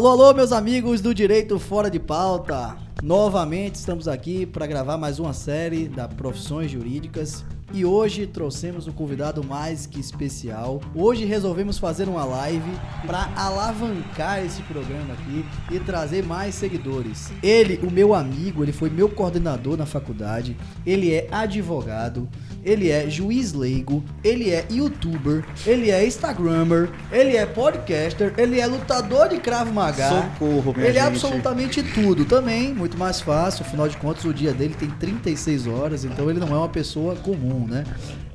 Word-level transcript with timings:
Alô, 0.00 0.08
alô, 0.08 0.32
meus 0.32 0.50
amigos 0.50 1.02
do 1.02 1.14
Direito 1.14 1.58
Fora 1.58 1.90
de 1.90 2.00
Pauta. 2.00 2.74
Novamente 3.02 3.74
estamos 3.74 4.08
aqui 4.08 4.46
para 4.46 4.66
gravar 4.66 4.96
mais 4.96 5.18
uma 5.18 5.34
série 5.34 5.88
da 5.88 6.08
Profissões 6.08 6.70
Jurídicas 6.70 7.44
e 7.70 7.84
hoje 7.84 8.26
trouxemos 8.26 8.88
um 8.88 8.92
convidado 8.92 9.44
mais 9.44 9.84
que 9.84 10.00
especial. 10.00 10.80
Hoje 10.94 11.26
resolvemos 11.26 11.78
fazer 11.78 12.08
uma 12.08 12.24
live 12.24 12.70
para 13.06 13.30
alavancar 13.36 14.42
esse 14.42 14.62
programa 14.62 15.12
aqui 15.12 15.44
e 15.70 15.78
trazer 15.78 16.24
mais 16.24 16.54
seguidores. 16.54 17.30
Ele, 17.42 17.78
o 17.86 17.90
meu 17.90 18.14
amigo, 18.14 18.64
ele 18.64 18.72
foi 18.72 18.88
meu 18.88 19.08
coordenador 19.08 19.76
na 19.76 19.84
faculdade, 19.84 20.56
ele 20.86 21.12
é 21.12 21.28
advogado, 21.30 22.26
ele 22.64 22.90
é 22.90 23.08
juiz 23.08 23.52
leigo, 23.52 24.02
ele 24.22 24.50
é 24.50 24.66
youtuber, 24.70 25.44
ele 25.66 25.90
é 25.90 26.06
instagrammer, 26.06 26.90
ele 27.10 27.36
é 27.36 27.46
podcaster, 27.46 28.34
ele 28.36 28.60
é 28.60 28.66
lutador 28.66 29.28
de 29.28 29.38
cravo 29.38 29.72
maga. 29.72 30.08
Socorro, 30.08 30.74
minha 30.74 30.88
Ele 30.88 30.98
é 30.98 31.02
gente. 31.02 31.12
absolutamente 31.14 31.82
tudo 31.82 32.24
também, 32.24 32.74
muito 32.74 32.98
mais 32.98 33.20
fácil, 33.20 33.64
afinal 33.64 33.88
de 33.88 33.96
contas 33.96 34.24
o 34.24 34.34
dia 34.34 34.52
dele 34.52 34.74
tem 34.78 34.90
36 34.90 35.66
horas, 35.66 36.04
então 36.04 36.28
ele 36.30 36.38
não 36.38 36.48
é 36.48 36.58
uma 36.58 36.68
pessoa 36.68 37.16
comum, 37.16 37.66
né? 37.66 37.84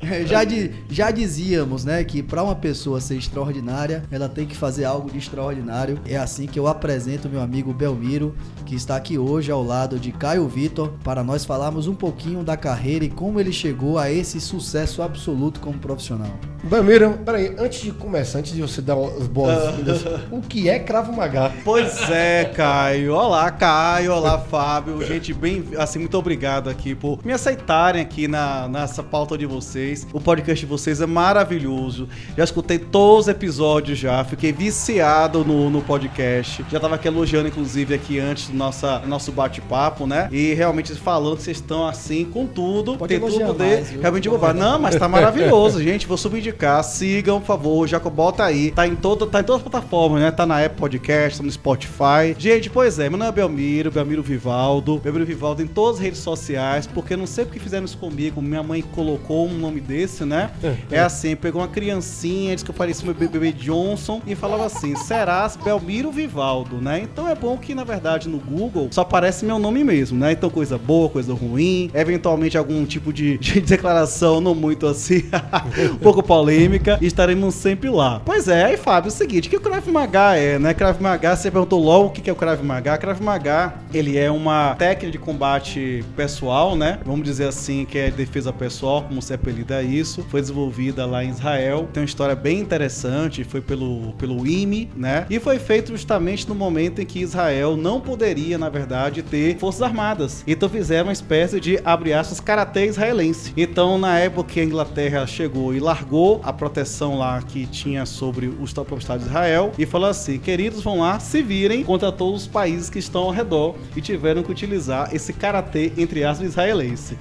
Já, 0.26 0.44
di- 0.44 0.72
já 0.90 1.12
dizíamos, 1.12 1.84
né, 1.86 2.04
que 2.04 2.22
para 2.23 2.44
uma 2.44 2.55
pessoa 2.55 3.00
ser 3.02 3.16
extraordinária, 3.18 4.04
ela 4.12 4.28
tem 4.30 4.45
que 4.45 4.55
fazer 4.55 4.86
algo 4.86 5.09
de 5.12 5.18
extraordinário. 5.18 6.00
É 6.05 6.18
assim 6.18 6.45
que 6.48 6.58
eu 6.59 6.68
apresento 6.68 7.30
meu 7.30 7.41
amigo 7.41 7.73
Belmiro, 7.73 8.36
que 8.66 8.76
está 8.76 8.95
aqui 8.95 9.18
hoje 9.18 9.52
ao 9.52 9.64
lado 9.64 10.00
de 10.00 10.12
Caio 10.12 10.48
Vitor, 10.48 10.94
para 11.04 11.23
nós 11.23 11.45
falarmos 11.45 11.88
um 11.88 11.95
pouquinho 11.95 12.44
da 12.44 12.56
carreira 12.58 13.06
e 13.06 13.09
como 13.09 13.39
ele 13.39 13.52
chegou 13.52 13.97
a 13.97 14.12
esse 14.12 14.39
sucesso 14.42 15.02
absoluto 15.02 15.59
como 15.59 15.78
profissional. 15.80 16.31
Belmiro, 16.64 17.19
peraí, 17.23 17.56
antes 17.59 17.81
de 17.81 17.92
começar, 17.92 18.40
antes 18.40 18.52
de 18.53 18.62
você 18.62 18.81
dar 18.81 18.95
as 18.97 19.28
boas-vindas, 19.28 20.03
o 20.31 20.42
que 20.42 20.67
é 20.67 20.80
Cravo 20.80 21.14
Magá? 21.14 21.52
Pois 21.64 22.09
é, 22.09 22.45
Caio. 22.45 23.14
Olá, 23.14 23.52
Caio. 23.52 24.14
Olá, 24.14 24.40
Fábio. 24.40 25.06
Gente, 25.06 25.31
bem, 25.34 25.64
assim, 25.78 26.00
muito 26.00 26.17
obrigado 26.17 26.67
aqui 26.69 26.95
por 26.95 27.23
me 27.23 27.31
aceitarem 27.34 28.02
aqui 28.02 28.28
na, 28.28 28.67
nessa 28.67 29.03
pauta 29.03 29.38
de 29.38 29.45
vocês. 29.45 29.94
O 30.13 30.19
podcast 30.19 30.65
de 30.65 30.69
vocês 30.69 31.01
é 31.01 31.05
maravilhoso. 31.05 32.09
Já 32.38 32.43
escutei 32.43 32.79
todos 32.79 33.25
os 33.25 33.27
episódios 33.27 33.97
já. 33.97 34.23
Fiquei 34.23 34.51
viciado 34.51 35.43
no, 35.45 35.69
no 35.69 35.81
podcast. 35.81 36.65
Já 36.71 36.79
tava 36.79 36.95
aqui 36.95 37.07
elogiando, 37.07 37.47
inclusive, 37.47 37.93
aqui 37.93 38.19
antes 38.19 38.49
do 38.49 38.55
nossa, 38.55 38.99
nosso 38.99 39.31
bate-papo, 39.31 40.07
né? 40.07 40.27
E 40.31 40.53
realmente 40.53 40.93
falando 40.95 41.38
que 41.38 41.43
vocês 41.43 41.57
estão 41.57 41.88
assim 41.88 42.25
com 42.25 42.45
tudo. 42.45 42.97
Pode 42.97 43.09
Tem 43.09 43.19
tudo 43.19 43.45
poder 43.45 43.75
mais, 43.75 43.89
realmente 43.89 44.23
divulgar. 44.23 44.53
Não, 44.53 44.79
mas 44.79 44.95
tá 44.95 45.07
maravilhoso, 45.09 45.81
gente. 45.81 46.07
Vou 46.07 46.17
subindicar. 46.17 46.83
Sigam, 46.83 47.39
por 47.39 47.47
favor. 47.47 47.88
Já 47.88 47.99
bota 47.99 48.43
aí. 48.43 48.71
Tá 48.71 48.88
em, 48.88 48.95
toda, 48.95 49.25
tá 49.27 49.39
em 49.39 49.43
todas 49.43 49.61
as 49.61 49.69
plataformas, 49.69 50.21
né? 50.21 50.31
Tá 50.31 50.45
na 50.45 50.63
Apple 50.63 50.79
Podcast, 50.79 51.39
tá 51.39 51.43
no 51.43 51.51
Spotify. 51.51 52.35
Gente, 52.38 52.69
pois 52.69 52.99
é. 52.99 53.09
Meu 53.09 53.17
nome 53.17 53.29
é 53.29 53.33
Belmiro, 53.33 53.91
Belmiro 53.91 54.23
Vivaldo. 54.23 54.99
Belmiro 54.99 55.25
Vivaldo 55.25 55.61
em 55.61 55.67
todas 55.67 55.95
as 55.95 56.01
redes 56.01 56.19
sociais, 56.19 56.88
porque 56.88 57.16
não 57.16 57.27
sei 57.27 57.45
porque 57.45 57.59
fizeram 57.59 57.85
isso 57.85 57.97
comigo. 57.97 58.41
Minha 58.41 58.63
mãe 58.63 58.81
colocou 58.81 59.47
um 59.47 59.57
nome 59.57 59.81
desse, 59.86 60.25
né? 60.25 60.52
É 60.91 61.00
assim, 61.00 61.36
pegou 61.36 61.61
uma 61.61 61.67
criancinha, 61.67 62.53
disse 62.53 62.66
que 62.66 62.72
eu 62.72 62.75
parecia 62.75 63.05
meu 63.05 63.14
bebê 63.14 63.52
Johnson 63.52 64.22
e 64.25 64.36
falava 64.36 64.66
assim: 64.66 64.95
serás 64.95 65.55
Belmiro 65.55 66.11
Vivaldo, 66.11 66.78
né? 66.81 67.00
Então 67.00 67.28
é 67.28 67.36
bom 67.36 67.58
que, 67.58 67.73
na 67.73 67.83
verdade, 67.83 68.28
no 68.28 68.38
Google 68.39 68.89
só 68.91 69.02
aparece 69.02 69.45
meu 69.45 69.59
nome 69.59 69.83
mesmo, 69.83 70.17
né? 70.17 70.31
Então, 70.31 70.50
coisa 70.50 70.78
boa, 70.78 71.09
coisa 71.09 71.33
ruim, 71.33 71.89
eventualmente 71.94 72.58
algum 72.58 72.86
tipo 72.86 73.13
de, 73.13 73.38
de 73.39 73.61
declaração 73.61 74.41
não 74.41 74.56
muito 74.56 74.88
assim, 74.88 75.23
um 75.94 75.97
pouco 75.97 76.22
polêmica, 76.22 76.97
e 77.02 77.06
estaremos 77.06 77.56
sempre 77.56 77.90
lá. 77.90 78.22
Pois 78.25 78.47
é, 78.47 78.66
aí, 78.66 78.78
Fábio, 78.78 79.07
é 79.07 79.12
o 79.12 79.16
seguinte: 79.16 79.47
o 79.47 79.52
que 79.52 79.57
o 79.57 79.62
Krav 79.62 79.88
Maga 79.88 80.35
é, 80.35 80.59
né? 80.59 80.73
Krav 80.73 81.02
Maga, 81.02 81.35
você 81.35 81.52
perguntou 81.52 81.81
logo 81.81 82.07
o 82.07 82.09
que 82.12 82.29
é 82.29 82.34
o 82.34 82.35
Krav 82.35 82.62
Maga. 82.63 82.97
Krav 82.97 83.22
Maga, 83.22 83.73
ele 83.94 84.17
é 84.17 84.29
uma 84.29 84.75
técnica 84.75 85.12
de 85.12 85.17
combate 85.17 86.03
pessoal, 86.16 86.75
né? 86.75 87.00
Vamos 87.06 87.23
dizer 87.25 87.47
assim, 87.47 87.85
que 87.85 87.97
é 87.97 88.12
defesa 88.12 88.52
pessoal, 88.52 89.03
como 89.03 89.22
se 89.22 89.34
apelida 89.34 89.65
isso. 89.84 90.26
Foi 90.30 90.42
desenvolvida 90.42 91.06
lá 91.06 91.24
em 91.24 91.30
Israel. 91.30 91.88
Tem 91.92 92.02
uma 92.02 92.06
história 92.06 92.36
bem 92.36 92.59
interessante, 92.59 93.44
foi 93.44 93.62
pelo, 93.62 94.14
pelo 94.14 94.46
IME, 94.46 94.90
né? 94.96 95.26
E 95.30 95.40
foi 95.40 95.59
feito 95.59 95.92
justamente 95.92 96.48
no 96.48 96.56
momento 96.56 97.02
em 97.02 97.06
que 97.06 97.20
Israel 97.20 97.76
não 97.76 98.00
poderia, 98.00 98.58
na 98.58 98.70
verdade, 98.70 99.22
ter 99.22 99.58
forças 99.58 99.81
armadas. 99.81 100.44
Então 100.48 100.70
fizeram 100.70 101.08
uma 101.08 101.14
espécie 101.14 101.59
de, 101.59 101.80
abre 101.84 102.14
aspas, 102.14 102.40
karatê 102.40 102.86
israelense. 102.86 103.53
Então, 103.58 103.98
na 103.98 104.20
época 104.20 104.53
que 104.53 104.59
a 104.59 104.64
Inglaterra 104.64 105.26
chegou 105.26 105.74
e 105.74 105.80
largou 105.80 106.42
a 106.44 106.53
proteção 106.53 107.18
lá 107.18 107.42
que 107.42 107.66
tinha 107.66 108.06
sobre 108.06 108.47
o 108.47 108.66
próprio 108.74 109.00
Estado 109.00 109.22
de 109.22 109.28
Israel 109.28 109.72
e 109.78 109.86
falou 109.86 110.09
assim: 110.09 110.38
queridos, 110.38 110.82
vão 110.82 111.00
lá, 111.00 111.20
se 111.20 111.42
virem 111.42 111.84
contra 111.84 112.12
todos 112.12 112.44
os 112.44 112.47
países 112.47 112.90
que 112.90 113.00
estão 113.00 113.24
ao 113.24 113.32
redor 113.32 113.76
e 113.96 114.02
tiveram 114.02 114.44
que 114.44 114.52
utilizar 114.52 115.14
esse 115.14 115.34
karatê, 115.34 115.92
entre 115.97 116.24
aspas, 116.24 116.47
israelense. 116.47 117.18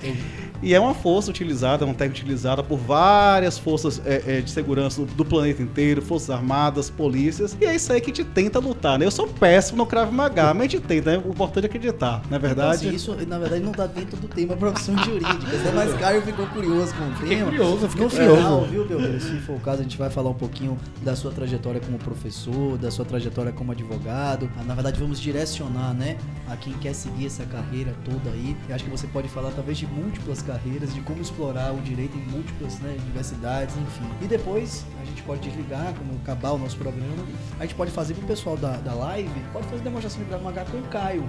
E 0.64 0.72
é 0.74 0.80
uma 0.80 0.94
força 0.94 1.30
utilizada, 1.30 1.84
é 1.84 1.86
uma 1.86 1.94
técnica 1.94 2.22
utilizada 2.22 2.62
por 2.62 2.78
várias 2.78 3.58
forças 3.58 4.00
é, 4.06 4.38
é, 4.38 4.40
de 4.40 4.50
segurança 4.50 5.02
do, 5.04 5.06
do 5.14 5.24
planeta 5.24 5.62
inteiro, 5.62 6.00
forças 6.00 6.30
armadas, 6.30 6.88
polícias. 6.88 7.54
E 7.60 7.66
é 7.66 7.74
isso 7.74 7.92
aí 7.92 8.00
que 8.00 8.10
a 8.10 8.14
gente 8.14 8.24
tenta 8.30 8.58
lutar, 8.58 8.98
né? 8.98 9.04
Eu 9.04 9.10
sou 9.10 9.28
péssimo 9.28 9.78
no 9.78 9.86
Krav 9.86 10.10
Maga, 10.10 10.54
mas 10.54 10.68
a 10.68 10.70
gente 10.70 10.82
tenta, 10.86 11.12
né? 11.12 11.22
O 11.24 11.28
importante 11.30 11.64
é 11.64 11.66
acreditar, 11.66 12.22
não 12.30 12.36
é 12.36 12.38
Então, 12.38 12.40
verdade? 12.40 12.86
assim, 12.86 12.96
isso, 12.96 13.14
na 13.26 13.38
verdade, 13.38 13.62
não 13.62 13.72
tá 13.72 13.86
dentro 13.86 14.16
do 14.16 14.26
tema 14.26 14.56
profissões 14.56 15.00
jurídicas, 15.04 15.42
né? 15.62 15.72
Mas 15.74 15.92
Caio 16.00 16.22
ficou 16.22 16.46
curioso 16.46 16.94
com 16.94 17.04
o 17.10 17.14
Fiquei 17.16 17.36
tema. 17.36 17.50
curioso, 17.50 17.88
fiquei 17.90 18.04
no 18.04 18.10
curioso. 18.10 18.36
final, 18.36 18.60
viu, 18.64 18.86
Belmiro? 18.88 19.20
Se 19.20 19.36
for 19.40 19.56
o 19.56 19.60
caso, 19.60 19.80
a 19.80 19.82
gente 19.82 19.98
vai 19.98 20.08
falar 20.08 20.30
um 20.30 20.34
pouquinho 20.34 20.78
da 21.02 21.14
sua 21.14 21.30
trajetória 21.30 21.80
como 21.80 21.98
professor, 21.98 22.78
da 22.78 22.90
sua 22.90 23.04
trajetória 23.04 23.52
como 23.52 23.70
advogado. 23.72 24.50
Ah, 24.58 24.62
Na 24.64 24.74
verdade, 24.74 24.98
vamos 24.98 25.20
direcionar, 25.20 25.92
né, 25.92 26.16
a 26.48 26.56
quem 26.56 26.72
quer 26.74 26.94
seguir 26.94 27.26
essa 27.26 27.44
carreira 27.44 27.94
toda 28.04 28.30
aí. 28.30 28.56
Eu 28.68 28.74
acho 28.74 28.84
que 28.84 28.90
você 28.90 29.06
pode 29.06 29.28
falar, 29.28 29.50
talvez, 29.50 29.76
de 29.76 29.86
múltiplas 29.86 30.40
carreiras, 30.40 30.53
de 30.58 31.00
como 31.00 31.20
explorar 31.20 31.72
o 31.72 31.80
direito 31.80 32.16
em 32.16 32.20
múltiplas 32.30 32.78
né, 32.80 32.96
diversidades, 33.04 33.74
enfim. 33.76 34.08
E 34.22 34.26
depois, 34.26 34.84
a 35.00 35.04
gente 35.04 35.22
pode 35.22 35.40
desligar, 35.40 35.92
quando 35.94 36.20
acabar 36.22 36.52
o 36.52 36.58
nosso 36.58 36.76
programa, 36.76 37.24
a 37.58 37.62
gente 37.62 37.74
pode 37.74 37.90
fazer 37.90 38.14
pro 38.14 38.26
pessoal 38.26 38.56
da, 38.56 38.72
da 38.76 38.94
live, 38.94 39.30
pode 39.52 39.66
fazer 39.66 39.82
demonstração 39.82 40.20
de 40.20 40.28
Krav 40.28 40.42
Maga 40.42 40.64
com 40.70 40.78
o 40.78 40.82
Caio. 40.82 41.24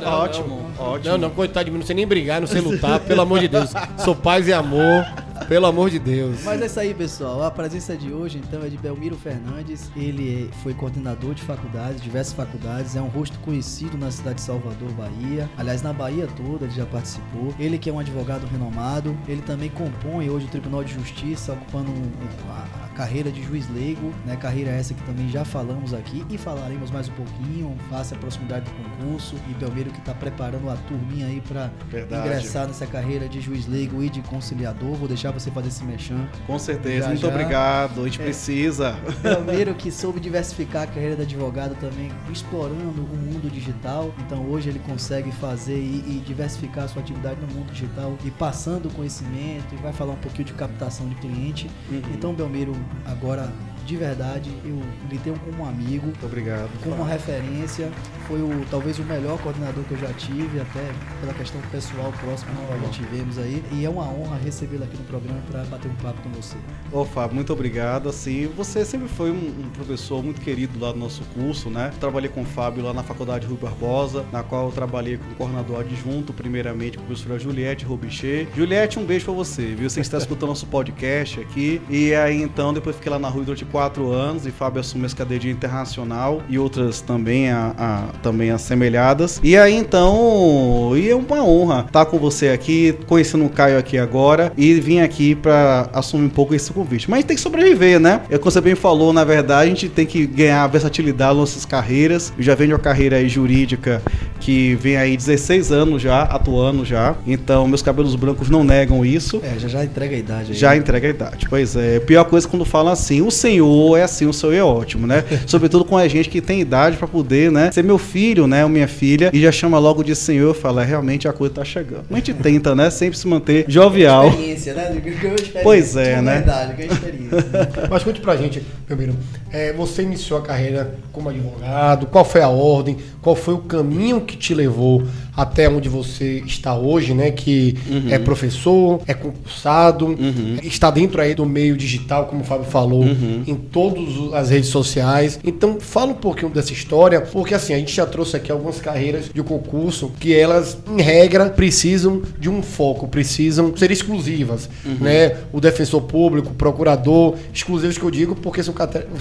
não, 0.00 0.18
ótimo, 0.18 0.66
ótimo. 0.78 1.12
Não, 1.12 1.18
não, 1.18 1.30
coitado 1.30 1.64
de 1.64 1.70
mim, 1.70 1.78
não 1.78 1.86
sei 1.86 1.96
nem 1.96 2.06
brigar, 2.06 2.40
não 2.40 2.48
sei 2.48 2.60
lutar, 2.60 3.00
pelo 3.00 3.20
amor 3.20 3.40
de 3.40 3.48
Deus. 3.48 3.72
Sou 3.98 4.14
paz 4.14 4.46
e 4.48 4.52
amor, 4.52 5.04
pelo 5.48 5.66
amor 5.66 5.90
de 5.90 5.98
Deus. 5.98 6.42
Mas 6.44 6.60
é 6.62 6.66
isso 6.66 6.80
aí, 6.80 6.94
pessoal. 6.94 7.42
A 7.42 7.50
presença 7.50 7.96
de 7.96 8.12
hoje, 8.12 8.38
então, 8.38 8.62
é 8.64 8.68
de 8.68 8.76
Belmiro 8.78 9.16
Fernandes. 9.16 9.90
Ele 9.96 10.50
foi 10.62 10.74
coordenador 10.74 11.34
de 11.34 11.42
faculdades, 11.42 12.00
diversas 12.00 12.32
faculdades. 12.32 12.96
É 12.96 13.02
um 13.02 13.08
rosto 13.08 13.38
conhecido 13.40 13.96
na 13.98 14.10
cidade 14.10 14.36
de 14.36 14.42
Salvador, 14.42 14.90
Bahia. 14.92 15.48
Aliás, 15.56 15.82
na 15.82 15.92
Bahia 15.92 16.28
toda 16.36 16.64
ele 16.66 16.74
já 16.74 16.86
participou. 16.86 17.52
Ele 17.58 17.78
que 17.78 17.90
é 17.90 17.92
um 17.92 17.98
advogado 17.98 18.46
renomado. 18.46 19.16
Ele 19.28 19.42
também 19.42 19.70
compõe 19.70 20.30
hoje 20.30 20.46
o 20.46 20.48
Tribunal 20.48 20.84
de 20.84 20.94
Justiça, 20.94 21.52
ocupando 21.52 21.90
um- 21.90 22.10
a, 22.50 22.84
a 22.84 22.88
carreira 22.96 23.30
de 23.30 23.42
juiz 23.42 23.68
leigo. 23.70 24.12
Né? 24.26 24.36
Carreira 24.36 24.70
essa 24.70 24.94
que 24.94 25.02
também 25.02 25.28
já 25.28 25.44
falamos 25.44 25.92
aqui 25.92 26.24
e 26.30 26.38
falaremos 26.38 26.90
mais 26.90 27.08
um 27.08 27.12
pouquinho, 27.12 27.76
face 27.90 28.14
à 28.14 28.16
proximidade 28.16 28.64
do 28.66 28.70
concurso. 28.72 29.34
E 29.50 29.54
Belmiro 29.54 29.90
que 29.90 29.98
está 29.98 30.14
preparando 30.14 30.68
a 30.70 30.76
turminha 30.76 31.26
aí 31.26 31.40
para 31.40 31.70
ingressar 31.92 32.66
nessa 32.66 32.86
carreira 32.86 33.28
de 33.28 33.40
juiz 33.40 33.66
leigo 33.66 34.02
e 34.02 34.08
de 34.08 34.20
conciliador. 34.22 34.94
Vou 34.94 35.08
deixar 35.08 35.23
você 35.32 35.50
fazer 35.50 35.68
esse 35.68 35.84
mechan. 35.84 36.28
Com 36.46 36.58
certeza, 36.58 37.02
Já, 37.02 37.08
muito 37.08 37.20
já. 37.20 37.28
obrigado. 37.28 38.00
A 38.00 38.04
gente 38.04 38.20
É. 38.20 38.24
precisa. 38.24 38.98
Belmiro 39.22 39.74
que 39.76 39.90
soube 39.90 40.20
diversificar 40.20 40.82
a 40.82 40.86
carreira 40.86 41.16
de 41.16 41.22
advogado 41.22 41.74
também, 41.80 42.10
explorando 42.32 43.02
o 43.02 43.16
mundo 43.16 43.50
digital. 43.50 44.12
Então 44.26 44.44
hoje 44.48 44.68
ele 44.68 44.78
consegue 44.80 45.30
fazer 45.32 45.76
e, 45.78 46.04
e 46.06 46.22
diversificar 46.26 46.84
a 46.84 46.88
sua 46.88 47.02
atividade 47.02 47.40
no 47.40 47.46
mundo 47.54 47.72
digital 47.72 48.16
e 48.24 48.30
passando 48.30 48.88
conhecimento 48.94 49.72
e 49.72 49.76
vai 49.76 49.92
falar 49.92 50.12
um 50.12 50.16
pouquinho 50.16 50.44
de 50.46 50.52
captação 50.54 51.08
de 51.08 51.14
cliente. 51.16 51.70
Uhum. 51.90 52.02
Então 52.14 52.34
Belmiro, 52.34 52.74
agora 53.06 53.48
de 53.84 53.96
verdade, 53.96 54.50
eu 54.64 54.80
lhe 55.10 55.18
tenho 55.18 55.38
como 55.38 55.66
amigo, 55.66 56.06
Muito 56.06 56.26
obrigado. 56.26 56.70
como 56.82 56.96
uma 56.96 57.06
referência. 57.06 57.90
Foi 58.26 58.40
o 58.40 58.64
talvez 58.70 58.98
o 58.98 59.02
melhor 59.02 59.38
coordenador 59.40 59.84
que 59.84 59.92
eu 59.92 59.98
já 59.98 60.12
tive, 60.14 60.60
até 60.60 60.90
pela 61.20 61.34
questão 61.34 61.60
pessoal 61.70 62.12
próxima 62.20 62.52
que 62.52 62.72
nós 62.72 62.82
já 62.82 62.88
tivemos 62.88 63.38
aí. 63.38 63.62
E 63.72 63.84
é 63.84 63.88
uma 63.90 64.04
honra 64.04 64.38
recebê-lo 64.42 64.84
aqui 64.84 64.96
no 64.96 65.04
programa 65.04 65.40
para 65.50 65.62
bater 65.64 65.90
um 65.90 65.94
papo 65.96 66.22
com 66.22 66.30
você. 66.30 66.56
Ô, 66.90 67.04
Fábio, 67.04 67.34
muito 67.34 67.52
obrigado. 67.52 68.08
Assim, 68.08 68.46
você 68.56 68.84
sempre 68.84 69.08
foi 69.08 69.30
um, 69.30 69.34
um 69.64 69.70
professor 69.74 70.22
muito 70.22 70.40
querido 70.40 70.78
lá 70.78 70.92
do 70.92 70.98
nosso 70.98 71.22
curso, 71.34 71.68
né? 71.68 71.92
Trabalhei 72.00 72.30
com 72.30 72.42
o 72.42 72.44
Fábio 72.46 72.82
lá 72.82 72.94
na 72.94 73.02
Faculdade 73.02 73.46
Rui 73.46 73.58
Barbosa, 73.60 74.24
na 74.32 74.42
qual 74.42 74.66
eu 74.66 74.72
trabalhei 74.72 75.18
com 75.18 75.30
o 75.30 75.34
coordenador 75.34 75.80
adjunto, 75.80 76.32
primeiramente 76.32 76.96
com 76.96 77.04
a 77.04 77.06
professora 77.06 77.38
Juliette 77.38 77.84
Robichê. 77.84 78.46
Juliette, 78.56 78.98
um 78.98 79.04
beijo 79.04 79.26
pra 79.26 79.34
você, 79.34 79.74
viu? 79.74 79.90
Você 79.90 80.00
que 80.00 80.06
está 80.06 80.18
escutando 80.18 80.48
nosso 80.48 80.66
podcast 80.66 81.40
aqui. 81.40 81.82
E 81.90 82.14
aí, 82.14 82.40
então, 82.40 82.72
depois 82.72 82.96
fiquei 82.96 83.12
lá 83.12 83.18
na 83.18 83.28
Rui 83.28 83.44
durante 83.44 83.64
quatro 83.74 84.12
anos 84.12 84.46
e 84.46 84.52
Fábio 84.52 84.78
assumiu 84.78 85.04
essa 85.04 85.16
cadeia 85.16 85.50
internacional 85.50 86.40
e 86.48 86.56
outras 86.60 87.00
também, 87.00 87.50
a, 87.50 87.74
a, 87.76 88.02
também 88.22 88.52
assemelhadas. 88.52 89.40
E 89.42 89.56
aí 89.56 89.74
então, 89.74 90.92
e 90.96 91.10
é 91.10 91.16
uma 91.16 91.44
honra 91.44 91.84
estar 91.84 92.04
com 92.04 92.16
você 92.16 92.50
aqui, 92.50 92.96
conhecendo 93.08 93.44
o 93.44 93.48
Caio 93.48 93.76
aqui 93.76 93.98
agora 93.98 94.52
e 94.56 94.74
vim 94.74 95.00
aqui 95.00 95.34
para 95.34 95.90
assumir 95.92 96.26
um 96.26 96.28
pouco 96.28 96.54
esse 96.54 96.72
convite. 96.72 97.10
Mas 97.10 97.16
a 97.16 97.20
gente 97.22 97.26
tem 97.26 97.36
que 97.36 97.42
sobreviver, 97.42 97.98
né? 97.98 98.20
É 98.30 98.38
como 98.38 98.48
você 98.48 98.60
bem 98.60 98.76
falou, 98.76 99.12
na 99.12 99.24
verdade, 99.24 99.64
a 99.64 99.74
gente 99.74 99.88
tem 99.88 100.06
que 100.06 100.24
ganhar 100.24 100.64
versatilidade 100.68 101.30
nas 101.30 101.38
nossas 101.38 101.64
carreiras. 101.64 102.32
Eu 102.38 102.44
já 102.44 102.54
venho 102.54 102.68
de 102.68 102.74
uma 102.74 102.80
carreira 102.80 103.16
aí 103.16 103.28
jurídica 103.28 104.00
que 104.38 104.76
vem 104.76 104.96
aí 104.96 105.16
16 105.16 105.72
anos 105.72 106.00
já, 106.00 106.22
atuando 106.22 106.84
já. 106.84 107.16
Então, 107.26 107.66
meus 107.66 107.82
cabelos 107.82 108.14
brancos 108.14 108.48
não 108.48 108.62
negam 108.62 109.04
isso. 109.04 109.40
É, 109.42 109.58
já, 109.58 109.66
já 109.66 109.84
entrega 109.84 110.14
a 110.14 110.18
idade 110.18 110.52
aí. 110.52 110.56
Já 110.56 110.76
entrega 110.76 111.08
a 111.08 111.10
idade. 111.10 111.46
Pois 111.48 111.74
é. 111.74 111.98
Pior 111.98 112.24
coisa 112.26 112.46
é 112.46 112.50
quando 112.50 112.64
fala 112.64 112.92
assim, 112.92 113.20
o 113.20 113.32
senhor 113.32 113.63
é 113.96 114.02
assim, 114.02 114.26
o 114.26 114.32
senhor 114.32 114.52
é 114.54 114.62
ótimo, 114.62 115.06
né? 115.06 115.24
Sobretudo 115.46 115.84
com 115.84 115.96
a 115.96 116.06
gente 116.08 116.28
que 116.28 116.40
tem 116.40 116.60
idade 116.60 116.96
para 116.96 117.06
poder, 117.08 117.50
né? 117.50 117.70
Ser 117.72 117.82
meu 117.84 117.98
filho, 117.98 118.46
né? 118.46 118.62
Ou 118.64 118.68
minha 118.68 118.88
filha. 118.88 119.30
E 119.32 119.40
já 119.40 119.52
chama 119.52 119.78
logo 119.78 120.02
de 120.02 120.14
senhor. 120.14 120.54
Fala, 120.54 120.82
é, 120.82 120.86
realmente 120.86 121.26
a 121.28 121.32
coisa 121.32 121.54
tá 121.54 121.64
chegando. 121.64 122.04
Mas 122.10 122.22
a 122.22 122.24
gente 122.26 122.42
tenta, 122.42 122.74
né? 122.74 122.90
Sempre 122.90 123.18
se 123.18 123.26
manter 123.26 123.64
jovial. 123.68 124.28
Experiência, 124.28 124.74
né? 124.74 124.94
Experiência. 124.96 125.60
Pois 125.62 125.96
é, 125.96 126.20
né? 126.22 126.34
Verdade, 126.36 126.74
que 126.74 126.82
é 126.82 126.86
experiência. 126.86 127.34
Mas 127.90 128.02
conte 128.04 128.20
pra 128.20 128.36
gente, 128.36 128.62
primeiro, 128.86 129.14
é, 129.52 129.72
você 129.72 130.02
iniciou 130.02 130.38
a 130.38 130.42
carreira 130.42 130.94
como 131.12 131.28
advogado, 131.28 132.06
qual 132.06 132.24
foi 132.24 132.40
a 132.42 132.48
ordem, 132.48 132.96
qual 133.22 133.34
foi 133.36 133.54
o 133.54 133.58
caminho 133.58 134.20
que 134.20 134.36
te 134.36 134.54
levou 134.54 135.02
até 135.36 135.68
onde 135.68 135.88
você 135.88 136.42
está 136.46 136.76
hoje, 136.76 137.12
né? 137.14 137.30
Que 137.30 137.76
Uhum. 137.90 138.08
é 138.10 138.18
professor, 138.18 139.00
é 139.06 139.14
concursado, 139.14 140.16
está 140.62 140.90
dentro 140.90 141.20
aí 141.20 141.34
do 141.34 141.44
meio 141.44 141.76
digital, 141.76 142.26
como 142.26 142.42
o 142.42 142.44
Fábio 142.44 142.66
falou, 142.66 143.02
Uhum. 143.04 143.42
Em 143.54 143.58
todas 143.58 144.32
as 144.34 144.50
redes 144.50 144.68
sociais. 144.68 145.38
Então, 145.44 145.78
fala 145.80 146.12
um 146.12 146.14
pouquinho 146.14 146.50
dessa 146.50 146.72
história, 146.72 147.20
porque 147.20 147.54
assim, 147.54 147.72
a 147.74 147.78
gente 147.78 147.94
já 147.94 148.06
trouxe 148.06 148.36
aqui 148.36 148.50
algumas 148.52 148.80
carreiras 148.80 149.30
de 149.32 149.42
concurso 149.42 150.10
que 150.20 150.34
elas, 150.34 150.76
em 150.86 151.00
regra, 151.00 151.50
precisam 151.50 152.22
de 152.38 152.48
um 152.48 152.62
foco, 152.62 153.08
precisam 153.08 153.76
ser 153.76 153.90
exclusivas, 153.90 154.68
Uhum. 154.84 154.96
né? 155.00 155.36
O 155.52 155.60
defensor 155.60 156.02
público, 156.02 156.50
o 156.50 156.54
procurador, 156.54 157.34
exclusivos 157.52 157.96
que 157.98 158.04
eu 158.04 158.10
digo 158.10 158.34
porque 158.34 158.62
são, 158.62 158.74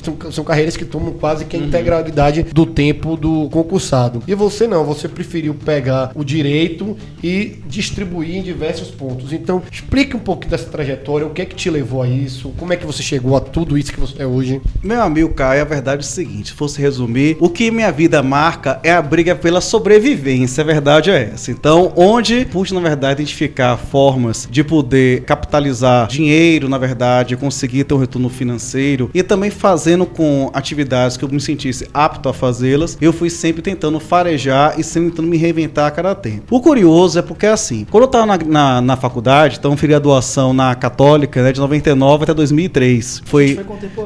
são, 0.03 0.31
são 0.31 0.43
carreiras 0.43 0.75
que 0.77 0.85
tomam 0.85 1.13
quase 1.13 1.43
Uhum. 1.43 1.49
que 1.49 1.57
a 1.57 1.59
integralidade 1.59 2.43
do 2.43 2.65
tempo 2.65 3.15
do 3.15 3.49
concursado. 3.49 4.21
E 4.27 4.33
você 4.35 4.67
não, 4.67 4.83
você 4.83 5.07
preferiu 5.07 5.53
pegar 5.53 6.11
o 6.15 6.23
direito 6.23 6.95
e 7.23 7.57
distribuir 7.67 8.35
em 8.37 8.41
diversos 8.41 8.89
pontos. 8.89 9.31
Então, 9.33 9.61
explique 9.71 10.15
um 10.15 10.19
pouco 10.19 10.45
dessa 10.47 10.65
trajetória, 10.69 11.25
o 11.27 11.31
que 11.31 11.41
é 11.41 11.45
que 11.45 11.55
te 11.55 11.69
levou 11.69 12.01
a 12.01 12.07
isso, 12.07 12.53
como 12.57 12.73
é 12.73 12.75
que 12.77 12.85
você 12.85 13.03
chegou 13.03 13.35
a 13.35 13.39
tudo 13.41 13.77
isso 13.77 13.91
que 13.91 13.99
você 13.99 14.22
é 14.23 14.27
hoje. 14.27 14.61
Meu 14.81 15.01
amigo 15.01 15.29
Caio, 15.29 15.61
a 15.61 15.65
verdade 15.65 16.03
é 16.03 16.05
o 16.05 16.09
seguinte: 16.09 16.49
se 16.49 16.53
fosse 16.53 16.81
resumir, 16.81 17.37
o 17.39 17.49
que 17.49 17.69
minha 17.69 17.91
vida 17.91 18.23
marca 18.23 18.79
é 18.83 18.91
a 18.91 19.01
briga 19.01 19.35
pela 19.35 19.61
sobrevivência. 19.61 20.61
A 20.61 20.65
verdade 20.65 21.11
é 21.11 21.31
essa. 21.33 21.51
Então, 21.51 21.93
onde 21.95 22.45
pude, 22.45 22.73
na 22.73 22.79
verdade, 22.79 23.21
identificar 23.21 23.77
formas 23.77 24.47
de 24.49 24.63
poder 24.63 25.21
capitalizar 25.23 26.07
dinheiro, 26.07 26.67
na 26.67 26.77
verdade, 26.77 27.37
conseguir 27.37 27.83
ter 27.83 27.93
um 27.93 27.97
retorno 27.97 28.29
financeiro 28.29 29.09
e 29.13 29.21
também 29.21 29.49
fazendo 29.49 30.05
com 30.05 30.49
atividades 30.53 31.17
que 31.17 31.23
eu 31.23 31.29
me 31.29 31.39
sentisse 31.39 31.87
apto 31.93 32.29
a 32.29 32.33
fazê-las, 32.33 32.97
eu 32.99 33.13
fui 33.13 33.29
sempre 33.29 33.61
tentando 33.61 33.99
farejar 33.99 34.79
e 34.79 34.83
sempre 34.83 35.09
tentando 35.09 35.27
me 35.27 35.37
reinventar 35.37 35.87
a 35.87 35.91
cada 35.91 36.15
tempo. 36.15 36.55
O 36.55 36.61
curioso 36.61 37.19
é 37.19 37.21
porque, 37.21 37.45
assim, 37.45 37.85
quando 37.89 38.03
eu 38.03 38.07
tava 38.07 38.25
na, 38.25 38.37
na, 38.37 38.81
na 38.81 38.97
faculdade, 38.97 39.57
então 39.59 39.71
eu 39.71 39.77
fiz 39.77 39.89
graduação 39.89 40.53
na 40.53 40.73
Católica, 40.75 41.43
né, 41.43 41.51
de 41.51 41.59
99 41.59 42.23
até 42.23 42.33
2003. 42.33 43.21
Foi 43.25 43.43
Foi. 43.43 43.55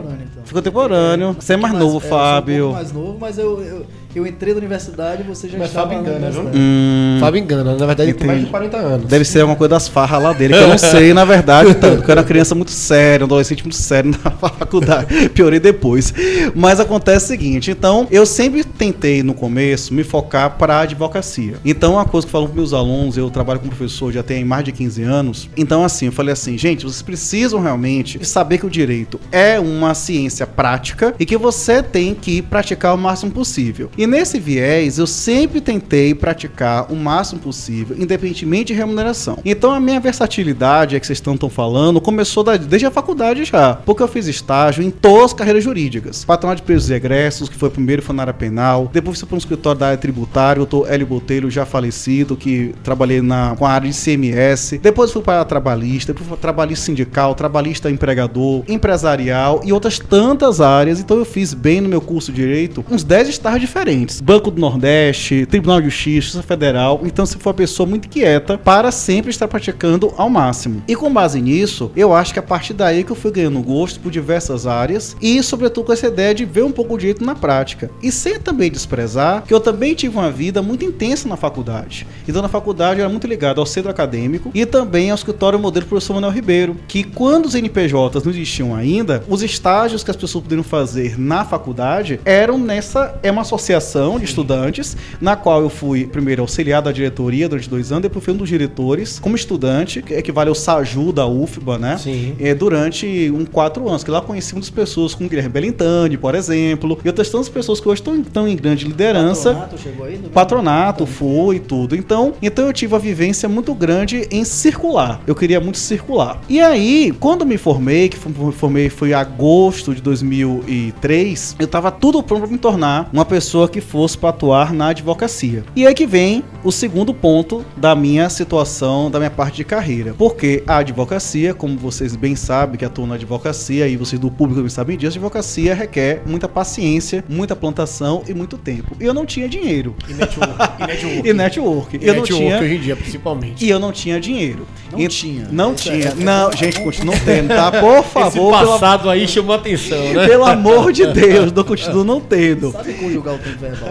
Contemporâneo, 0.08 0.28
então. 0.32 0.54
Contemporâneo. 0.54 1.34
Você 1.34 1.54
é 1.54 1.58
mais 1.58 1.74
novo, 1.74 1.96
é, 1.96 1.98
eu 1.98 2.02
sou 2.02 2.08
um 2.08 2.12
Fábio. 2.12 2.64
pouco 2.64 2.76
mais 2.76 2.92
novo, 2.92 3.18
mas 3.20 3.38
eu, 3.38 3.62
eu, 3.64 3.86
eu 4.18 4.26
entrei 4.26 4.54
na 4.54 4.60
universidade 4.60 5.24
e 5.24 5.26
você 5.26 5.48
já 5.48 5.58
Mas 5.58 5.68
estava 5.68 5.90
Fábio 5.94 6.04
na 6.04 6.10
engana, 6.18 6.32
viu? 6.32 6.50
Hum, 6.54 7.18
Fábio 7.20 7.40
engana, 7.40 7.76
na 7.76 7.86
verdade 7.86 8.10
ele 8.10 8.14
tem 8.14 8.28
mais 8.28 8.40
de 8.40 8.48
Entendi. 8.48 8.70
40 8.70 8.78
anos. 8.78 9.08
deve 9.08 9.26
ser 9.26 9.42
alguma 9.42 9.56
coisa 9.56 9.70
das 9.70 9.88
farras 9.88 10.22
lá 10.22 10.34
dele, 10.34 10.54
que 10.54 10.60
eu 10.60 10.68
não 10.68 10.78
sei, 10.78 11.14
na 11.14 11.24
verdade, 11.26 11.74
tanto. 11.76 11.98
Porque 11.98 12.10
eu 12.10 12.14
era 12.14 12.22
uma 12.22 12.28
criança 12.28 12.56
muito 12.56 12.72
séria, 12.72 13.24
um 13.24 13.28
adolescente 13.28 13.64
muito 13.64 13.76
sério 13.76 14.12
na 14.24 14.32
faculdade. 14.32 15.30
Piorei 15.30 15.60
depois. 15.60 16.14
Mas 16.56 16.80
acontece 16.80 17.26
o 17.26 17.28
seguinte: 17.28 17.70
então, 17.72 18.08
eu 18.10 18.26
sempre 18.26 18.64
tentei, 18.64 19.22
no 19.22 19.34
começo, 19.34 19.94
me 19.94 20.04
focar 20.04 20.58
para 20.58 20.78
a 20.78 20.82
advocacia. 20.82 21.56
Então, 21.64 21.94
uma 21.94 22.06
coisa 22.06 22.26
que 22.26 22.30
eu 22.30 22.40
falo 22.40 22.48
para 22.48 22.56
meus 22.56 22.74
alunos, 22.74 23.18
eu 23.18 23.30
trabalho 23.30 23.60
como 23.60 23.70
professor 23.72 24.12
já 24.12 24.24
tem 24.24 24.44
mais 24.44 24.64
de 24.64 24.72
15 24.72 25.04
anos. 25.04 25.50
Então, 25.56 25.84
assim, 25.84 26.08
eu 26.08 26.12
falei 26.12 26.34
assim, 26.34 26.58
gente, 26.58 26.84
vocês 26.84 27.02
precisam 27.02 27.60
realmente 27.60 28.26
saber 28.26 28.58
que 28.58 28.66
o 28.66 28.70
direito 28.70 29.20
é 29.32 29.60
uma 29.60 29.94
ciência 29.94 30.48
prática 30.48 31.14
e 31.20 31.26
que 31.26 31.38
você 31.38 31.84
tem 31.84 32.16
que 32.16 32.42
praticar 32.42 32.96
o 32.96 32.98
máximo 32.98 33.32
possível. 33.32 33.90
E 33.98 34.07
nesse 34.08 34.40
viés, 34.40 34.98
eu 34.98 35.06
sempre 35.08 35.62
tentei 35.62 36.14
praticar 36.16 36.92
o 36.92 36.96
máximo 36.96 37.40
possível, 37.42 37.96
independentemente 38.00 38.66
de 38.68 38.74
remuneração. 38.74 39.40
Então, 39.46 39.72
a 39.72 39.80
minha 39.80 40.00
versatilidade, 40.00 40.96
é 40.96 41.00
que 41.00 41.06
vocês 41.06 41.18
estão 41.18 41.38
tão 41.38 41.50
falando, 41.50 42.02
começou 42.02 42.44
da- 42.44 42.58
desde 42.58 42.86
a 42.86 42.92
faculdade 42.92 43.44
já, 43.46 43.76
porque 43.76 44.02
eu 44.02 44.08
fiz 44.08 44.28
estágio 44.28 44.84
em 44.84 44.90
todas 44.90 45.26
as 45.26 45.34
carreiras 45.34 45.64
jurídicas. 45.64 46.24
Patronato 46.26 46.62
de 46.62 46.66
presos 46.66 46.90
e 46.90 46.94
egressos, 46.94 47.50
que 47.50 47.56
foi 47.56 47.70
primeiro 47.70 48.02
foi 48.02 48.16
na 48.16 48.24
área 48.24 48.34
penal, 48.34 48.90
depois 48.92 49.20
fui 49.20 49.28
para 49.28 49.36
um 49.36 49.38
escritório 49.38 49.80
da 49.80 49.88
área 49.88 49.98
tributária, 49.98 50.62
o 50.62 50.66
doutor 50.66 50.92
Hélio 50.92 51.06
Botelho, 51.08 51.50
já 51.52 51.66
falecido, 51.66 52.36
que 52.36 52.74
trabalhei 52.84 53.22
na, 53.22 53.56
com 53.58 53.66
a 53.66 53.72
área 53.72 53.90
de 53.90 53.96
CMS, 53.96 54.78
depois 54.82 55.12
fui 55.12 55.22
para 55.22 55.42
a 55.42 55.46
trabalhista, 55.46 56.14
depois 56.14 56.30
fui 56.30 56.38
trabalhista 56.38 56.86
sindical, 56.86 57.36
trabalhista 57.36 57.90
empregador, 57.90 58.64
empresarial 58.68 59.62
e 59.64 59.72
outras 59.74 60.00
tantas 60.00 60.62
áreas. 60.62 61.00
Então 61.00 61.18
eu 61.18 61.26
fiz 61.26 61.54
bem 61.54 61.82
no 61.82 61.90
meu 61.90 62.02
curso 62.02 62.32
de 62.32 62.42
direito 62.42 62.84
uns 62.90 63.04
10 63.04 63.30
estágios 63.30 63.62
diferentes. 63.62 63.87
Banco 64.22 64.52
do 64.52 64.60
Nordeste, 64.60 65.46
Tribunal 65.46 65.80
de 65.80 65.90
Justiça, 65.90 66.44
Federal. 66.44 67.00
Então 67.06 67.26
você 67.26 67.38
foi 67.38 67.52
uma 67.52 67.58
pessoa 67.58 67.88
muito 67.88 68.10
quieta 68.10 68.58
para 68.58 68.92
sempre 68.92 69.30
estar 69.30 69.48
praticando 69.48 70.14
ao 70.18 70.30
máximo. 70.30 70.84
E 70.90 70.94
com 70.94 71.12
base 71.14 71.42
nisso, 71.42 71.90
eu 71.96 72.14
acho 72.14 72.34
que 72.34 72.40
a 72.40 72.44
partir 72.44 72.74
daí 72.74 73.06
que 73.06 73.12
eu 73.14 73.16
fui 73.16 73.32
ganhando 73.32 73.62
gosto 73.62 74.02
por 74.02 74.12
diversas 74.12 74.68
áreas 74.68 75.16
e 75.22 75.42
sobretudo 75.42 75.86
com 75.86 75.94
essa 75.94 76.08
ideia 76.08 76.36
de 76.36 76.44
ver 76.44 76.64
um 76.64 76.72
pouco 76.72 76.96
o 76.96 76.98
direito 76.98 77.24
na 77.24 77.34
prática. 77.34 77.90
E 78.04 78.12
sem 78.12 78.38
também 78.38 78.70
desprezar 78.70 79.44
que 79.44 79.54
eu 79.54 79.60
também 79.62 79.96
tive 79.96 80.18
uma 80.18 80.30
vida 80.30 80.62
muito 80.62 80.84
intensa 80.84 81.30
na 81.30 81.38
faculdade. 81.38 82.06
Então 82.28 82.42
na 82.42 82.50
faculdade 82.50 83.00
eu 83.00 83.06
era 83.06 83.10
muito 83.10 83.26
ligado 83.26 83.62
ao 83.62 83.66
centro 83.66 83.90
acadêmico 83.90 84.52
e 84.54 84.66
também 84.66 85.12
ao 85.12 85.16
escritório 85.16 85.58
modelo 85.58 85.86
do 85.86 85.90
professor 85.90 86.14
Manuel 86.14 86.34
Ribeiro, 86.34 86.76
que 86.90 87.06
quando 87.06 87.46
os 87.46 87.56
NPJs 87.56 88.22
não 88.22 88.32
existiam 88.34 88.76
ainda, 88.76 89.24
os 89.30 89.42
estágios 89.42 90.04
que 90.04 90.12
as 90.12 90.18
pessoas 90.18 90.44
poderiam 90.44 90.64
fazer 90.64 91.18
na 91.18 91.46
faculdade 91.46 92.20
eram 92.26 92.58
nessa 92.58 93.18
é 93.24 93.32
uma 93.32 93.44
associação 93.44 93.77
de 94.20 94.26
estudantes 94.26 94.96
na 95.20 95.36
qual 95.36 95.62
eu 95.62 95.70
fui 95.70 96.06
primeiro 96.06 96.42
auxiliar 96.42 96.82
da 96.82 96.92
diretoria 96.92 97.48
durante 97.48 97.70
dois 97.70 97.92
anos, 97.92 98.04
depois 98.04 98.24
fui 98.24 98.34
um 98.34 98.38
dos 98.38 98.50
diretores 98.50 99.20
como 99.20 99.36
estudante, 99.36 100.02
que 100.02 100.14
equivale 100.14 100.50
ao 100.50 100.56
SAJU 100.56 101.12
da 101.12 101.28
UFBA, 101.28 101.78
né? 101.78 101.98
Sim. 101.98 102.36
é, 102.40 102.54
durante 102.54 103.32
um 103.34 103.46
quatro 103.46 103.88
anos, 103.88 104.04
que 104.04 104.12
lá 104.12 104.22
conheci 104.22 104.54
muitas 104.54 104.70
pessoas 104.70 105.14
como 105.14 105.30
Guilherme 105.30 105.50
Belintani, 105.50 106.18
por 106.18 106.36
exemplo, 106.36 106.98
e 107.04 107.08
outras 107.08 107.30
tantas 107.30 107.50
pessoas 107.50 107.80
que 107.80 107.88
hoje 107.88 108.02
estão, 108.02 108.20
estão 108.20 108.48
em 108.48 108.56
grande 108.56 108.86
liderança. 108.86 109.54
Patronato 109.54 109.78
chegou 109.78 110.06
aí? 110.06 110.18
Patronato, 110.34 111.06
foi 111.06 111.60
tudo. 111.60 111.96
Então, 111.96 112.34
então 112.42 112.68
eu 112.68 112.74
tive 112.74 112.94
uma 112.94 113.00
vivência 113.00 113.48
muito 113.48 113.74
grande 113.74 114.28
em 114.32 114.44
circular. 114.44 115.22
Eu 115.28 115.36
queria 115.36 115.60
muito 115.60 115.78
circular. 115.78 116.42
E 116.50 116.60
aí, 116.60 117.14
quando 117.20 117.46
me 117.46 117.58
formei, 117.58 118.10
que 118.10 118.18
me 118.28 118.52
formei 118.52 118.90
foi 118.90 119.10
em 119.10 119.14
agosto 119.14 119.94
de 119.94 120.02
2003, 120.02 121.56
eu 121.60 121.68
tava 121.68 121.92
tudo 121.92 122.22
pronto 122.24 122.42
para 122.42 122.52
me 122.52 122.58
tornar 122.58 123.10
uma 123.12 123.26
pessoa 123.26 123.67
que 123.70 123.82
fosse 123.82 124.18
para 124.18 124.30
atuar 124.30 124.74
na 124.74 124.90
advocacia. 124.90 125.64
E 125.76 125.86
aí 125.86 125.94
que 125.94 126.06
vem 126.06 126.44
o 126.64 126.72
segundo 126.72 127.14
ponto 127.14 127.66
da 127.76 127.96
minha 127.96 128.30
situação, 128.30 129.10
da 129.12 129.20
minha 129.20 129.30
parte 129.32 129.58
de 129.58 129.64
carreira. 129.64 130.14
Porque 130.18 130.64
a 130.68 130.78
advocacia, 130.78 131.54
como 131.54 131.78
vocês 131.78 132.16
bem 132.16 132.36
sabem 132.36 132.78
que 132.78 132.86
atuam 132.86 133.08
na 133.08 133.16
advocacia 133.16 133.88
e 133.88 133.96
vocês 133.98 134.20
do 134.20 134.30
público 134.32 134.56
também 134.56 134.70
sabem 134.70 134.98
disso, 134.98 135.18
a 135.18 135.20
advocacia 135.20 135.74
requer 135.76 136.22
muita 136.26 136.48
paciência, 136.48 137.24
muita 137.28 137.56
plantação 137.56 138.24
e 138.28 138.34
muito 138.34 138.58
tempo. 138.58 138.96
E 139.00 139.06
eu 139.06 139.14
não 139.14 139.26
tinha 139.26 139.48
dinheiro. 139.48 139.96
E 140.10 140.14
network. 140.14 140.54
E 140.80 140.88
network. 140.88 141.28
E 141.28 141.34
network. 141.34 141.98
E 141.98 142.08
eu 142.08 142.14
não 142.14 142.22
network 142.22 142.34
tinha. 142.44 142.60
hoje 142.60 142.76
em 142.76 142.80
dia, 142.80 142.96
principalmente. 142.96 143.66
E 143.66 143.70
eu 143.70 143.80
não 143.80 143.92
tinha 143.92 144.20
dinheiro. 144.20 144.68
Não 144.92 145.00
E- 145.00 145.08
tinha. 145.08 145.48
Não 145.52 145.74
Isso 145.74 145.84
tinha. 145.84 146.08
é- 146.10 146.16
Não, 146.16 146.52
gente, 146.52 146.80
continua 146.82 147.08
não 147.16 147.24
tendo, 147.26 147.48
tá? 147.50 147.72
Por 147.72 148.00
Esse 148.00 148.10
favor, 148.10 148.58
pelo, 148.58 148.72
passado 148.72 149.10
aí 149.10 149.28
chamou 149.28 149.56
atenção, 149.56 150.14
né? 150.14 150.28
pelo 150.28 150.46
amor 150.46 150.92
de 150.92 151.06
Deus, 151.08 151.52
não 151.52 151.64
continuo 151.64 152.04
não 152.04 152.20
tendo. 152.20 152.72
Sabe 152.72 152.94
conjugar 152.94 153.36
o 153.36 153.38
tempo 153.38 153.57
verbal? 153.58 153.90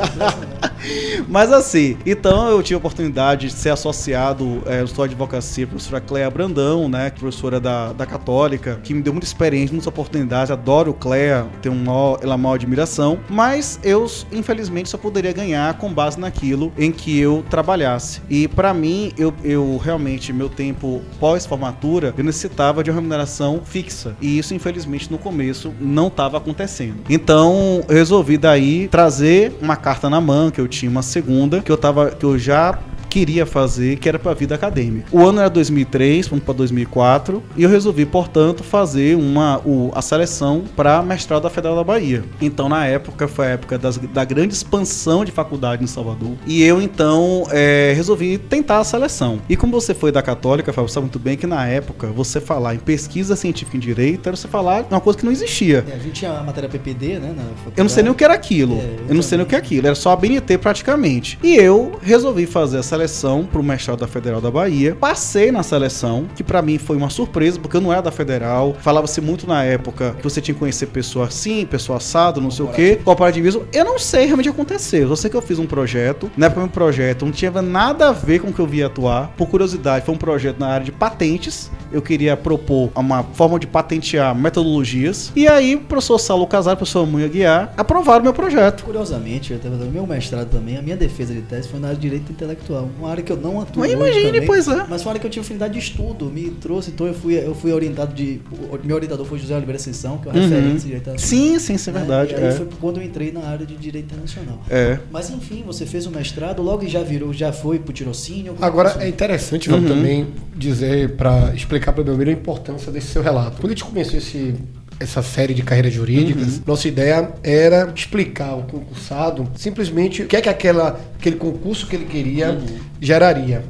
Mas 1.29 1.53
assim, 1.53 1.97
então 2.07 2.49
eu 2.49 2.63
tive 2.63 2.75
a 2.75 2.79
oportunidade 2.79 3.49
de 3.49 3.53
ser 3.53 3.71
associado 3.71 4.63
é, 4.67 4.83
História 4.83 5.09
de 5.09 5.15
Advocacia, 5.15 5.67
professora 5.67 6.01
Cléa 6.01 6.31
Brandão, 6.31 6.89
né, 6.89 7.11
professora 7.11 7.59
da, 7.59 7.93
da 7.93 8.07
Católica, 8.07 8.81
que 8.83 8.95
me 8.95 9.03
deu 9.03 9.13
muita 9.13 9.27
experiência, 9.27 9.73
muitas 9.73 9.87
oportunidades, 9.87 10.51
adoro 10.51 10.95
Cléa, 10.95 11.47
tenho 11.61 11.75
uma 11.75 12.19
ela 12.23 12.37
maior 12.37 12.55
admiração, 12.55 13.19
mas 13.29 13.81
eu, 13.83 14.07
infelizmente, 14.33 14.89
só 14.89 14.99
poderia 14.99 15.33
ganhar 15.33 15.75
com 15.79 15.93
base 15.93 16.19
naquilo 16.19 16.73
em 16.79 16.93
que 16.93 17.19
eu 17.19 17.45
trabalhasse. 17.49 18.21
E 18.29 18.47
para 18.49 18.73
mim, 18.73 19.13
eu, 19.17 19.33
eu 19.43 19.81
realmente, 19.83 20.33
meu 20.33 20.49
tempo 20.49 21.03
pós-formatura, 21.19 22.15
eu 22.17 22.25
necessitava 22.25 22.85
de 22.85 22.91
uma 22.91 22.97
remuneração 22.97 23.61
fixa. 23.65 24.17
E 24.21 24.39
isso, 24.39 24.55
infelizmente, 24.55 25.11
no 25.11 25.19
começo 25.19 25.73
não 25.81 26.09
estava 26.09 26.37
acontecendo. 26.37 26.97
Então, 27.09 27.85
eu 27.89 27.95
resolvi 27.95 28.37
daí 28.37 28.89
trazer 28.89 29.53
uma 29.61 29.77
carta 29.77 30.09
na 30.11 30.21
mão, 30.21 30.51
que 30.51 30.61
eu 30.61 30.69
tinha 30.69 30.91
uma 30.91 31.03
segunda, 31.03 31.61
que 31.61 31.71
eu 31.71 31.77
tava, 31.77 32.11
que 32.11 32.25
eu 32.25 32.39
já 32.39 32.79
queria 33.17 33.47
fazer, 33.47 33.97
que 33.97 34.11
era 34.11 34.19
para 34.19 34.33
a 34.33 34.35
vida 34.35 34.55
acadêmica. 34.55 35.09
O 35.11 35.25
ano 35.25 35.41
era 35.41 35.49
2003, 35.49 36.29
fomos 36.29 36.45
para 36.45 36.53
2004, 36.53 37.43
e 37.57 37.63
eu 37.63 37.71
resolvi, 37.71 38.05
portanto, 38.05 38.63
fazer 38.63 39.17
uma, 39.17 39.59
o, 39.65 39.91
a 39.95 40.03
seleção 40.03 40.65
para 40.77 41.03
mestrado 41.03 41.45
da 41.45 41.49
Federal 41.49 41.75
da 41.75 41.83
Bahia. 41.83 42.23
Então, 42.43 42.69
na 42.69 42.85
época, 42.87 43.27
foi 43.27 43.47
a 43.47 43.51
época 43.51 43.79
das, 43.79 43.97
da 43.97 44.23
grande 44.23 44.53
expansão 44.53 45.25
de 45.25 45.33
faculdade 45.33 45.83
em 45.83 45.87
Salvador, 45.87 46.33
e 46.47 46.63
eu, 46.63 46.79
então, 46.83 47.45
é, 47.51 47.95
resolvi 47.97 48.37
tentar 48.37 48.81
a 48.81 48.85
seleção. 48.85 49.41
E 49.49 49.57
como 49.57 49.73
você 49.73 49.95
foi 49.95 50.13
da 50.13 50.21
Católica, 50.21 50.71
Fábio, 50.71 50.91
sabe 50.91 51.05
muito 51.05 51.19
bem 51.19 51.39
que 51.39 51.47
na 51.47 51.67
época, 51.67 52.09
você 52.09 52.39
falar 52.39 52.75
em 52.75 52.79
pesquisa 52.79 53.35
científica 53.35 53.79
em 53.79 53.81
direito 53.81 54.29
era 54.29 54.37
você 54.37 54.47
falar 54.47 54.85
uma 54.91 55.01
coisa 55.01 55.19
que 55.19 55.25
não 55.25 55.33
existia. 55.33 55.83
É, 55.89 55.95
a 55.95 55.99
gente 55.99 56.13
tinha 56.13 56.33
a 56.33 56.43
matéria 56.43 56.69
PPD, 56.69 57.19
né? 57.19 57.35
Eu 57.75 57.83
não 57.83 57.89
sei 57.89 58.03
nem 58.03 58.13
o 58.13 58.15
que 58.15 58.25
era 58.25 58.35
aquilo. 58.35 58.75
É, 58.75 58.97
eu 59.09 59.09
eu 59.09 59.15
não 59.15 59.23
sei 59.23 59.39
nem 59.39 59.47
o 59.47 59.49
que 59.49 59.55
é 59.55 59.59
aquilo. 59.59 59.87
Era 59.87 59.95
só 59.95 60.11
a 60.11 60.17
BNT 60.17 60.59
praticamente. 60.59 61.39
E 61.43 61.57
eu 61.57 61.99
resolvi 62.03 62.45
fazer 62.45 62.77
a 62.77 62.83
seleção 62.83 63.06
para 63.51 63.61
o 63.61 63.65
mestrado 63.65 64.01
da 64.01 64.07
Federal 64.07 64.41
da 64.41 64.51
Bahia. 64.51 64.95
Passei 64.99 65.51
na 65.53 65.63
seleção, 65.63 66.27
que 66.35 66.43
para 66.43 66.61
mim 66.63 66.79
foi 66.79 66.97
uma 66.97 67.11
surpresa, 67.11 67.59
porque 67.59 67.77
eu 67.77 67.81
não 67.81 67.93
era 67.93 68.03
da 68.03 68.11
Federal. 68.11 68.75
Falava-se 68.81 69.21
muito 69.21 69.47
na 69.47 69.63
época 69.65 70.15
que 70.19 70.23
você 70.25 70.41
tinha 70.41 70.55
que 70.55 70.59
conhecer 70.61 70.87
pessoa 70.87 71.27
assim, 71.27 71.65
pessoa 71.67 71.99
assado, 71.99 72.41
não 72.41 72.51
sei 72.51 72.65
o 72.65 72.69
quê, 72.69 72.99
cooperativismo. 73.05 73.65
Eu 73.73 73.85
não 73.85 73.99
sei 73.99 74.25
realmente 74.27 74.49
aconteceu. 74.49 75.09
Eu 75.09 75.17
sei 75.17 75.31
que 75.31 75.37
eu 75.37 75.43
fiz 75.43 75.59
um 75.59 75.67
projeto. 75.67 76.31
Na 76.37 76.47
época, 76.47 76.61
meu 76.61 76.71
projeto 76.71 77.25
não 77.25 77.33
tinha 77.33 77.51
nada 77.63 78.09
a 78.09 78.13
ver 78.13 78.41
com 78.41 78.49
o 78.49 78.53
que 78.53 78.61
eu 78.61 78.67
via 78.67 78.87
atuar. 78.87 79.33
Por 79.37 79.47
curiosidade, 79.49 80.05
foi 80.05 80.15
um 80.15 80.19
projeto 80.19 80.59
na 80.59 80.69
área 80.69 80.85
de 80.85 80.93
patentes. 80.93 81.71
Eu 81.93 82.03
queria 82.03 82.37
propor 82.37 82.91
uma 82.97 83.23
forma 83.23 83.59
de 83.59 83.67
patentear 83.67 84.35
metodologias. 84.35 85.33
E 85.37 85.47
aí, 85.47 85.77
o 85.77 85.81
professor 85.81 86.19
Saulo 86.19 86.47
Casar 86.47 86.75
o 86.75 86.77
professor 86.77 87.07
Munha 87.07 87.29
Guiar 87.29 87.73
aprovaram 87.77 88.23
meu 88.25 88.33
projeto. 88.33 88.85
Curiosamente, 88.85 89.53
eu 89.53 89.59
tava- 89.59 89.77
o 89.77 89.91
meu 89.91 90.07
mestrado 90.07 90.49
também, 90.51 90.77
a 90.77 90.83
minha 90.83 90.97
defesa 90.97 91.33
de 91.33 91.43
tese 91.43 91.69
foi 91.69 91.79
na 91.79 91.89
área 91.89 91.97
de 91.97 92.03
direito 92.03 92.31
intelectual. 92.33 92.89
Uma 92.99 93.11
área 93.11 93.23
que 93.23 93.31
eu 93.33 93.37
não 93.37 93.61
atuo 93.61 93.81
Mas 93.81 93.93
imagine, 93.93 94.25
também, 94.33 94.47
pois 94.47 94.69
é. 94.69 94.87
Mas 94.89 95.03
foi 95.03 95.09
uma 95.09 95.11
área 95.11 95.21
que 95.21 95.27
eu 95.27 95.31
tive 95.31 95.45
afinidade 95.45 95.73
de 95.75 95.79
estudo, 95.79 96.27
me 96.27 96.51
trouxe, 96.51 96.91
então 96.91 97.07
eu 97.07 97.15
fui, 97.15 97.35
eu 97.35 97.55
fui 97.55 97.73
orientado 97.73 98.15
de... 98.15 98.41
meu 98.85 98.97
orientador 98.97 99.27
foi 99.27 99.39
José 99.39 99.55
Oliveira 99.55 99.77
Ascensão, 99.77 100.19
que 100.19 100.29
é 100.29 100.33
uma 100.33 100.39
Uhum. 100.41 100.49
referência 100.49 100.81
direito 100.87 101.03
internacional. 101.03 101.19
Sim, 101.19 101.59
sim, 101.59 101.75
isso 101.75 101.91
é 101.91 101.93
né? 101.93 101.99
verdade. 102.01 102.33
E 102.33 102.37
aí 102.37 102.45
é. 102.45 102.53
foi 102.53 102.69
quando 102.81 102.97
eu 102.99 103.03
entrei 103.03 103.33
na 103.33 103.41
área 103.41 103.67
de 103.67 103.75
direito 103.77 104.07
internacional. 104.07 104.61
É. 104.71 104.99
Mas 105.11 105.31
enfim, 105.31 105.63
você 105.67 105.85
fez 105.87 106.07
o 106.07 106.11
mestrado, 106.11 106.63
logo 106.63 106.87
já 106.87 107.03
virou, 107.03 107.33
já 107.33 107.53
foi 107.53 107.79
pro 107.79 107.93
tirocínio. 107.93 108.55
Agora 108.61 108.97
é 109.01 109.09
interessante 109.09 109.69
vamos 109.69 109.91
também 109.91 110.27
dizer 110.55 111.17
para 111.17 111.55
explicar 111.55 111.93
para 111.93 112.03
o 112.03 112.05
Belmiro 112.05 112.31
a 112.31 112.33
importância 112.33 112.91
desse 112.93 113.09
seu 113.09 113.23
relato. 113.23 113.57
Quando 113.61 113.67
a 113.67 113.75
gente 113.75 113.85
começou 113.85 114.19
esse 114.19 114.55
essa 114.99 115.23
série 115.23 115.53
de 115.55 115.63
carreiras 115.63 115.93
jurídicas, 115.93 116.61
nossa 116.67 116.89
ideia 116.89 117.31
era 117.43 117.93
explicar 117.95 118.49
ao 118.51 118.63
concursado 118.63 119.47
simplesmente 119.57 120.23
o 120.23 120.27
que 120.27 120.37
é 120.37 120.41
que 120.41 120.49
aquela, 120.49 120.99
aquele 121.19 121.37
concurso 121.37 121.87
que 121.87 121.97
ele 121.97 122.07
queria 122.07 122.59
geraria. 123.01 123.63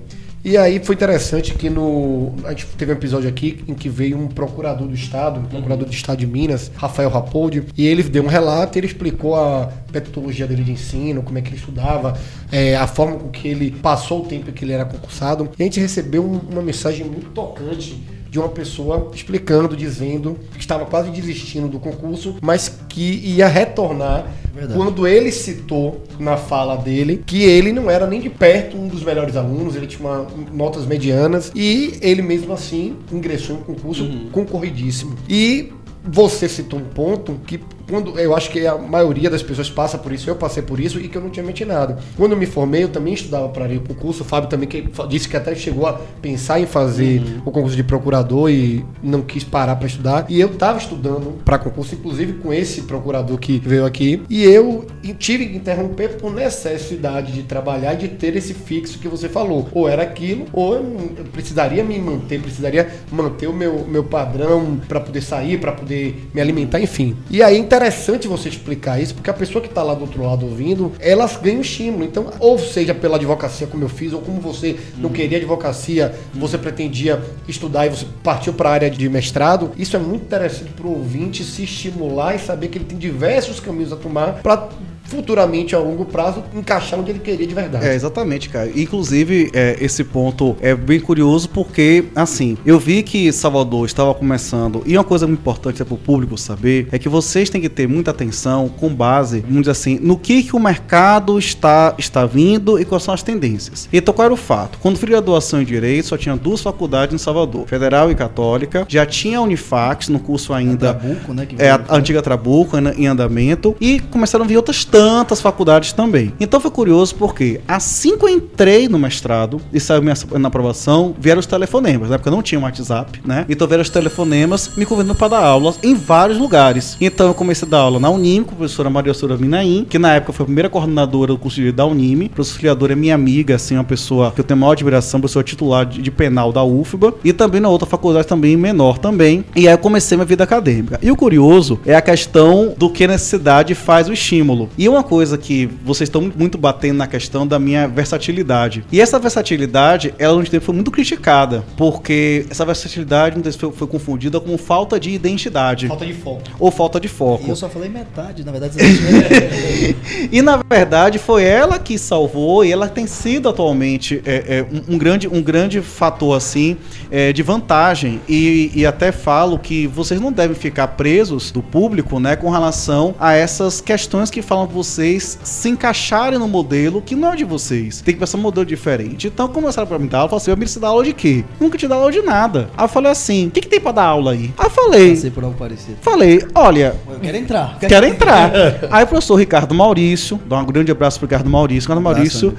E 0.45 0.57
aí 0.57 0.79
foi 0.85 0.95
interessante 0.95 1.55
que 1.55 1.69
no. 1.69 2.33
A 2.45 2.51
gente 2.51 2.67
teve 2.79 2.93
um 2.93 2.95
episódio 2.95 3.29
aqui 3.29 3.65
em 3.67 3.75
que 3.75 3.89
veio 3.89 4.17
um 4.17 4.29
procurador 4.29 4.87
do 4.87 4.95
Estado, 4.95 5.41
um 5.41 5.45
procurador 5.45 5.85
do 5.89 5.93
Estado 5.93 6.19
de 6.21 6.27
Minas, 6.29 6.71
Rafael 6.77 7.11
Rapoldi, 7.11 7.65
e 7.77 7.85
ele 7.85 8.05
deu 8.05 8.23
um 8.23 8.29
relato 8.29 8.79
e 8.79 8.81
ele 8.81 8.87
explicou 8.87 9.35
a 9.35 9.73
metodologia 9.93 10.47
dele 10.47 10.63
de 10.63 10.71
ensino, 10.71 11.21
como 11.25 11.37
é 11.37 11.43
que 11.43 11.49
ele 11.49 11.57
estudava, 11.57 12.17
é, 12.53 12.77
a 12.77 12.87
forma 12.87 13.17
com 13.19 13.29
que 13.29 13.49
ele 13.49 13.73
passou 13.73 14.23
o 14.23 14.27
tempo 14.27 14.53
que 14.53 14.65
ele 14.65 14.73
era 14.73 14.85
concursado. 14.85 15.51
E 15.59 15.63
a 15.63 15.65
gente 15.65 15.81
recebeu 15.81 16.23
um- 16.25 16.39
uma 16.53 16.63
mensagem 16.63 17.05
muito 17.05 17.31
tocante 17.31 18.01
de 18.37 18.41
uma 18.41 18.49
pessoa 18.51 19.11
explicando, 19.15 19.75
dizendo 19.75 20.37
que 20.53 20.61
estava 20.61 20.85
quase 20.85 21.11
desistindo 21.11 21.69
do 21.69 21.79
concurso, 21.79 22.37
mas 22.43 22.71
que 22.87 23.01
ia 23.25 23.49
retornar 23.49 24.31
Verdade. 24.55 24.79
quando 24.79 25.07
ele 25.07 25.33
citou 25.33 26.03
na 26.21 26.37
fala 26.37 26.77
dele 26.77 27.23
que 27.25 27.43
ele 27.43 27.73
não 27.73 27.91
era 27.91 28.07
nem 28.07 28.21
de 28.21 28.29
perto 28.29 28.77
um 28.77 28.89
dos 28.89 29.03
melhores 29.03 29.37
alunos, 29.37 29.75
ele 29.75 29.87
tinha 29.87 30.07
uma- 30.07 30.27
notas 30.53 30.85
medianas 30.85 31.51
e 31.55 31.95
ele 32.03 32.21
mesmo 32.21 32.53
assim 32.53 32.97
ingressou 33.11 33.57
em 33.57 33.59
um 33.61 33.63
concurso 33.63 34.07
concorridíssimo. 34.33 35.17
E 35.29 35.73
você 36.05 36.47
citou 36.47 36.79
um 36.79 36.85
ponto 36.85 37.41
que 37.47 37.59
quando 37.89 38.19
eu 38.19 38.35
acho 38.35 38.51
que 38.51 38.67
a 38.67 38.77
maioria 38.77 39.31
das 39.31 39.43
pessoas 39.43 39.71
passa 39.71 39.97
por 39.97 40.13
isso, 40.13 40.29
eu 40.29 40.37
passei 40.37 40.63
por 40.63 40.81
isso 40.81 40.99
e 40.99 41.09
que 41.09 41.17
eu 41.17 41.23
não 41.23 41.31
tinha 41.31 41.45
mencionado. 41.45 41.97
Quando 42.17 42.33
eu 42.33 42.39
me 42.39 42.47
formei, 42.47 42.85
eu 42.85 42.89
também 42.89 43.15
estudava 43.15 43.49
para 43.49 43.67
o 43.67 43.81
concurso. 43.81 44.23
O 44.23 44.27
Fábio 44.27 44.49
também 44.49 44.69
que 44.69 44.89
disse 45.09 45.29
que 45.29 45.37
até 45.37 45.55
chegou 45.55 45.87
a 45.87 45.95
pensar 46.21 46.61
em 46.61 46.67
fazer 46.67 47.23
o 47.45 47.51
concurso 47.51 47.77
de 47.77 47.85
procurador 47.85 48.51
e 48.51 48.85
não 49.03 49.23
quis 49.23 49.45
parar 49.45 49.77
para 49.77 49.87
estudar. 49.87 50.27
E 50.29 50.41
eu 50.41 50.49
estava 50.49 50.79
estudando 50.79 51.39
para 51.45 51.59
concurso, 51.59 51.95
inclusive 51.95 52.35
com 52.35 52.53
esse 52.53 52.83
procurador 52.83 53.39
que 53.39 53.59
veio 53.59 53.85
aqui. 53.85 54.23
E 54.29 54.43
eu 54.43 54.87
tive 55.19 55.47
que 55.47 55.57
interromper 55.57 56.17
por 56.17 56.33
necessidade 56.33 57.33
de 57.33 57.43
trabalhar 57.43 57.95
e 57.95 57.97
de 57.97 58.09
ter 58.09 58.37
esse 58.37 58.55
fixo 58.55 58.99
que 58.99 59.09
você 59.09 59.29
falou. 59.29 59.69
Ou 59.73 59.89
era 59.89 60.03
aquilo, 60.03 60.47
ou 60.53 60.75
eu 60.75 60.85
precisaria 61.33 61.85
me 61.85 61.99
manter, 61.99 62.41
precisaria 62.41 62.89
manter 63.11 63.47
o 63.47 63.53
meu, 63.53 63.87
meu 63.87 64.05
padrão 64.05 64.81
para 64.89 65.01
poder 65.01 65.21
sair, 65.21 65.59
para 65.59 65.73
poder 65.73 66.29
me 66.35 66.41
alimentar, 66.41 66.81
enfim. 66.81 67.17
E 67.31 67.43
aí 67.43 67.57
é 67.57 67.59
interessante 67.77 68.27
você 68.27 68.49
explicar 68.49 69.01
isso, 69.01 69.15
porque 69.15 69.29
a 69.29 69.35
pessoa 69.35 69.61
que 69.61 69.69
está 69.69 69.83
lá 69.83 69.93
do 69.93 70.01
outro 70.01 70.23
lado 70.23 70.47
ouvindo, 70.47 70.93
elas 70.99 71.37
ganham 71.37 71.61
estímulo. 71.61 72.05
Então, 72.05 72.33
ou 72.41 72.59
seja 72.59 72.95
pela 72.95 73.17
advocacia 73.17 73.67
como 73.67 73.85
eu 73.85 73.89
fiz, 73.89 74.15
ou 74.15 74.23
como 74.23 74.41
você 74.41 74.77
não 74.97 75.11
queria 75.11 75.37
advocacia, 75.37 76.15
você 76.33 76.57
pretendia 76.57 77.23
estudar 77.47 77.87
e 77.87 77.91
você 77.91 78.07
partiu 78.23 78.55
para 78.55 78.71
a 78.71 78.73
área 78.73 78.91
de 78.91 79.07
mestrado, 79.11 79.73
isso 79.77 79.95
é 79.95 79.99
muito 79.99 80.23
interessante 80.23 80.71
para 80.71 80.87
o 80.87 80.99
ouvinte 80.99 81.45
se 81.45 81.65
estimular 81.65 82.35
e 82.35 82.39
saber 82.39 82.69
que 82.69 82.79
ele 82.79 82.87
tem 82.87 82.97
diversos 82.97 83.61
caminhos 83.61 83.93
a 83.93 83.97
tomar 83.97 84.41
para 84.43 84.69
futuramente, 85.09 85.75
a 85.75 85.79
longo 85.79 86.05
prazo, 86.05 86.43
encaixar 86.55 86.99
onde 86.99 87.11
ele 87.11 87.19
queria 87.21 87.47
de 87.47 87.55
verdade. 87.55 87.87
É, 87.87 87.95
exatamente, 87.95 88.49
cara. 88.49 88.71
Inclusive, 88.75 89.51
é, 89.53 89.77
esse 89.81 90.03
ponto 90.05 90.57
é 90.61 90.75
bem 90.75 90.99
curioso 91.01 91.49
porque, 91.49 92.05
assim, 92.15 92.57
eu 92.67 92.79
vi 92.79 93.03
que 93.03 93.31
Salvador 93.33 93.87
estava 93.87 94.13
começando, 94.15 94.83
e 94.87 94.97
uma 94.97 95.05
coisa 95.05 95.27
muito 95.27 95.41
importante 95.41 95.85
para 95.85 95.95
o 95.95 95.99
público 95.99 96.37
saber 96.37 96.89
é 96.91 96.99
que 96.99 97.09
vocês 97.09 97.49
têm 97.51 97.61
que 97.61 97.69
ter 97.69 97.87
muita 97.89 98.11
atenção 98.11 98.69
com 98.69 98.89
base, 98.95 99.41
vamos 99.41 99.61
dizer 99.63 99.71
assim, 99.73 99.99
no 100.03 100.17
que, 100.19 100.43
que 100.43 100.57
o 100.57 100.61
mercado 100.61 101.39
está, 101.39 101.95
está 101.99 102.25
vindo 102.27 102.79
e 102.79 102.85
quais 102.85 103.03
são 103.05 103.15
as 103.15 103.23
tendências. 103.23 103.89
Então, 103.93 104.13
qual 104.13 104.25
era 104.25 104.35
o 104.35 104.37
fato? 104.37 104.79
Quando 104.81 104.97
fiz 104.99 105.09
graduação 105.09 105.61
em 105.63 105.65
Direito, 105.65 106.09
só 106.09 106.17
tinha 106.17 106.37
duas 106.37 106.61
faculdades 106.61 107.15
em 107.15 107.19
Salvador, 107.19 107.67
Federal 107.67 108.11
e 108.11 108.15
Católica, 108.15 108.85
já 108.89 109.07
tinha 109.07 109.39
a 109.39 109.43
Unifax 109.43 110.09
no 110.09 110.19
curso 110.19 110.53
ainda 110.53 110.95
Trabuco, 110.95 111.33
né? 111.35 111.47
é, 111.59 111.71
a 111.71 111.77
veio- 111.77 111.95
antiga 111.95 112.23
Trabuco 112.23 112.77
em- 112.77 113.03
em 113.03 113.07
andamento 113.07 113.77
e 113.81 114.01
começaram 114.01 114.45
a 114.45 114.49
vir 114.49 114.57
outras 114.57 114.85
tantas 114.85 114.96
faculdades 115.41 115.93
também. 115.93 116.33
Então 116.41 116.61
foi 116.61 116.71
curioso 116.71 117.15
porque 117.15 117.61
assim 117.67 118.17
que 118.19 118.25
eu 118.25 118.29
entrei 118.29 118.89
no 118.89 118.99
mestrado 118.99 119.61
e 119.73 119.81
saiu 119.81 120.03
minha 120.03 120.15
na 120.39 120.49
aprovação, 120.49 121.15
vieram 121.19 121.41
os 121.41 121.47
telefonemas, 121.47 122.11
né? 122.11 122.19
Porque 122.19 122.29
eu 122.29 122.33
não 122.33 122.43
tinha 122.43 122.59
um 122.59 122.65
WhatsApp, 122.65 123.21
né? 123.25 123.45
Então 123.49 123.67
vieram 123.67 123.83
os 123.83 123.91
telefonemas 123.91 124.71
me 124.77 124.85
convidando 124.85 125.15
para 125.15 125.29
dar 125.29 125.45
aulas 125.45 125.79
em 125.83 125.95
vários 125.95 126.39
lugares. 126.39 126.97
Então 127.01 127.29
eu 127.29 127.35
comecei 127.35 127.67
a 127.67 127.71
dar 127.71 127.79
aula 127.79 128.01
na 128.01 128.11
Unime 128.11 128.45
com 128.45 128.53
a 128.53 128.57
professora 128.57 128.91
Maria 128.91 129.15
Sura 129.15 129.37
Minaim, 129.37 129.87
que 129.89 129.99
na 129.99 130.15
época 130.15 130.33
foi 130.33 130.45
a 130.45 130.47
primeira 130.47 130.69
coordenadora 130.69 131.33
do 131.33 131.39
curso 131.39 131.61
de 131.61 131.73
da 131.73 131.87
Unime. 131.87 132.27
A 132.27 132.29
professora 132.35 132.57
auxiliadora 132.57 132.93
é 132.93 132.97
minha 132.97 133.15
amiga, 133.15 133.55
assim, 133.55 133.75
uma 133.75 133.85
pessoa 133.85 134.31
que 134.31 134.41
eu 134.41 134.45
tenho 134.45 134.59
maior 134.59 134.73
admiração, 134.73 135.21
professora 135.21 135.45
titular 135.45 135.87
de, 135.87 136.01
de 136.01 136.11
penal 136.11 136.53
da 136.53 136.65
UFBA 136.65 137.15
e 137.25 137.33
também 137.33 137.61
na 137.61 137.69
outra 137.69 137.87
faculdade 137.87 138.27
também 138.27 138.57
menor 138.57 138.99
também. 138.99 139.45
E 139.55 139.69
aí 139.69 139.75
eu 139.75 139.79
comecei 139.79 140.17
minha 140.17 140.27
vida 140.27 140.45
acadêmica. 140.45 140.99
E 141.03 141.11
o 141.11 141.17
curioso 141.17 141.79
é 141.85 141.95
a 141.95 142.03
questão 142.03 142.75
do 142.77 142.91
que 142.91 143.05
a 143.05 143.09
necessidade 143.09 143.75
faz 143.75 144.09
o 144.09 144.13
estímulo. 144.13 144.69
E 144.79 144.86
uma 144.89 145.03
coisa 145.03 145.39
que 145.39 145.67
vocês 145.85 146.09
estão 146.09 146.31
muito 146.37 146.59
batendo 146.59 146.99
na 146.99 147.07
questão 147.07 147.47
da 147.47 147.59
minha 147.59 147.89
versatilidade. 147.89 148.85
E 148.93 149.01
essa 149.01 149.19
versatilidade, 149.19 150.15
ela 150.19 150.37
no 150.37 150.45
tempo 150.45 150.65
foi 150.65 150.75
muito 150.75 150.91
criticada, 150.91 151.65
porque 151.77 152.47
essa 152.51 152.65
versatilidade 152.65 153.41
vezes 153.47 153.59
foi, 153.59 153.73
foi 153.73 153.87
confundida 153.87 154.41
com 154.41 154.57
falta 154.59 155.01
de 155.01 155.11
identidade 155.11 155.87
Falta 155.89 156.05
de 156.05 156.13
foco. 156.13 156.43
ou 156.59 156.71
falta 156.71 157.01
de 157.01 157.09
foco. 157.09 157.47
E 157.47 157.51
eu 157.51 157.57
só 157.57 157.69
falei 157.69 157.89
metade, 157.89 158.45
na 158.45 158.53
verdade. 158.53 158.77
E 160.31 160.43
na 160.43 160.57
verdade 160.69 161.19
foi 161.19 161.45
ela 161.45 161.79
que 161.79 161.99
salvou 161.99 162.65
e 162.65 162.73
ela 162.73 162.89
tem 162.89 163.07
sido 163.07 163.49
atualmente 163.49 164.21
é, 164.25 164.59
é, 164.59 164.67
um, 164.73 164.95
um 164.95 164.99
grande, 164.99 165.29
um 165.29 165.43
grande 165.43 165.81
fator 165.81 166.37
assim 166.37 166.77
é, 167.11 167.33
de 167.33 167.43
vantagem. 167.43 168.21
E, 168.29 168.71
e 168.75 168.85
até 168.85 169.13
falo 169.13 169.59
que 169.59 169.87
vocês 169.87 170.21
não 170.21 170.33
devem 170.33 170.57
ficar 170.57 170.89
presos 170.89 171.51
do 171.51 171.63
público 171.63 172.19
né, 172.19 172.37
com 172.37 172.51
relação 172.51 173.15
a 173.19 173.33
essas 173.35 173.81
questões 173.81 174.31
que 174.31 174.43
falam 174.43 174.67
vocês 174.77 175.39
se 175.43 175.69
encaixarem 175.69 176.39
no 176.39 176.47
modelo 176.47 177.01
que 177.03 177.15
não 177.17 177.33
é 177.33 177.37
de 177.37 177.45
vocês. 177.45 178.01
Tem 178.03 178.15
que 178.15 178.21
pensar 178.21 178.39
um 178.39 178.43
modelo 178.43 178.67
diferente. 178.67 179.27
Então 179.27 179.49
começaram 179.49 179.89
pra 179.89 179.99
mim 179.99 180.07
dar 180.07 180.19
aula, 180.19 180.29
falei 180.29 180.43
assim, 180.43 180.51
eu 180.51 180.69
você 180.69 180.81
dá 180.81 180.89
aula 180.89 181.05
de 181.05 181.13
quê? 181.13 181.45
Nunca 181.61 181.79
te 181.79 181.89
dá 181.89 181.95
aula 181.95 182.13
de 182.13 182.21
nada. 182.23 182.71
Aí 182.77 182.85
eu 182.85 182.89
falei 182.89 183.11
assim, 183.11 183.47
o 183.47 183.51
que, 183.51 183.61
que 183.61 183.69
tem 183.69 183.81
pra 183.81 183.93
dar 183.93 184.05
aula 184.05 184.33
aí? 184.33 184.53
Aí 184.59 184.67
eu 184.67 184.71
falei, 184.71 185.15
Passei 185.15 185.31
por 185.31 185.45
algo 185.45 185.57
parecido. 185.57 185.97
falei, 186.01 186.47
olha, 186.55 186.95
Eu 187.09 187.21
quero 187.21 187.37
entrar. 187.37 187.79
Quero 187.87 188.07
entrar. 188.07 188.53
Aí 188.91 189.05
o 189.05 189.07
professor 189.07 189.37
Ricardo 189.37 189.75
Maurício, 189.75 190.41
dá 190.47 190.59
um 190.59 190.67
grande 190.67 190.91
abraço 190.91 191.19
pro 191.19 191.27
Ricardo 191.27 191.49
Maurício. 191.49 191.89
Ricardo 191.89 192.03
Maurício 192.03 192.55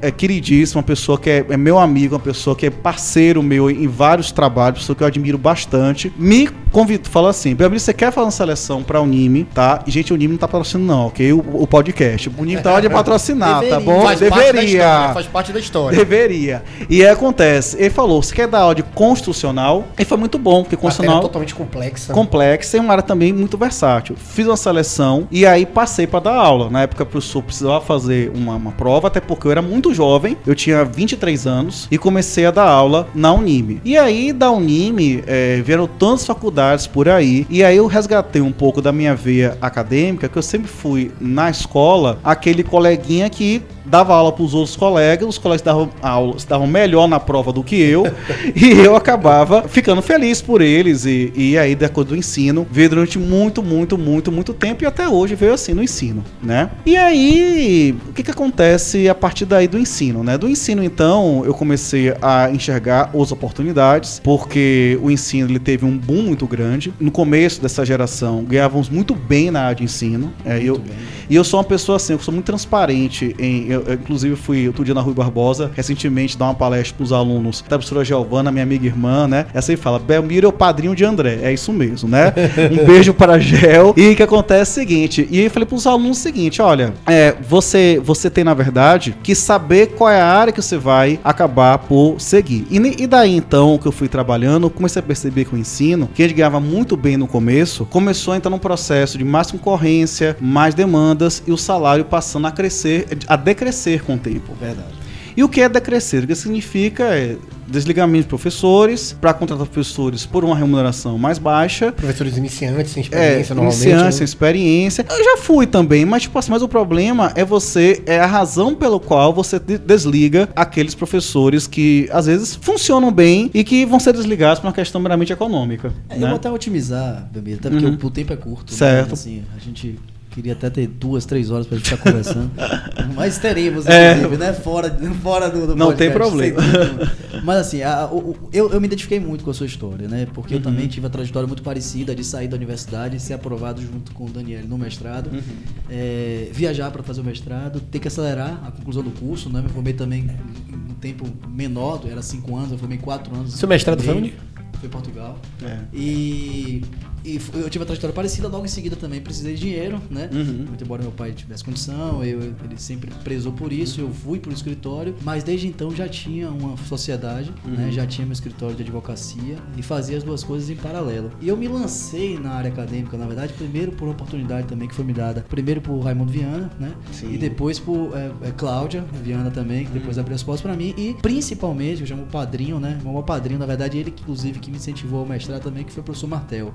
é 0.00 0.10
queridíssimo, 0.10 0.78
uma 0.80 0.86
pessoa 0.86 1.18
que 1.18 1.30
é, 1.30 1.44
é 1.48 1.56
meu 1.56 1.78
amigo, 1.78 2.14
uma 2.14 2.20
pessoa 2.20 2.54
que 2.54 2.66
é 2.66 2.70
parceiro 2.70 3.42
meu 3.42 3.70
em 3.70 3.88
vários 3.88 4.30
trabalhos, 4.30 4.80
pessoa 4.80 4.94
que 4.96 5.02
eu 5.02 5.06
admiro 5.06 5.38
bastante. 5.38 6.12
Me 6.16 6.48
convidou, 6.70 7.10
falou 7.10 7.30
assim: 7.30 7.54
Beatriz, 7.54 7.82
você 7.82 7.94
quer 7.94 8.12
fazer 8.12 8.26
uma 8.26 8.30
seleção 8.30 8.82
pra 8.82 9.00
Unime, 9.00 9.44
tá? 9.54 9.82
E, 9.86 9.90
gente, 9.90 10.12
o 10.12 10.14
Unime 10.14 10.32
não 10.32 10.38
tá 10.38 10.46
patrocinando, 10.46 10.86
não, 10.86 11.06
ok? 11.06 11.32
O, 11.32 11.38
o 11.62 11.66
podcast. 11.66 12.28
O 12.28 12.42
Unime 12.42 12.62
tá 12.62 12.72
hora 12.72 12.82
de 12.82 12.90
patrocinar, 12.90 13.54
tá 13.54 13.78
Deveria. 13.78 13.80
bom? 13.80 14.02
Faz 14.02 14.20
parte 14.20 14.20
da 14.20 14.26
história, 14.28 14.52
Deveria. 14.52 15.10
faz 15.14 15.26
parte 15.26 15.52
da 15.52 15.60
história. 15.60 15.98
Deveria. 15.98 16.62
E 16.88 17.02
aí 17.02 17.08
acontece, 17.08 17.76
ele 17.78 17.90
falou: 17.90 18.22
você 18.22 18.34
quer 18.34 18.48
dar 18.48 18.60
aula 18.60 18.74
de 18.74 18.82
constitucional? 18.82 19.84
E 19.98 20.04
foi 20.04 20.16
muito 20.16 20.38
bom, 20.38 20.62
porque 20.62 20.76
Matéria 20.76 20.82
constitucional 20.82 21.20
totalmente 21.20 21.54
complexa. 21.54 22.12
complexa 22.12 22.76
e 22.76 22.80
uma 22.80 22.92
área 22.92 23.02
também 23.02 23.32
muito 23.32 23.56
versátil. 23.56 24.16
Fiz 24.16 24.46
uma 24.46 24.56
seleção 24.56 25.26
e 25.30 25.46
aí 25.46 25.64
passei 25.66 26.06
para 26.06 26.20
dar 26.20 26.34
aula. 26.34 26.70
Na 26.70 26.82
época, 26.82 27.02
o 27.02 27.06
professor 27.06 27.42
precisava 27.42 27.80
fazer 27.80 28.30
uma, 28.34 28.56
uma 28.56 28.72
prova, 28.72 29.08
até 29.08 29.20
porque 29.20 29.46
eu 29.46 29.50
era 29.50 29.62
muito 29.62 29.92
jovem, 29.94 30.36
eu 30.46 30.54
tinha 30.54 30.84
23 30.84 31.46
anos 31.46 31.88
e 31.90 31.98
comecei 31.98 32.46
a 32.46 32.50
dar 32.50 32.68
aula 32.68 33.08
na 33.14 33.32
Unime. 33.32 33.80
E 33.84 33.96
aí, 33.96 34.32
da 34.32 34.50
Unime, 34.50 35.22
eh, 35.26 35.62
vieram 35.64 35.86
tantas 35.86 36.26
faculdades 36.26 36.86
por 36.86 37.08
aí, 37.08 37.46
e 37.48 37.62
aí 37.64 37.76
eu 37.76 37.86
resgatei 37.86 38.42
um 38.42 38.52
pouco 38.52 38.80
da 38.82 38.92
minha 38.92 39.14
veia 39.14 39.56
acadêmica, 39.60 40.28
que 40.28 40.36
eu 40.36 40.42
sempre 40.42 40.68
fui 40.68 41.10
na 41.20 41.45
escola 41.50 42.18
aquele 42.24 42.62
coleguinha 42.62 43.28
que 43.30 43.62
dava 43.86 44.14
aula 44.14 44.32
para 44.32 44.44
os 44.44 44.54
outros 44.54 44.76
colegas, 44.76 45.28
os 45.28 45.38
colegas 45.38 45.62
davam 45.62 45.90
aula, 46.02 46.36
davam 46.48 46.66
melhor 46.66 47.08
na 47.08 47.20
prova 47.20 47.52
do 47.52 47.62
que 47.62 47.76
eu, 47.76 48.04
e 48.54 48.72
eu 48.72 48.96
acabava 48.96 49.68
ficando 49.68 50.02
feliz 50.02 50.42
por 50.42 50.60
eles, 50.60 51.04
e, 51.04 51.32
e 51.34 51.58
aí, 51.58 51.74
da 51.74 51.88
coisa 51.88 52.10
do 52.10 52.16
ensino, 52.16 52.66
veio 52.70 52.90
durante 52.90 53.18
muito, 53.18 53.62
muito, 53.62 53.96
muito, 53.96 54.32
muito 54.32 54.52
tempo, 54.52 54.84
e 54.84 54.86
até 54.86 55.08
hoje 55.08 55.34
veio 55.34 55.54
assim 55.54 55.72
no 55.72 55.82
ensino, 55.82 56.24
né? 56.42 56.70
E 56.84 56.96
aí, 56.96 57.96
o 58.08 58.12
que 58.12 58.22
que 58.22 58.30
acontece 58.30 59.08
a 59.08 59.14
partir 59.14 59.44
daí 59.44 59.68
do 59.68 59.78
ensino, 59.78 60.22
né? 60.22 60.36
Do 60.36 60.48
ensino, 60.48 60.82
então, 60.82 61.42
eu 61.44 61.54
comecei 61.54 62.14
a 62.20 62.50
enxergar 62.50 63.10
outras 63.12 63.32
oportunidades, 63.32 64.20
porque 64.22 64.98
o 65.02 65.10
ensino, 65.10 65.48
ele 65.48 65.58
teve 65.58 65.84
um 65.84 65.96
boom 65.96 66.22
muito 66.22 66.46
grande. 66.46 66.92
No 66.98 67.10
começo 67.10 67.60
dessa 67.60 67.84
geração, 67.84 68.44
ganhávamos 68.44 68.88
muito 68.88 69.14
bem 69.14 69.50
na 69.50 69.62
área 69.62 69.76
de 69.76 69.84
ensino, 69.84 70.32
é, 70.44 70.62
eu, 70.62 70.80
e 71.28 71.34
eu 71.34 71.44
sou 71.44 71.58
uma 71.58 71.64
pessoa 71.64 71.96
assim, 71.96 72.12
eu 72.12 72.18
sou 72.18 72.32
muito 72.32 72.46
transparente 72.46 73.34
em. 73.38 73.75
Eu, 73.76 73.84
eu, 73.86 73.94
inclusive, 73.94 74.34
fui 74.36 74.66
outro 74.66 74.84
dia 74.84 74.94
na 74.94 75.02
Rui 75.02 75.12
Barbosa, 75.12 75.70
recentemente, 75.74 76.38
dar 76.38 76.46
uma 76.46 76.54
palestra 76.54 76.96
pros 76.96 77.12
alunos 77.12 77.62
da 77.68 77.76
professora 77.76 78.04
Giovana, 78.04 78.50
minha 78.50 78.62
amiga 78.62 78.86
irmã, 78.86 79.28
né? 79.28 79.46
Essa 79.52 79.72
aí 79.72 79.76
fala: 79.76 79.98
Belmiro 79.98 80.46
é 80.46 80.48
o 80.48 80.52
padrinho 80.52 80.94
de 80.94 81.04
André. 81.04 81.40
É 81.42 81.52
isso 81.52 81.72
mesmo, 81.72 82.08
né? 82.08 82.32
Um 82.72 82.86
beijo 82.86 83.12
para 83.12 83.34
a 83.34 83.38
Gel. 83.38 83.94
E 83.96 84.10
o 84.10 84.16
que 84.16 84.22
acontece 84.22 84.80
é 84.80 84.82
o 84.82 84.86
seguinte: 84.86 85.28
e 85.30 85.40
eu 85.40 85.50
falei 85.50 85.66
pros 85.66 85.86
alunos 85.86 86.18
o 86.18 86.20
seguinte: 86.20 86.62
olha, 86.62 86.94
é, 87.06 87.34
você, 87.46 88.00
você 88.02 88.30
tem, 88.30 88.44
na 88.44 88.54
verdade, 88.54 89.14
que 89.22 89.34
saber 89.34 89.88
qual 89.88 90.10
é 90.10 90.20
a 90.20 90.26
área 90.26 90.52
que 90.52 90.62
você 90.62 90.78
vai 90.78 91.20
acabar 91.22 91.78
por 91.78 92.18
seguir. 92.18 92.66
E, 92.70 93.02
e 93.02 93.06
daí, 93.06 93.36
então, 93.36 93.78
que 93.78 93.86
eu 93.86 93.92
fui 93.92 94.08
trabalhando, 94.08 94.70
comecei 94.70 95.00
a 95.00 95.02
perceber 95.02 95.44
que 95.44 95.54
o 95.54 95.58
ensino, 95.58 96.08
que 96.14 96.22
a 96.22 96.26
gente 96.26 96.36
ganhava 96.36 96.60
muito 96.60 96.96
bem 96.96 97.16
no 97.16 97.26
começo, 97.26 97.84
começou 97.86 98.32
a 98.32 98.36
entrar 98.36 98.50
num 98.50 98.58
processo 98.58 99.18
de 99.18 99.24
mais 99.24 99.50
concorrência, 99.50 100.36
mais 100.40 100.74
demandas 100.74 101.42
e 101.46 101.52
o 101.52 101.56
salário 101.56 102.04
passando 102.04 102.46
a 102.46 102.50
crescer, 102.50 103.06
a 103.28 103.36
decrescer 103.36 103.65
com 104.04 104.14
o 104.14 104.18
tempo. 104.18 104.54
Verdade. 104.60 105.06
E 105.36 105.44
o 105.44 105.48
que 105.50 105.60
é 105.60 105.68
decrescer? 105.68 106.24
O 106.24 106.26
que 106.26 106.34
significa 106.34 107.04
é 107.14 107.36
desligamento 107.68 108.22
de 108.22 108.28
professores, 108.28 109.12
para 109.20 109.34
contratar 109.34 109.66
professores 109.66 110.24
por 110.24 110.44
uma 110.44 110.56
remuneração 110.56 111.18
mais 111.18 111.36
baixa. 111.38 111.92
Professores 111.92 112.36
iniciantes, 112.38 112.92
sem 112.92 113.02
É, 113.02 113.04
experiência, 113.04 113.54
normalmente. 113.54 113.82
iniciante, 113.82 114.04
né? 114.04 114.10
sem 114.12 114.24
experiência. 114.24 115.04
Eu 115.10 115.24
já 115.24 115.36
fui 115.42 115.66
também, 115.66 116.06
mas 116.06 116.22
tipo 116.22 116.38
assim, 116.38 116.50
mas 116.52 116.62
o 116.62 116.68
problema 116.68 117.32
é 117.34 117.44
você, 117.44 118.02
é 118.06 118.18
a 118.18 118.24
razão 118.24 118.74
pelo 118.74 118.98
qual 118.98 119.34
você 119.34 119.58
de- 119.58 119.76
desliga 119.78 120.48
aqueles 120.56 120.94
professores 120.94 121.66
que 121.66 122.08
às 122.12 122.24
vezes 122.26 122.54
funcionam 122.54 123.10
bem 123.12 123.50
e 123.52 123.62
que 123.62 123.84
vão 123.84 123.98
ser 124.00 124.12
desligados 124.14 124.60
por 124.60 124.68
uma 124.68 124.72
questão 124.72 125.00
meramente 125.02 125.32
econômica. 125.34 125.92
É, 126.08 126.14
Eu 126.16 126.20
né? 126.20 126.26
vou 126.28 126.36
até 126.36 126.50
otimizar, 126.50 127.28
Belmiro, 127.30 127.58
até 127.58 127.68
porque 127.68 127.84
Uhum. 127.84 127.98
o, 128.00 128.06
o 128.06 128.10
tempo 128.10 128.32
é 128.32 128.36
curto. 128.36 128.72
Certo. 128.72 129.08
Né? 129.08 129.12
Assim, 129.12 129.42
a 129.54 129.58
gente 129.58 129.98
queria 130.36 130.52
até 130.52 130.70
ter 130.70 130.86
duas, 130.86 131.24
três 131.24 131.50
horas 131.50 131.66
pra 131.66 131.76
gente 131.78 131.90
ficar 131.90 132.02
conversando. 132.02 132.50
Mas 133.16 133.38
teremos, 133.38 133.86
É. 133.86 134.12
inclusive, 134.12 134.36
né? 134.36 134.52
Fora, 134.52 134.96
fora 135.22 135.48
do, 135.50 135.66
do 135.68 135.74
Não 135.76 135.92
tem 135.94 136.10
podcast, 136.10 136.12
problema. 136.12 136.62
sem 136.62 136.72
dúvida. 136.72 137.16
Mas 137.42 137.56
assim, 137.58 137.82
a- 137.82 138.06
o- 138.06 138.30
o- 138.30 138.48
eu, 138.52 138.70
eu 138.70 138.80
me 138.80 138.86
identifiquei 138.86 139.18
muito 139.18 139.42
com 139.42 139.50
a 139.50 139.54
sua 139.54 139.66
história, 139.66 140.06
né? 140.06 140.26
Porque 140.34 140.54
Uhum. 140.54 140.60
eu 140.60 140.64
também 140.64 140.86
tive 140.86 141.04
uma 141.06 141.10
trajetória 141.10 141.46
muito 141.46 141.62
parecida 141.62 142.14
de 142.14 142.22
sair 142.22 142.48
da 142.48 142.56
universidade 142.56 143.18
ser 143.20 143.32
aprovado 143.34 143.80
junto 143.82 144.12
com 144.12 144.26
o 144.26 144.30
Daniel 144.30 144.64
no 144.66 144.76
mestrado. 144.78 145.30
Uhum. 145.32 145.40
É, 145.88 146.48
viajar 146.52 146.90
para 146.90 147.02
fazer 147.02 147.20
o 147.22 147.24
mestrado, 147.24 147.80
ter 147.80 147.98
que 147.98 148.08
acelerar 148.08 148.60
a 148.66 148.70
conclusão 148.70 149.02
do 149.02 149.10
curso, 149.10 149.48
né? 149.50 149.62
Me 149.62 149.68
formei 149.70 149.92
também 149.94 150.30
em 150.70 150.90
um 150.92 150.94
tempo 150.94 151.26
menor, 151.48 152.02
era 152.10 152.20
cinco 152.22 152.56
anos, 152.56 152.72
eu 152.72 152.78
formei 152.78 152.98
quatro 152.98 153.34
anos. 153.34 153.54
Seu 153.54 153.68
mestrado 153.68 154.02
foi 154.02 154.14
onde? 154.14 154.34
Foi 154.78 154.88
em 154.88 154.92
Portugal. 154.92 155.38
É. 155.64 155.78
E, 155.94 156.82
e 157.26 157.40
eu 157.54 157.68
tive 157.68 157.80
uma 157.80 157.86
trajetória 157.86 158.14
parecida, 158.14 158.46
logo 158.46 158.64
em 158.64 158.68
seguida 158.68 158.94
também 158.94 159.20
precisei 159.20 159.54
de 159.54 159.60
dinheiro, 159.60 160.00
né? 160.08 160.30
Uhum. 160.32 160.66
Muito 160.68 160.84
embora 160.84 161.02
meu 161.02 161.10
pai 161.10 161.32
tivesse 161.32 161.64
condição, 161.64 162.24
eu, 162.24 162.40
ele 162.40 162.76
sempre 162.76 163.10
prezou 163.24 163.52
por 163.52 163.72
isso, 163.72 164.00
eu 164.00 164.10
fui 164.10 164.38
pro 164.38 164.52
escritório, 164.52 165.14
mas 165.22 165.42
desde 165.42 165.66
então 165.66 165.90
já 165.90 166.08
tinha 166.08 166.48
uma 166.48 166.76
sociedade, 166.76 167.52
né? 167.64 167.90
Já 167.90 168.06
tinha 168.06 168.24
meu 168.24 168.32
escritório 168.32 168.76
de 168.76 168.82
advocacia 168.82 169.56
e 169.76 169.82
fazia 169.82 170.16
as 170.16 170.22
duas 170.22 170.44
coisas 170.44 170.70
em 170.70 170.76
paralelo. 170.76 171.32
E 171.40 171.48
eu 171.48 171.56
me 171.56 171.66
lancei 171.66 172.38
na 172.38 172.52
área 172.52 172.70
acadêmica, 172.70 173.16
na 173.16 173.26
verdade, 173.26 173.52
primeiro 173.54 173.92
por 173.92 174.04
uma 174.04 174.12
oportunidade 174.12 174.68
também 174.68 174.86
que 174.86 174.94
foi 174.94 175.04
me 175.04 175.12
dada, 175.12 175.44
primeiro 175.48 175.80
por 175.80 175.98
Raimundo 175.98 176.32
Viana, 176.32 176.70
né? 176.78 176.94
Sim. 177.12 177.32
E 177.32 177.38
depois 177.38 177.80
por 177.80 178.16
é, 178.16 178.48
é, 178.48 178.50
Cláudia 178.52 179.04
Viana 179.22 179.50
também, 179.50 179.84
que 179.84 179.90
depois 179.90 180.18
abriu 180.18 180.36
as 180.36 180.42
portas 180.42 180.62
pra 180.62 180.76
mim, 180.76 180.94
e 180.96 181.14
principalmente, 181.20 182.02
eu 182.02 182.06
chamo 182.06 182.22
o 182.22 182.26
padrinho, 182.26 182.78
né? 182.78 182.98
O 183.04 183.12
meu 183.12 183.22
padrinho, 183.22 183.58
na 183.58 183.66
verdade, 183.66 183.98
ele 183.98 184.14
inclusive 184.16 184.60
que 184.60 184.70
me 184.70 184.76
incentivou 184.76 185.20
ao 185.20 185.26
mestrado 185.26 185.62
também, 185.62 185.84
que 185.84 185.92
foi 185.92 186.02
o 186.02 186.04
professor 186.04 186.28
Martel, 186.28 186.72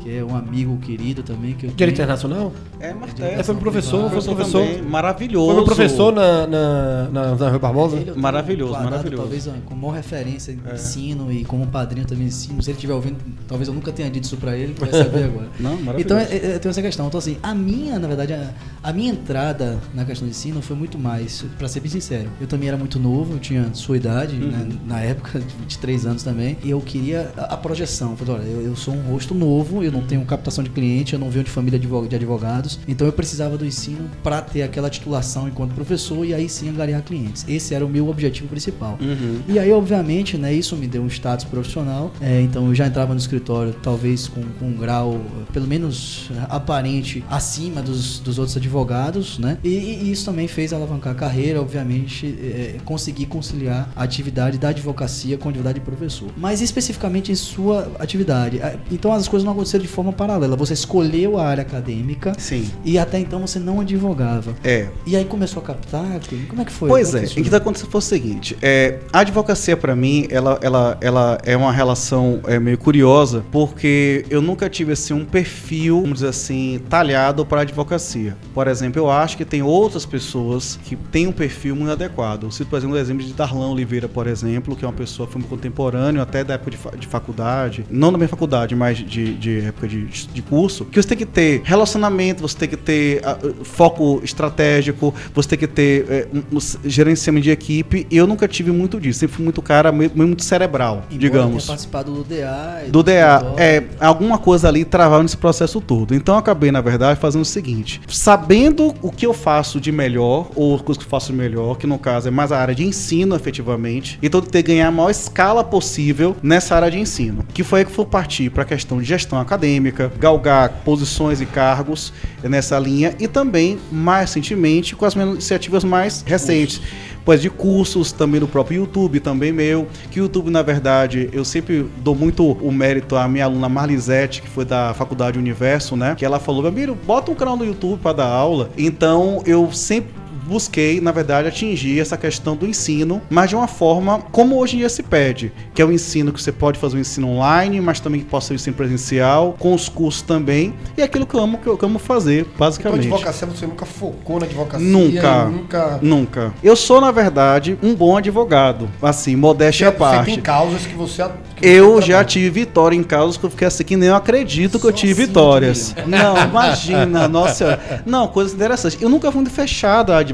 que 0.00 0.16
é 0.16 0.24
um 0.24 0.34
amigo 0.36 0.76
querido 0.78 1.22
também 1.22 1.54
que 1.54 1.66
eu 1.66 1.70
Direito 1.70 1.96
tenho. 1.96 2.06
internacional? 2.06 2.52
É, 2.80 2.92
mas 2.92 3.10
É, 3.20 3.42
foi 3.42 3.54
meu 3.54 3.62
professor, 3.62 4.10
foi 4.10 4.22
meu 4.22 4.34
professor. 4.36 4.66
também, 4.66 4.82
maravilhoso. 4.82 5.46
Foi 5.46 5.54
meu 5.54 5.64
professor 5.64 6.12
na, 6.12 6.46
na, 6.46 7.08
na, 7.10 7.34
na 7.36 7.48
Rui 7.50 7.58
Barbosa. 7.58 7.96
Ele 7.96 8.02
eu 8.02 8.12
tenho 8.14 8.22
Maravilhoso, 8.22 8.72
guardado, 8.72 8.90
maravilhoso. 8.90 9.22
Talvez 9.22 9.48
como 9.66 9.80
maior 9.82 9.94
referência 9.94 10.52
em 10.52 10.60
É. 10.70 10.74
ensino 10.74 11.32
e 11.32 11.44
como 11.44 11.66
padrinho 11.66 12.06
também 12.06 12.26
de 12.26 12.32
ensino. 12.34 12.62
Se 12.62 12.70
ele 12.70 12.76
estiver 12.76 12.94
ouvindo, 12.94 13.16
talvez 13.46 13.68
eu 13.68 13.74
nunca 13.74 13.92
tenha 13.92 14.10
dito 14.10 14.24
isso 14.24 14.36
pra 14.36 14.56
ele, 14.56 14.74
vai 14.78 14.90
saber 14.90 15.24
agora. 15.24 15.48
Não, 15.60 15.76
maravilhoso. 15.80 15.98
Então 16.00 16.18
é, 16.18 16.54
é, 16.54 16.58
tem 16.58 16.70
essa 16.70 16.82
questão. 16.82 17.06
Então, 17.06 17.18
assim, 17.18 17.36
a 17.42 17.54
minha, 17.54 17.98
na 17.98 18.08
verdade, 18.08 18.32
a, 18.32 18.50
a 18.82 18.92
minha 18.92 19.10
entrada 19.12 19.78
na 19.94 20.04
questão 20.04 20.26
de 20.26 20.32
ensino 20.34 20.60
foi 20.62 20.76
muito 20.76 20.98
mais, 20.98 21.44
pra 21.58 21.68
ser 21.68 21.80
bem 21.80 21.90
sincero. 21.90 22.28
Eu 22.40 22.46
também 22.46 22.68
era 22.68 22.76
muito 22.76 22.98
novo, 22.98 23.34
eu 23.34 23.38
tinha 23.38 23.68
sua 23.74 23.96
idade, 23.96 24.36
Uhum. 24.36 24.48
né, 24.50 24.68
na 24.86 25.00
época, 25.00 25.38
de 25.40 25.54
23 25.60 26.06
anos 26.06 26.22
também, 26.22 26.56
e 26.62 26.70
eu 26.70 26.80
queria 26.80 27.30
a, 27.36 27.54
a 27.54 27.56
projeção. 27.56 28.12
Eu 28.12 28.16
falei, 28.16 28.34
olha, 28.34 28.48
eu, 28.48 28.62
eu 28.62 28.76
sou 28.76 28.94
um 28.94 29.02
rosto 29.12 29.34
novo, 29.34 29.81
eu 29.84 29.92
não 29.92 30.02
tenho 30.02 30.24
captação 30.24 30.62
de 30.62 30.70
cliente, 30.70 31.14
eu 31.14 31.18
não 31.18 31.30
venho 31.30 31.44
de 31.44 31.50
família 31.50 31.78
de 31.78 32.16
advogados, 32.16 32.78
então 32.86 33.06
eu 33.06 33.12
precisava 33.12 33.56
do 33.56 33.64
ensino 33.64 34.10
pra 34.22 34.40
ter 34.40 34.62
aquela 34.62 34.88
titulação 34.88 35.48
enquanto 35.48 35.74
professor 35.74 36.24
e 36.24 36.34
aí 36.34 36.48
sim 36.48 36.68
angariar 36.68 37.02
clientes. 37.02 37.44
Esse 37.48 37.74
era 37.74 37.84
o 37.84 37.88
meu 37.88 38.08
objetivo 38.08 38.48
principal. 38.48 38.98
Uhum. 39.00 39.40
E 39.48 39.58
aí, 39.58 39.72
obviamente, 39.72 40.36
né, 40.36 40.52
isso 40.52 40.76
me 40.76 40.86
deu 40.86 41.02
um 41.02 41.06
status 41.06 41.44
profissional. 41.44 42.12
É, 42.20 42.40
então, 42.40 42.68
eu 42.68 42.74
já 42.74 42.86
entrava 42.86 43.12
no 43.12 43.18
escritório, 43.20 43.74
talvez 43.82 44.28
com, 44.28 44.42
com 44.58 44.66
um 44.66 44.76
grau, 44.76 45.20
pelo 45.52 45.66
menos 45.66 46.30
aparente, 46.48 47.24
acima 47.30 47.82
dos, 47.82 48.18
dos 48.18 48.38
outros 48.38 48.56
advogados, 48.56 49.38
né? 49.38 49.58
E, 49.62 49.68
e 49.68 50.10
isso 50.10 50.24
também 50.24 50.48
fez 50.48 50.72
alavancar 50.72 51.12
a 51.12 51.16
carreira, 51.16 51.60
obviamente, 51.60 52.26
eh, 52.26 52.76
conseguir 52.84 53.26
conciliar 53.26 53.90
a 53.94 54.02
atividade 54.02 54.58
da 54.58 54.68
advocacia 54.68 55.36
com 55.38 55.48
a 55.48 55.50
atividade 55.50 55.80
de 55.80 55.84
professor. 55.84 56.28
Mas 56.36 56.60
especificamente 56.60 57.32
em 57.32 57.34
sua 57.34 57.90
atividade. 57.98 58.60
Ah, 58.62 58.76
Então, 58.90 59.12
as 59.12 59.28
coisas 59.28 59.44
não 59.44 59.52
aconteceram 59.62 59.82
de 59.82 59.88
forma 59.88 60.12
paralela. 60.12 60.56
Você 60.56 60.74
escolheu 60.74 61.38
a 61.38 61.46
área 61.46 61.62
acadêmica 61.62 62.32
Sim. 62.38 62.70
e 62.84 62.98
até 62.98 63.18
então 63.18 63.40
você 63.40 63.58
não 63.58 63.80
advogava. 63.80 64.54
É. 64.62 64.88
E 65.06 65.16
aí 65.16 65.24
começou 65.24 65.62
a 65.62 65.66
captar? 65.66 66.20
Como 66.48 66.62
é 66.62 66.64
que 66.64 66.72
foi? 66.72 66.88
Pois 66.88 67.14
é, 67.14 67.20
que 67.20 67.32
o 67.32 67.34
que 67.34 67.40
está 67.42 67.56
acontecendo 67.56 67.90
foi 67.90 67.98
o 67.98 68.02
seguinte: 68.02 68.56
é, 68.60 68.98
a 69.12 69.20
advocacia 69.20 69.76
para 69.76 69.94
mim, 69.94 70.26
ela, 70.30 70.58
ela, 70.60 70.98
ela 71.00 71.38
é 71.44 71.56
uma 71.56 71.72
relação 71.72 72.40
é, 72.46 72.58
meio 72.58 72.76
curiosa, 72.76 73.44
porque 73.50 74.24
eu 74.28 74.42
nunca 74.42 74.68
tive 74.68 74.92
assim 74.92 75.14
um 75.14 75.24
perfil, 75.24 76.00
vamos 76.00 76.18
dizer 76.18 76.28
assim, 76.28 76.80
talhado 76.88 77.46
para 77.46 77.60
a 77.60 77.62
advocacia. 77.62 78.36
Por 78.52 78.66
exemplo, 78.66 79.00
eu 79.00 79.10
acho 79.10 79.36
que 79.36 79.44
tem 79.44 79.62
outras 79.62 80.04
pessoas 80.04 80.78
que 80.84 80.96
têm 80.96 81.26
um 81.26 81.32
perfil 81.32 81.76
muito 81.76 81.92
adequado. 81.92 82.44
Eu 82.44 82.50
cito, 82.50 82.68
por 82.68 82.76
exemplo, 82.76 82.96
o 82.96 82.98
exemplo 82.98 83.24
de 83.24 83.32
Darlan 83.32 83.70
Oliveira, 83.70 84.08
por 84.08 84.26
exemplo, 84.26 84.76
que 84.76 84.84
é 84.84 84.88
uma 84.88 84.94
pessoa 84.94 85.26
que 85.26 85.32
foi 85.32 85.40
meu 85.40 85.48
contemporâneo 85.48 86.20
até 86.20 86.42
da 86.44 86.54
época 86.54 86.96
de 86.96 87.06
faculdade, 87.06 87.84
não 87.90 88.10
da 88.10 88.18
minha 88.18 88.28
faculdade, 88.28 88.74
mas 88.74 88.98
de, 88.98 89.34
de, 89.34 89.34
de 89.60 89.66
época 89.66 89.88
de, 89.88 90.04
de 90.06 90.42
curso, 90.42 90.84
que 90.84 91.00
você 91.00 91.08
tem 91.08 91.18
que 91.18 91.26
ter 91.26 91.62
relacionamento, 91.64 92.42
você 92.42 92.56
tem 92.56 92.68
que 92.68 92.76
ter 92.76 93.20
ah, 93.24 93.38
foco 93.62 94.20
estratégico, 94.22 95.14
você 95.34 95.50
tem 95.50 95.58
que 95.58 95.66
ter 95.66 96.06
é, 96.08 96.28
um, 96.32 96.58
gerenciamento 96.84 97.44
de 97.44 97.50
equipe. 97.50 98.06
Eu 98.10 98.26
nunca 98.26 98.46
tive 98.48 98.70
muito 98.70 99.00
disso. 99.00 99.20
Sempre 99.20 99.36
fui 99.36 99.44
muito 99.44 99.62
cara, 99.62 99.92
meio, 99.92 100.10
muito 100.14 100.42
cerebral, 100.42 101.04
Embora 101.04 101.18
digamos. 101.18 101.64
tenha 101.64 101.66
participado 101.66 102.12
do 102.12 102.24
DA. 102.24 102.84
e 102.86 102.90
Do 102.90 103.02
DA, 103.02 103.54
é, 103.56 103.84
alguma 104.00 104.38
coisa 104.38 104.68
ali 104.68 104.84
travava 104.84 105.22
nesse 105.22 105.36
processo 105.36 105.80
todo. 105.80 106.14
Então 106.14 106.34
eu 106.34 106.38
acabei, 106.38 106.70
na 106.70 106.80
verdade, 106.80 107.18
fazendo 107.20 107.42
o 107.42 107.46
seguinte: 107.46 108.00
sabendo 108.08 108.94
o 109.02 109.10
que 109.10 109.26
eu 109.26 109.34
faço 109.34 109.80
de 109.80 109.92
melhor, 109.92 110.50
ou 110.54 110.78
coisas 110.78 111.02
que 111.02 111.06
eu 111.06 111.10
faço 111.10 111.32
de 111.32 111.38
melhor, 111.38 111.76
que 111.76 111.86
no 111.86 111.98
caso 111.98 112.28
é 112.28 112.30
mais 112.30 112.52
a 112.52 112.58
área 112.58 112.74
de 112.74 112.84
ensino, 112.84 113.34
efetivamente, 113.34 114.18
então 114.22 114.40
ter 114.40 114.62
ganhar 114.62 114.88
a 114.88 114.90
maior 114.90 115.10
escala 115.10 115.64
possível 115.64 116.36
nessa 116.42 116.74
área 116.74 116.90
de 116.90 116.98
ensino. 116.98 117.44
Que 117.52 117.62
foi 117.62 117.80
aí 117.80 117.84
que 117.84 117.90
eu 117.90 117.94
fui 117.94 118.04
partir 118.04 118.50
para 118.50 118.62
a 118.62 118.66
questão 118.66 118.98
de 118.98 119.04
gestão 119.04 119.38
acadêmica, 119.42 120.12
galgar 120.18 120.82
posições 120.84 121.40
e 121.40 121.46
cargos 121.46 122.12
nessa 122.42 122.78
linha, 122.78 123.14
e 123.18 123.28
também, 123.28 123.78
mais 123.90 124.30
recentemente, 124.30 124.96
com 124.96 125.04
as 125.04 125.14
minhas 125.14 125.30
iniciativas 125.30 125.84
mais 125.84 126.22
recentes 126.26 126.80
pois 127.24 127.40
de 127.40 127.50
cursos 127.50 128.12
também 128.12 128.40
no 128.40 128.48
próprio 128.48 128.80
YouTube, 128.80 129.20
também 129.20 129.52
meu. 129.52 129.86
Que 130.10 130.20
o 130.20 130.24
YouTube, 130.24 130.50
na 130.50 130.62
verdade, 130.62 131.28
eu 131.32 131.44
sempre 131.44 131.88
dou 131.98 132.14
muito 132.14 132.52
o 132.52 132.72
mérito 132.72 133.16
à 133.16 133.28
minha 133.28 133.44
aluna 133.44 133.68
Marlisete, 133.68 134.42
que 134.42 134.48
foi 134.48 134.64
da 134.64 134.92
Faculdade 134.94 135.38
Universo, 135.38 135.96
né? 135.96 136.14
Que 136.16 136.24
ela 136.24 136.38
falou, 136.38 136.62
Gamiro, 136.62 136.96
bota 137.06 137.30
um 137.30 137.34
canal 137.34 137.56
no 137.56 137.64
YouTube 137.64 138.00
para 138.00 138.16
dar 138.16 138.26
aula. 138.26 138.70
Então 138.76 139.42
eu 139.46 139.70
sempre 139.72 140.22
busquei, 140.46 141.00
na 141.00 141.12
verdade, 141.12 141.48
atingir 141.48 142.00
essa 142.00 142.16
questão 142.16 142.54
do 142.56 142.66
ensino, 142.66 143.20
mas 143.30 143.50
de 143.50 143.56
uma 143.56 143.66
forma 143.68 144.20
como 144.32 144.56
hoje 144.58 144.76
em 144.76 144.78
dia 144.80 144.88
se 144.88 145.02
pede, 145.02 145.52
que 145.74 145.80
é 145.80 145.84
o 145.84 145.92
ensino 145.92 146.32
que 146.32 146.42
você 146.42 146.52
pode 146.52 146.78
fazer 146.78 146.96
o 146.96 147.00
ensino 147.00 147.28
online, 147.28 147.80
mas 147.80 148.00
também 148.00 148.20
que 148.20 148.26
possa 148.26 148.48
ser 148.48 148.54
o 148.54 148.56
ensino 148.56 148.76
presencial, 148.76 149.54
com 149.58 149.74
os 149.74 149.88
cursos 149.88 150.22
também, 150.22 150.74
e 150.96 151.00
é 151.00 151.04
aquilo 151.04 151.26
que 151.26 151.34
eu 151.34 151.40
amo, 151.40 151.58
que 151.58 151.66
eu 151.66 151.78
amo 151.82 151.98
fazer, 151.98 152.40
Então, 152.40 152.52
basicamente. 152.58 153.00
advocacia, 153.08 153.46
você 153.46 153.66
nunca 153.66 153.84
focou 153.86 154.38
na 154.40 154.46
advocacia? 154.46 154.86
Nunca. 154.86 155.44
Nunca. 155.46 155.98
Nunca. 156.02 156.54
Eu 156.62 156.76
sou, 156.76 157.00
na 157.00 157.10
verdade, 157.10 157.78
um 157.82 157.94
bom 157.94 158.16
advogado. 158.16 158.88
Assim, 159.00 159.36
modéstia 159.36 159.88
à 159.88 159.90
Você 159.90 159.98
parte. 159.98 160.24
tem 160.32 160.40
causas 160.40 160.86
que 160.86 160.94
você. 160.94 161.22
que 161.56 161.66
Eu 161.66 161.94
você 161.94 162.00
já 162.00 162.06
trabalha. 162.08 162.24
tive 162.28 162.50
vitória 162.50 162.96
em 162.96 163.02
casos 163.02 163.36
que 163.36 163.44
eu 163.44 163.50
fiquei 163.50 163.66
assim 163.68 163.84
que 163.84 163.96
nem 163.96 164.08
eu 164.08 164.14
acredito 164.16 164.78
que 164.78 164.86
eu 164.86 164.90
Só 164.90 164.96
tive 164.96 165.12
assim, 165.12 165.26
vitórias. 165.26 165.94
Não, 166.06 166.36
imagina, 166.44 167.28
nossa. 167.28 167.78
Não, 168.06 168.26
coisas 168.28 168.52
interessantes. 168.54 169.00
Eu 169.00 169.08
nunca 169.08 169.30
fui 169.30 169.40
muito 169.42 169.54
fechado 169.54 170.12
à 170.12 170.18
advocacia. 170.18 170.31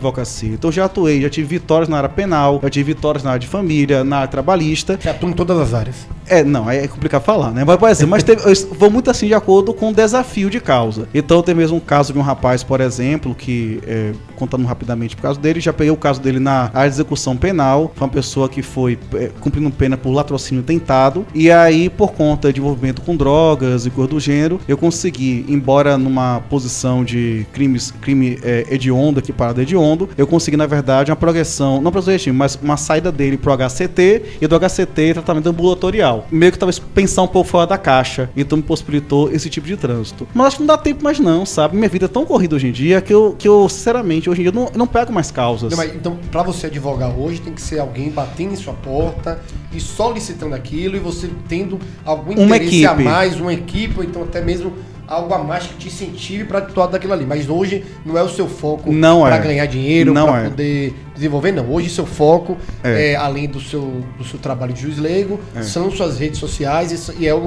Então 0.55 0.69
eu 0.69 0.73
já 0.73 0.85
atuei, 0.85 1.21
já 1.21 1.31
tive 1.31 1.59
vitórias 1.59 1.89
na 1.89 1.97
área 1.97 2.09
penal, 2.09 2.61
já 2.63 2.71
tive 2.71 2.95
vitórias 2.95 3.23
na 3.23 3.31
área 3.31 3.41
de 3.41 3.47
família, 3.47 4.05
na 4.05 4.19
área 4.19 4.29
trabalhista. 4.29 4.99
Você 5.01 5.09
atua 5.09 5.31
em 5.31 5.33
todas 5.33 5.59
as 5.59 5.75
áreas. 5.75 6.07
É, 6.27 6.45
não, 6.45 6.71
é 6.71 6.87
complicado 6.87 7.23
falar, 7.23 7.51
né? 7.53 7.65
Mas, 7.65 7.77
por 7.77 7.89
exemplo, 7.89 8.11
mas 8.11 8.23
teve, 8.23 8.43
eu 8.43 8.75
vou 8.75 8.91
muito 8.91 9.11
assim 9.11 9.27
de 9.27 9.35
acordo 9.35 9.73
com 9.73 9.91
o 9.91 9.95
desafio 9.95 10.51
de 10.51 10.61
causa. 10.61 11.09
Então 11.15 11.43
tem 11.43 11.55
mesmo 11.55 11.79
um 11.79 11.81
caso 11.81 12.13
de 12.13 12.19
um 12.19 12.23
rapaz, 12.23 12.63
por 12.63 12.81
exemplo, 12.81 13.35
que, 13.35 13.81
é, 13.87 14.13
contando 14.39 14.65
rapidamente 14.65 15.15
o 15.15 15.19
caso 15.19 15.39
dele, 15.39 15.61
já 15.61 15.73
peguei 15.73 15.91
o 15.91 15.97
caso 15.97 16.21
dele 16.21 16.39
na 16.39 16.71
área 16.73 16.89
de 16.89 16.97
execução 16.97 17.37
penal. 17.37 17.93
Foi 17.95 18.07
uma 18.07 18.13
pessoa 18.13 18.49
que 18.49 18.63
foi 18.63 18.99
é, 19.15 19.31
cumprindo 19.41 19.71
pena 19.71 19.97
por 19.97 20.13
latrocínio 20.13 20.63
tentado. 20.63 21.27
E 21.35 21.51
aí, 21.51 21.91
por 21.91 22.13
conta 22.13 22.53
de 22.53 22.61
envolvimento 22.61 23.03
com 23.03 23.17
drogas 23.17 23.87
e 23.87 23.91
coisa 23.91 24.11
do 24.11 24.21
gênero, 24.21 24.61
eu 24.67 24.77
consegui, 24.77 25.45
embora 25.49 25.99
numa 25.99 26.41
posição 26.49 27.05
de 27.05 27.47
crimes, 27.53 27.93
crime 28.01 28.39
é, 28.43 28.67
hediondo, 28.71 29.19
aqui 29.19 29.33
parada 29.33 29.63
hediondo, 29.63 30.09
eu 30.17 30.27
consegui, 30.27 30.57
na 30.57 30.67
verdade, 30.67 31.11
uma 31.11 31.17
progressão, 31.17 31.81
não 31.81 31.91
progressão, 31.91 32.33
mas 32.33 32.59
uma 32.63 32.77
saída 32.77 33.11
dele 33.11 33.37
pro 33.37 33.53
HCT 33.53 34.23
e 34.41 34.47
do 34.47 34.59
HCT 34.59 35.15
tratamento 35.15 35.49
ambulatorial. 35.49 36.27
Meio 36.31 36.53
que 36.53 36.59
talvez 36.59 36.79
pensar 36.79 37.23
um 37.23 37.29
pouco 37.29 37.49
fora 37.49 37.67
da 37.67 37.79
caixa, 37.79 38.31
então 38.37 38.57
me 38.57 38.63
possibilitou 38.63 39.31
esse 39.33 39.51
tipo 39.51 39.67
de 39.67 39.77
trânsito. 39.77 40.27
Mas 40.35 40.49
acho 40.49 40.57
que 40.57 40.63
não 40.63 40.67
dá 40.67 40.79
tempo 40.79 41.03
mais 41.03 41.19
não, 41.19 41.45
sabe? 41.45 41.77
Minha 41.77 41.89
vida 41.89 42.07
é 42.07 42.09
tão 42.09 42.25
corrida 42.25 42.57
hoje 42.57 42.69
em 42.69 42.73
dia 42.73 43.01
que 43.01 43.13
eu, 43.13 43.35
que 43.39 43.49
eu 43.49 43.69
sinceramente, 43.69 44.28
hoje 44.29 44.41
em 44.41 44.45
dia 44.45 44.51
eu 44.51 44.55
não, 44.55 44.71
não 44.75 44.87
pego 44.87 45.13
mais 45.13 45.31
causas. 45.31 45.77
Não, 45.77 45.85
então, 45.85 46.19
pra 46.31 46.43
você 46.43 46.67
advogar 46.67 47.11
hoje, 47.11 47.41
tem 47.41 47.53
que 47.53 47.63
ser 47.63 47.79
alguém 47.79 48.11
batendo 48.11 48.53
em 48.53 48.57
sua 48.57 48.75
porta 48.75 49.41
e 49.73 49.81
solicitando 49.81 50.55
aquilo 50.55 50.97
e 50.97 50.99
você 51.01 51.31
tendo 51.49 51.79
algum 52.05 52.33
Uma 52.33 52.57
interesse 52.57 52.87
a 52.87 52.93
equipe. 52.93 53.05
mais, 53.05 53.41
uma 53.41 53.53
equipe, 53.53 53.99
ou 53.99 54.05
então 54.05 54.23
até 54.23 54.41
mesmo 54.41 54.73
algo 55.09 55.33
a 55.35 55.39
mais 55.39 55.65
que 55.67 55.75
te 55.75 55.89
incentive 55.89 56.45
pra 56.45 56.59
atuar 56.59 56.87
daquilo 56.89 57.13
ali. 57.13 57.25
Mas 57.25 57.49
hoje 57.49 57.85
não 58.05 58.17
é 58.19 58.23
o 58.23 58.29
seu 58.29 58.47
foco 58.49 58.91
pra 58.93 59.37
é. 59.37 59.39
ganhar 59.41 59.67
dinheiro, 59.67 60.13
pra 60.13 60.41
é. 60.45 60.49
poder 60.51 60.95
desenvolver, 61.15 61.51
não. 61.53 61.69
Hoje 61.73 61.89
seu 61.91 62.07
foco, 62.07 62.57
É. 62.85 63.13
é, 63.13 63.17
além 63.17 63.49
do 63.49 63.61
seu, 63.61 64.03
do 64.17 64.25
seu 64.25 64.39
trabalho 64.39 64.73
de 64.73 64.83
juiz 64.83 64.99
leigo, 64.99 65.41
É. 65.57 65.63
são 65.63 65.91
suas 65.91 66.19
redes 66.19 66.39
sociais 66.39 67.09
e, 67.09 67.23
e 67.23 67.27
é 67.27 67.35
o, 67.35 67.39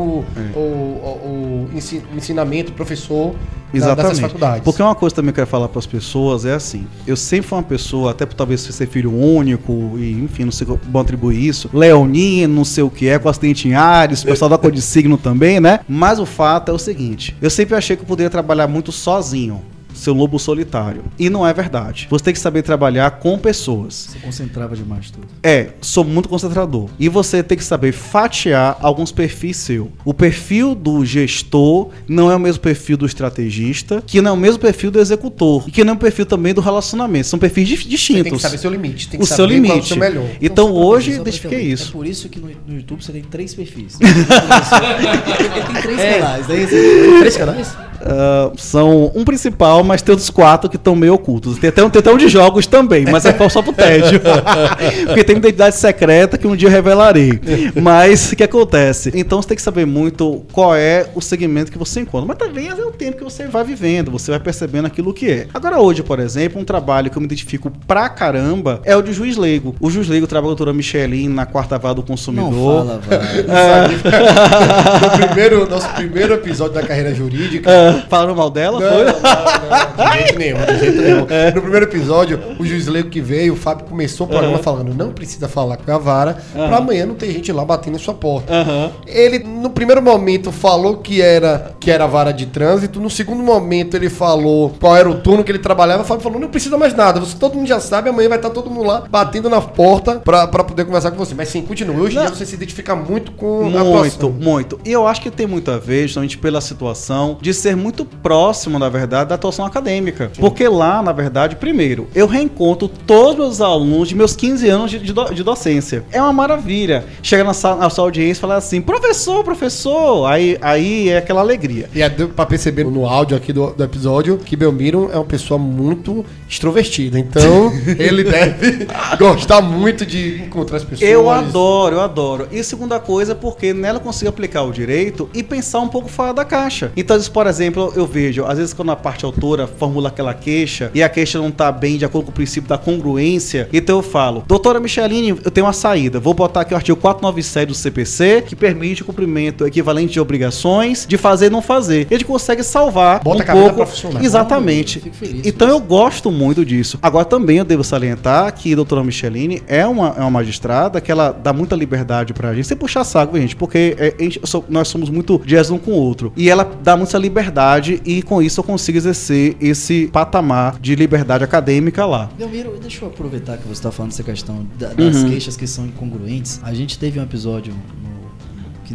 o, 0.55 0.59
o, 0.59 1.69
o 1.73 1.77
ensi- 1.77 2.01
o 2.13 2.17
ensinamento, 2.17 2.73
professor 2.73 3.31
da- 3.31 3.35
dessas 3.79 3.83
Exatamente. 3.85 4.21
faculdades. 4.21 4.63
Porque 4.65 4.81
uma 4.83 4.93
coisa 4.95 5.15
também 5.15 5.31
que 5.33 5.39
eu 5.39 5.43
quero 5.45 5.49
falar 5.49 5.69
para 5.69 5.79
as 5.79 5.85
pessoas 5.85 6.43
é 6.45 6.53
assim: 6.53 6.85
eu 7.07 7.15
sempre 7.15 7.47
fui 7.47 7.57
uma 7.57 7.63
pessoa, 7.63 8.11
até 8.11 8.25
por 8.25 8.33
talvez 8.35 8.59
ser 8.61 8.85
filho 8.87 9.13
único, 9.15 9.93
e 9.97 10.11
enfim, 10.11 10.43
não 10.43 10.51
sei 10.51 10.67
como 10.67 10.99
atribuir 10.99 11.47
isso, 11.47 11.69
leonino, 11.73 12.53
não 12.53 12.65
sei 12.65 12.83
o 12.83 12.89
que 12.89 13.07
é, 13.07 13.17
com 13.17 13.29
acidente 13.29 13.67
em 13.69 13.73
Ares, 13.73 14.23
o 14.23 14.25
pessoal 14.25 14.49
da 14.49 14.57
cor 14.57 14.71
de 14.71 14.81
signo 14.81 15.17
também, 15.17 15.61
né? 15.61 15.79
Mas 15.87 16.19
o 16.19 16.25
fato 16.25 16.69
é 16.69 16.73
o 16.73 16.77
seguinte: 16.79 17.35
eu 17.41 17.49
sempre 17.51 17.75
achei 17.75 17.95
que 17.95 18.03
eu 18.03 18.07
poderia 18.07 18.29
trabalhar 18.29 18.67
muito 18.67 18.91
sozinho. 18.91 19.61
Ser 20.01 20.09
um 20.09 20.15
lobo 20.15 20.39
solitário. 20.39 21.03
E 21.19 21.29
não 21.29 21.45
é 21.45 21.53
verdade. 21.53 22.07
Você 22.09 22.23
tem 22.23 22.33
que 22.33 22.39
saber 22.39 22.63
trabalhar 22.63 23.11
com 23.19 23.37
pessoas. 23.37 24.07
Você 24.09 24.17
concentrava 24.17 24.75
demais 24.75 25.11
tudo. 25.11 25.27
É, 25.43 25.73
sou 25.79 26.03
muito 26.03 26.27
concentrador. 26.27 26.89
E 26.99 27.07
você 27.07 27.43
tem 27.43 27.55
que 27.55 27.63
saber 27.63 27.91
fatiar 27.91 28.77
alguns 28.81 29.11
perfis 29.11 29.57
seu. 29.57 29.91
O 30.03 30.11
perfil 30.11 30.73
do 30.73 31.05
gestor 31.05 31.89
não 32.07 32.31
é 32.31 32.35
o 32.35 32.39
mesmo 32.39 32.61
perfil 32.63 32.97
do 32.97 33.05
estrategista, 33.05 34.01
que 34.07 34.23
não 34.23 34.31
é 34.31 34.33
o 34.33 34.37
mesmo 34.37 34.57
perfil 34.57 34.89
do 34.89 34.99
executor, 34.99 35.65
e 35.67 35.71
que 35.71 35.83
não 35.83 35.93
é 35.93 35.95
o 35.95 35.99
perfil 35.99 36.25
também 36.25 36.51
do 36.51 36.61
relacionamento. 36.61 37.27
São 37.27 37.37
perfis 37.37 37.67
dif- 37.67 37.83
Você 37.83 37.89
distintos. 37.89 38.23
tem 38.23 38.33
que 38.33 38.39
saber 38.39 38.57
seu 38.57 38.71
limite, 38.71 39.07
tem 39.07 39.19
que 39.19 39.23
o 39.23 39.27
seu 39.27 39.37
saber 39.37 39.49
qual 39.49 39.55
é 39.55 39.59
o 39.59 39.73
limite. 39.73 39.87
seu 39.87 39.97
melhor. 39.97 40.25
Então, 40.41 40.65
pra 40.73 40.81
hoje, 40.83 41.11
identifiquei 41.11 41.59
entender. 41.59 41.73
isso. 41.73 41.89
É 41.89 41.91
por 41.91 42.07
isso 42.07 42.27
que 42.27 42.39
no, 42.39 42.47
no 42.67 42.75
YouTube 42.77 43.03
você 43.03 43.11
tem 43.11 43.21
três 43.21 43.53
perfis. 43.53 43.99
Porque 44.01 45.49
tem 45.61 45.81
três 45.83 45.97
canais, 46.19 46.47
não 46.47 46.55
é 46.55 46.63
isso? 46.63 47.19
Três 47.19 47.37
canais? 47.37 47.77
Ah, 48.05 48.51
são 48.57 49.11
um 49.15 49.23
principal, 49.23 49.83
mas 49.83 50.01
tem 50.01 50.11
outros 50.13 50.29
quatro 50.29 50.69
que 50.69 50.75
estão 50.75 50.95
meio 50.95 51.13
ocultos. 51.13 51.57
Tem 51.57 51.69
até, 51.69 51.83
um, 51.83 51.89
tem 51.89 51.99
até 51.99 52.11
um 52.11 52.17
de 52.17 52.27
jogos 52.27 52.67
também, 52.67 53.05
mas 53.05 53.25
é 53.25 53.49
só 53.49 53.61
pro 53.61 53.73
tédio. 53.73 54.21
Porque 55.07 55.23
tem 55.23 55.35
uma 55.35 55.39
identidade 55.39 55.75
secreta 55.75 56.37
que 56.37 56.47
um 56.47 56.55
dia 56.55 56.67
eu 56.67 56.71
revelarei. 56.71 57.39
Mas 57.81 58.31
o 58.31 58.35
que 58.35 58.43
acontece? 58.43 59.11
Então 59.13 59.41
você 59.41 59.49
tem 59.49 59.55
que 59.55 59.61
saber 59.61 59.85
muito 59.85 60.43
qual 60.51 60.75
é 60.75 61.07
o 61.15 61.21
segmento 61.21 61.71
que 61.71 61.77
você 61.77 62.01
encontra. 62.01 62.27
Mas 62.27 62.37
também 62.37 62.67
é 62.67 62.73
o 62.73 62.91
tempo 62.91 63.17
que 63.17 63.23
você 63.23 63.47
vai 63.47 63.63
vivendo, 63.63 64.11
você 64.11 64.31
vai 64.31 64.39
percebendo 64.39 64.85
aquilo 64.85 65.13
que 65.13 65.29
é. 65.29 65.47
Agora, 65.53 65.79
hoje, 65.79 66.03
por 66.03 66.19
exemplo, 66.19 66.61
um 66.61 66.65
trabalho 66.65 67.09
que 67.09 67.17
eu 67.17 67.21
me 67.21 67.25
identifico 67.25 67.71
pra 67.87 68.09
caramba 68.09 68.81
é 68.83 68.95
o 68.95 69.01
de 69.01 69.13
juiz 69.13 69.37
leigo. 69.37 69.75
O 69.79 69.89
juiz 69.89 70.07
leigo 70.07 70.27
trabalha 70.27 70.41
com 70.41 70.47
a 70.47 70.55
doutora 70.55 70.73
Michelin 70.73 71.29
na 71.29 71.45
quarta 71.45 71.77
vara 71.77 71.95
do 71.95 72.01
Não 72.01 72.07
consumidor. 72.07 72.85
fala, 72.85 73.01
vai. 73.07 73.91
no 75.21 75.27
primeiro, 75.27 75.69
nosso 75.69 75.89
primeiro 75.89 76.33
episódio 76.33 76.73
da 76.73 76.83
carreira 76.83 77.13
jurídica. 77.13 77.69
Falaram 78.09 78.35
mal 78.35 78.49
dela? 78.49 78.79
Não, 78.79 78.89
foi? 78.89 79.05
não, 79.05 80.05
não, 80.05 80.11
de 80.11 80.17
jeito 80.19 80.39
nenhum, 80.39 80.57
de 80.65 80.79
jeito 80.79 81.01
nenhum. 81.01 81.27
No 81.55 81.61
primeiro 81.61 81.85
episódio, 81.85 82.39
o 82.59 82.65
juiz 82.65 82.87
leigo 82.87 83.09
que 83.09 83.21
veio, 83.21 83.53
o 83.53 83.55
Fábio 83.55 83.85
começou 83.85 84.27
o 84.27 84.29
programa 84.29 84.57
falando: 84.59 84.93
não 84.93 85.11
precisa 85.11 85.47
falar 85.47 85.77
com 85.77 85.91
a 85.91 85.97
vara, 85.97 86.37
pra 86.53 86.77
amanhã 86.77 87.05
não 87.05 87.15
ter 87.15 87.31
gente 87.31 87.51
lá 87.51 87.63
batendo 87.63 87.95
em 87.95 87.99
sua 87.99 88.13
porta. 88.13 88.53
Aham. 88.53 88.91
Ele, 89.07 89.39
no 89.39 89.69
primeiro 89.69 90.01
momento, 90.01 90.51
falou 90.51 90.97
que 90.97 91.21
era, 91.21 91.73
que 91.79 91.89
era 91.91 92.07
vara 92.07 92.31
de 92.31 92.45
trânsito. 92.45 92.99
No 92.99 93.09
segundo 93.09 93.43
momento, 93.43 93.95
ele 93.95 94.09
falou 94.09 94.73
qual 94.79 94.95
era 94.95 95.09
o 95.09 95.15
turno 95.15 95.43
que 95.43 95.51
ele 95.51 95.59
trabalhava. 95.59 96.03
O 96.03 96.05
Fábio 96.05 96.23
falou: 96.23 96.39
não 96.39 96.49
precisa 96.49 96.77
mais 96.77 96.93
nada. 96.93 97.19
Você, 97.19 97.35
todo 97.37 97.55
mundo 97.55 97.67
já 97.67 97.79
sabe, 97.79 98.09
amanhã 98.09 98.29
vai 98.29 98.37
estar 98.37 98.49
todo 98.49 98.69
mundo 98.69 98.87
lá 98.87 99.03
batendo 99.09 99.49
na 99.49 99.61
porta 99.61 100.19
pra, 100.19 100.47
pra 100.47 100.63
poder 100.63 100.85
conversar 100.85 101.11
com 101.11 101.17
você. 101.17 101.33
Mas 101.35 101.49
sim, 101.49 101.61
continue. 101.61 101.97
Hoje 101.99 102.15
em 102.15 102.19
Não. 102.19 102.25
dia 102.25 102.35
você 102.35 102.45
se 102.45 102.55
identifica 102.55 102.95
muito 102.95 103.31
com 103.33 103.65
a 103.77 103.83
Muito, 103.83 104.29
muito. 104.29 104.79
E 104.85 104.91
eu 104.91 105.07
acho 105.07 105.21
que 105.21 105.29
tem 105.31 105.47
muito 105.47 105.71
a 105.71 105.77
ver, 105.77 106.03
justamente 106.07 106.37
pela 106.37 106.61
situação, 106.61 107.37
de 107.41 107.53
ser 107.53 107.75
muito 107.81 108.05
próximo, 108.05 108.77
na 108.79 108.89
verdade, 108.89 109.29
da 109.29 109.35
atuação 109.35 109.65
acadêmica. 109.65 110.31
Porque 110.39 110.67
lá, 110.67 111.01
na 111.01 111.11
verdade, 111.11 111.55
primeiro, 111.55 112.07
eu 112.15 112.27
reencontro 112.27 112.87
todos 112.87 113.31
os 113.33 113.37
meus 113.37 113.61
alunos 113.61 114.09
de 114.09 114.15
meus 114.15 114.35
15 114.35 114.69
anos 114.69 114.91
de, 114.91 114.99
de 114.99 115.13
do- 115.13 115.33
de 115.33 115.43
docência. 115.43 116.03
É 116.11 116.21
uma 116.21 116.31
maravilha. 116.33 117.03
Chega 117.23 117.43
na, 117.43 117.53
sala, 117.53 117.77
na 117.81 117.89
sua 117.89 118.03
audiência 118.05 118.39
e 118.39 118.41
fala 118.41 118.55
assim, 118.55 118.81
professor, 118.81 119.43
professor. 119.43 120.25
Aí, 120.27 120.57
aí 120.61 121.09
é 121.09 121.17
aquela 121.17 121.41
alegria. 121.41 121.89
E 121.93 122.01
é 122.01 122.09
pra 122.09 122.45
perceber 122.45 122.83
no 122.85 123.05
áudio 123.05 123.35
aqui 123.37 123.51
do, 123.53 123.71
do 123.71 123.83
episódio 123.83 124.37
que 124.37 124.55
Belmiro 124.55 125.09
é 125.11 125.15
uma 125.15 125.25
pessoa 125.25 125.57
muito 125.57 126.25
extrovertida. 126.49 127.17
Então, 127.17 127.71
ele 127.97 128.23
deve 128.23 128.87
gostar 129.17 129.61
muito 129.61 130.05
de 130.05 130.41
encontrar 130.43 130.77
as 130.77 130.83
pessoas. 130.83 131.09
Eu 131.09 131.29
adoro, 131.29 131.95
eu 131.95 132.01
adoro. 132.01 132.47
E 132.51 132.63
segunda 132.63 132.99
coisa, 132.99 133.33
porque 133.33 133.73
nela 133.73 133.97
eu 133.97 134.01
consigo 134.01 134.29
aplicar 134.29 134.63
o 134.63 134.71
direito 134.71 135.29
e 135.33 135.41
pensar 135.43 135.79
um 135.79 135.87
pouco 135.87 136.09
fora 136.09 136.33
da 136.33 136.43
caixa. 136.45 136.91
Então, 136.95 137.19
por 137.33 137.47
exemplo, 137.47 137.70
exemplo, 137.71 137.93
eu 137.95 138.05
vejo, 138.05 138.45
às 138.45 138.57
vezes 138.57 138.73
quando 138.73 138.91
a 138.91 138.95
parte 138.95 139.25
autora 139.25 139.67
formula 139.67 140.09
aquela 140.09 140.33
queixa 140.33 140.91
e 140.93 141.01
a 141.01 141.09
queixa 141.09 141.39
não 141.39 141.51
tá 141.51 141.71
bem 141.71 141.97
de 141.97 142.05
acordo 142.05 142.25
com 142.25 142.31
o 142.31 142.33
princípio 142.33 142.67
da 142.69 142.77
congruência, 142.77 143.67
então 143.71 143.97
eu 143.97 144.01
falo, 144.03 144.43
doutora 144.47 144.79
Micheline, 144.79 145.29
eu 145.43 145.51
tenho 145.51 145.65
uma 145.65 145.73
saída, 145.73 146.19
vou 146.19 146.33
botar 146.33 146.61
aqui 146.61 146.73
o 146.73 146.77
artigo 146.77 146.97
497 146.99 147.67
do 147.69 147.73
CPC, 147.75 148.43
que 148.47 148.55
permite 148.55 149.01
o 149.01 149.05
cumprimento 149.05 149.65
equivalente 149.65 150.13
de 150.13 150.19
obrigações 150.19 151.05
de 151.07 151.17
fazer 151.17 151.47
e 151.47 151.49
não 151.49 151.61
fazer. 151.61 152.07
Ele 152.11 152.23
consegue 152.23 152.63
salvar 152.63 153.21
Bota 153.23 153.39
um 153.39 153.41
a 153.41 153.45
cabeça 153.45 153.63
pouco. 153.65 153.75
profissional. 153.83 154.23
Exatamente. 154.23 154.99
Fico 154.99 155.15
feliz 155.15 155.45
Então 155.45 155.67
eu 155.69 155.79
gosto 155.79 156.31
muito 156.31 156.65
disso. 156.65 156.97
Agora 157.01 157.25
também 157.25 157.57
eu 157.57 157.65
devo 157.65 157.83
salientar 157.83 158.53
que 158.53 158.73
a 158.73 158.75
doutora 158.75 159.03
Micheline 159.03 159.61
é 159.67 159.85
uma, 159.85 160.13
é 160.17 160.21
uma 160.21 160.29
magistrada 160.31 160.99
que 161.01 161.11
ela 161.11 161.31
dá 161.31 161.53
muita 161.53 161.75
liberdade 161.75 162.33
pra 162.33 162.53
gente, 162.53 162.67
sem 162.67 162.77
puxar 162.77 163.03
saco, 163.03 163.37
gente, 163.37 163.55
porque 163.55 163.95
é, 163.97 164.15
gente- 164.19 164.39
eu 164.53 164.65
nós 164.69 164.87
somos 164.87 165.09
muito 165.09 165.41
dias 165.45 165.69
um 165.69 165.77
com 165.77 165.91
o 165.91 165.95
outro. 165.95 166.31
E 166.35 166.49
ela 166.49 166.69
dá 166.83 166.95
muita 166.97 167.17
liberdade 167.17 167.60
e 168.05 168.21
com 168.23 168.41
isso 168.41 168.59
eu 168.59 168.63
consigo 168.63 168.97
exercer 168.97 169.55
esse 169.61 170.07
patamar 170.07 170.79
de 170.79 170.95
liberdade 170.95 171.43
acadêmica 171.43 172.05
lá. 172.05 172.29
Delmiro, 172.37 172.77
deixa 172.81 173.05
eu 173.05 173.09
aproveitar 173.09 173.57
que 173.57 173.63
você 173.63 173.73
está 173.73 173.91
falando 173.91 174.11
dessa 174.11 174.23
questão 174.23 174.65
da- 174.79 174.93
das 174.93 175.17
Uhum. 175.17 175.29
queixas 175.29 175.55
que 175.55 175.67
são 175.67 175.85
incongruentes. 175.85 176.59
A 176.63 176.73
gente 176.73 176.97
teve 176.97 177.19
um 177.19 177.23
episódio 177.23 177.73
no- 177.73 178.20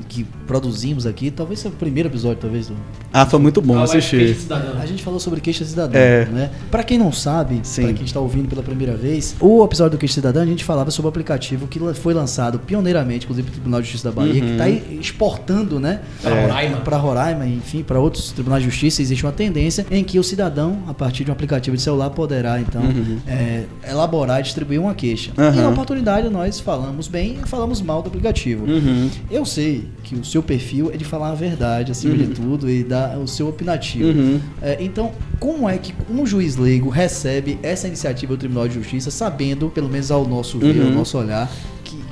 que, 0.00 0.22
que 0.22 0.26
produzimos 0.46 1.06
aqui, 1.06 1.30
talvez 1.30 1.60
seja 1.60 1.74
o 1.74 1.76
primeiro 1.78 2.08
episódio, 2.08 2.38
talvez, 2.40 2.68
do, 2.68 2.76
Ah, 3.12 3.26
foi 3.26 3.38
muito 3.38 3.60
bom 3.60 3.78
assistir. 3.80 4.36
A 4.80 4.86
gente 4.86 5.02
falou 5.02 5.18
sobre 5.20 5.40
queixa 5.40 5.64
cidadã, 5.64 5.98
É. 5.98 6.24
né? 6.26 6.50
Pra 6.70 6.82
quem 6.82 6.98
não 6.98 7.10
sabe, 7.12 7.60
Sim. 7.62 7.82
pra 7.84 7.92
quem 7.94 8.04
está 8.04 8.20
ouvindo 8.20 8.48
pela 8.48 8.62
primeira 8.62 8.96
vez, 8.96 9.34
o 9.40 9.64
episódio 9.64 9.92
do 9.96 9.98
Queixa 9.98 10.14
Cidadã 10.14 10.42
a 10.42 10.46
gente 10.46 10.64
falava 10.64 10.90
sobre 10.90 11.06
o 11.06 11.10
aplicativo 11.10 11.66
que 11.66 11.78
foi 11.94 12.12
lançado 12.14 12.58
pioneiramente, 12.58 13.24
inclusive 13.24 13.46
pelo 13.46 13.54
Tribunal 13.56 13.80
de 13.80 13.86
Justiça 13.88 14.10
da 14.10 14.14
Bahia, 14.14 14.34
Uhum. 14.34 14.40
que 14.40 14.52
está 14.52 14.64
aí 14.64 14.98
exportando, 15.00 15.78
né? 15.80 16.00
Pra 16.22 16.40
Roraima. 16.42 16.76
Para 16.78 16.96
Roraima, 16.96 17.46
enfim, 17.46 17.82
para 17.82 17.98
outros 17.98 18.32
tribunais 18.32 18.62
de 18.62 18.68
justiça, 18.70 19.00
existe 19.02 19.24
uma 19.24 19.32
tendência 19.32 19.86
em 19.90 20.02
que 20.04 20.18
o 20.18 20.24
cidadão, 20.24 20.78
a 20.86 20.94
partir 20.94 21.24
de 21.24 21.30
um 21.30 21.32
aplicativo 21.32 21.76
de 21.76 21.82
celular, 21.82 22.10
poderá, 22.10 22.60
então, 22.60 22.82
é, 23.26 23.64
elaborar 23.88 24.40
e 24.40 24.42
distribuir 24.42 24.80
uma 24.80 24.94
queixa. 24.94 25.30
E 25.36 25.40
Uhum. 25.40 25.62
na 25.62 25.68
oportunidade 25.70 26.28
nós 26.28 26.60
falamos 26.60 27.08
bem 27.08 27.38
e 27.42 27.48
falamos 27.48 27.80
mal 27.80 28.02
do 28.02 28.08
aplicativo. 28.08 28.66
Uhum. 28.66 29.10
Eu 29.30 29.44
sei 29.44 29.85
que 30.02 30.14
o 30.14 30.24
seu 30.24 30.42
perfil 30.42 30.90
é 30.92 30.96
de 30.96 31.04
falar 31.04 31.30
a 31.30 31.34
verdade, 31.34 31.92
acima 31.92 32.16
de 32.16 32.28
tudo, 32.28 32.68
e 32.70 32.82
dar 32.84 33.18
o 33.18 33.26
seu 33.26 33.48
opinativo. 33.48 34.08
Uhum. 34.08 34.40
É, 34.62 34.76
então, 34.80 35.12
como 35.38 35.68
é 35.68 35.76
que 35.78 35.94
um 36.10 36.24
juiz 36.26 36.56
leigo 36.56 36.88
recebe 36.88 37.58
essa 37.62 37.86
iniciativa 37.86 38.34
do 38.34 38.38
Tribunal 38.38 38.68
de 38.68 38.74
Justiça, 38.74 39.10
sabendo, 39.10 39.68
pelo 39.70 39.88
menos 39.88 40.10
ao 40.10 40.26
nosso 40.26 40.58
ver, 40.58 40.76
Uhum. 40.76 40.86
ao 40.88 40.92
nosso 40.92 41.18
olhar, 41.18 41.50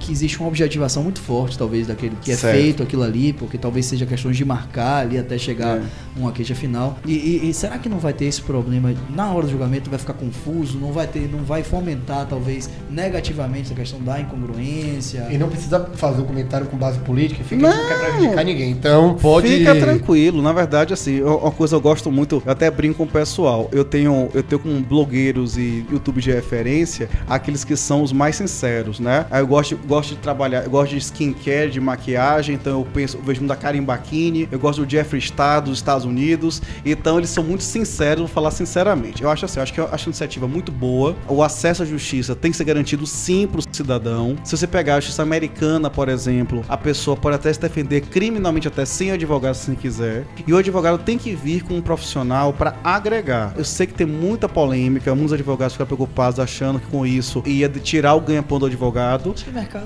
que, 0.06 0.12
existe 0.12 0.38
uma 0.38 0.48
objetivação 0.48 1.02
muito 1.02 1.20
forte, 1.20 1.56
talvez, 1.58 1.86
daquele 1.86 2.16
que 2.20 2.30
é 2.32 2.36
Certo. 2.36 2.54
feito 2.54 2.82
aquilo 2.82 3.02
ali, 3.02 3.32
porque 3.32 3.56
talvez 3.58 3.86
seja 3.86 4.04
questões 4.06 4.36
de 4.36 4.44
marcar 4.44 5.02
ali 5.02 5.18
até 5.18 5.36
chegar 5.38 5.78
É. 5.78 5.82
uma 6.16 6.30
queixa 6.32 6.54
final. 6.54 6.98
E, 7.06 7.12
e- 7.12 7.48
e 7.50 7.54
será 7.54 7.78
que 7.78 7.88
não 7.88 7.98
vai 7.98 8.12
ter 8.12 8.26
esse 8.26 8.42
problema 8.42 8.94
na 9.14 9.30
hora 9.32 9.46
do 9.46 9.50
julgamento? 9.52 9.88
Vai 9.90 9.98
ficar 9.98 10.12
confuso? 10.14 10.78
Não 10.78 10.92
vai 10.92 11.06
ter, 11.06 11.28
não 11.30 11.40
vai 11.40 11.62
fomentar, 11.62 12.26
talvez, 12.28 12.68
negativamente 12.90 13.66
essa 13.66 13.74
questão 13.74 14.00
da 14.00 14.20
incongruência? 14.20 15.26
E 15.30 15.38
não 15.38 15.48
precisa 15.48 15.80
fazer 15.94 16.22
um 16.22 16.24
comentário 16.24 16.66
com 16.66 16.76
base 16.76 16.98
política, 17.00 17.42
fica 17.44 17.62
Não. 17.62 17.76
não 17.76 17.88
quer 17.88 17.98
prejudicar 18.12 18.44
ninguém. 18.44 18.70
Então, 18.70 19.14
pode. 19.20 19.48
Fica 19.48 19.74
tranquilo, 19.74 20.42
na 20.42 20.52
verdade, 20.52 20.92
assim, 20.92 21.16
eu- 21.16 21.36
uma 21.38 21.50
coisa 21.50 21.76
eu 21.76 21.80
gosto 21.80 22.10
muito, 22.10 22.42
eu 22.44 22.52
até 22.52 22.70
brinco 22.70 22.94
com 22.98 23.04
o 23.04 23.06
pessoal. 23.08 23.68
Eu 23.72 23.84
tenho, 23.84 24.28
eu 24.34 24.42
tenho 24.42 24.60
com 24.60 24.82
blogueiros 24.82 25.56
e 25.56 25.84
YouTube 25.90 26.20
de 26.20 26.30
referência 26.30 27.08
aqueles 27.28 27.64
que 27.64 27.76
são 27.76 28.02
os 28.02 28.12
mais 28.12 28.36
sinceros, 28.36 29.00
né? 29.00 29.26
Aí 29.30 29.40
eu 29.42 29.46
gosto, 29.46 29.76
gosto 29.94 30.10
de 30.10 30.16
trabalhar, 30.16 30.64
eu 30.64 30.70
gosto 30.70 30.90
de 30.90 30.98
skincare, 30.98 31.70
de 31.70 31.80
maquiagem, 31.80 32.56
então 32.56 32.80
eu 32.80 32.86
penso, 32.92 33.16
eu 33.16 33.22
vejo 33.22 33.40
muito 33.40 33.50
da 33.50 33.56
Karen 33.56 33.82
Bakini, 33.82 34.48
eu 34.50 34.58
gosto 34.58 34.84
do 34.84 34.90
Jeffree 34.90 35.20
Star 35.20 35.62
dos 35.62 35.78
Estados 35.78 36.04
Unidos, 36.04 36.60
então 36.84 37.18
eles 37.18 37.30
são 37.30 37.44
muito 37.44 37.62
sinceros, 37.62 38.20
vou 38.20 38.28
falar 38.28 38.50
sinceramente. 38.50 39.22
Eu 39.22 39.30
acho 39.30 39.44
assim, 39.44 39.60
eu 39.60 39.62
acho 39.62 39.72
que 39.72 39.80
eu 39.80 39.88
acho 39.90 40.08
a 40.08 40.10
iniciativa 40.10 40.48
muito 40.48 40.72
boa. 40.72 41.14
O 41.28 41.42
acesso 41.42 41.82
à 41.82 41.86
justiça 41.86 42.34
tem 42.34 42.50
que 42.50 42.56
ser 42.56 42.64
garantido 42.64 43.06
sim 43.06 43.48
cidadão. 43.70 44.36
Se 44.42 44.56
você 44.56 44.66
pegar 44.66 44.96
a 44.96 45.00
justiça 45.00 45.22
americana, 45.22 45.88
por 45.88 46.08
exemplo, 46.08 46.64
a 46.68 46.76
pessoa 46.76 47.16
pode 47.16 47.36
até 47.36 47.52
se 47.52 47.60
defender 47.60 48.00
criminalmente 48.00 48.66
até 48.66 48.84
sem 48.84 49.12
advogado 49.12 49.54
se 49.54 49.74
quiser. 49.76 50.24
E 50.46 50.52
o 50.52 50.56
advogado 50.56 50.98
tem 50.98 51.18
que 51.18 51.34
vir 51.34 51.62
com 51.62 51.74
um 51.74 51.82
profissional 51.82 52.52
para 52.52 52.74
agregar. 52.82 53.54
Eu 53.56 53.64
sei 53.64 53.86
que 53.86 53.94
tem 53.94 54.06
muita 54.06 54.48
polêmica, 54.48 55.14
muitos 55.14 55.32
advogados 55.32 55.74
ficam 55.74 55.86
preocupados 55.86 56.40
achando 56.40 56.80
que 56.80 56.86
com 56.86 57.06
isso 57.06 57.42
ia 57.46 57.68
tirar 57.68 58.14
o 58.14 58.20
ganha-pão 58.20 58.58
do 58.58 58.66
advogado. 58.66 59.34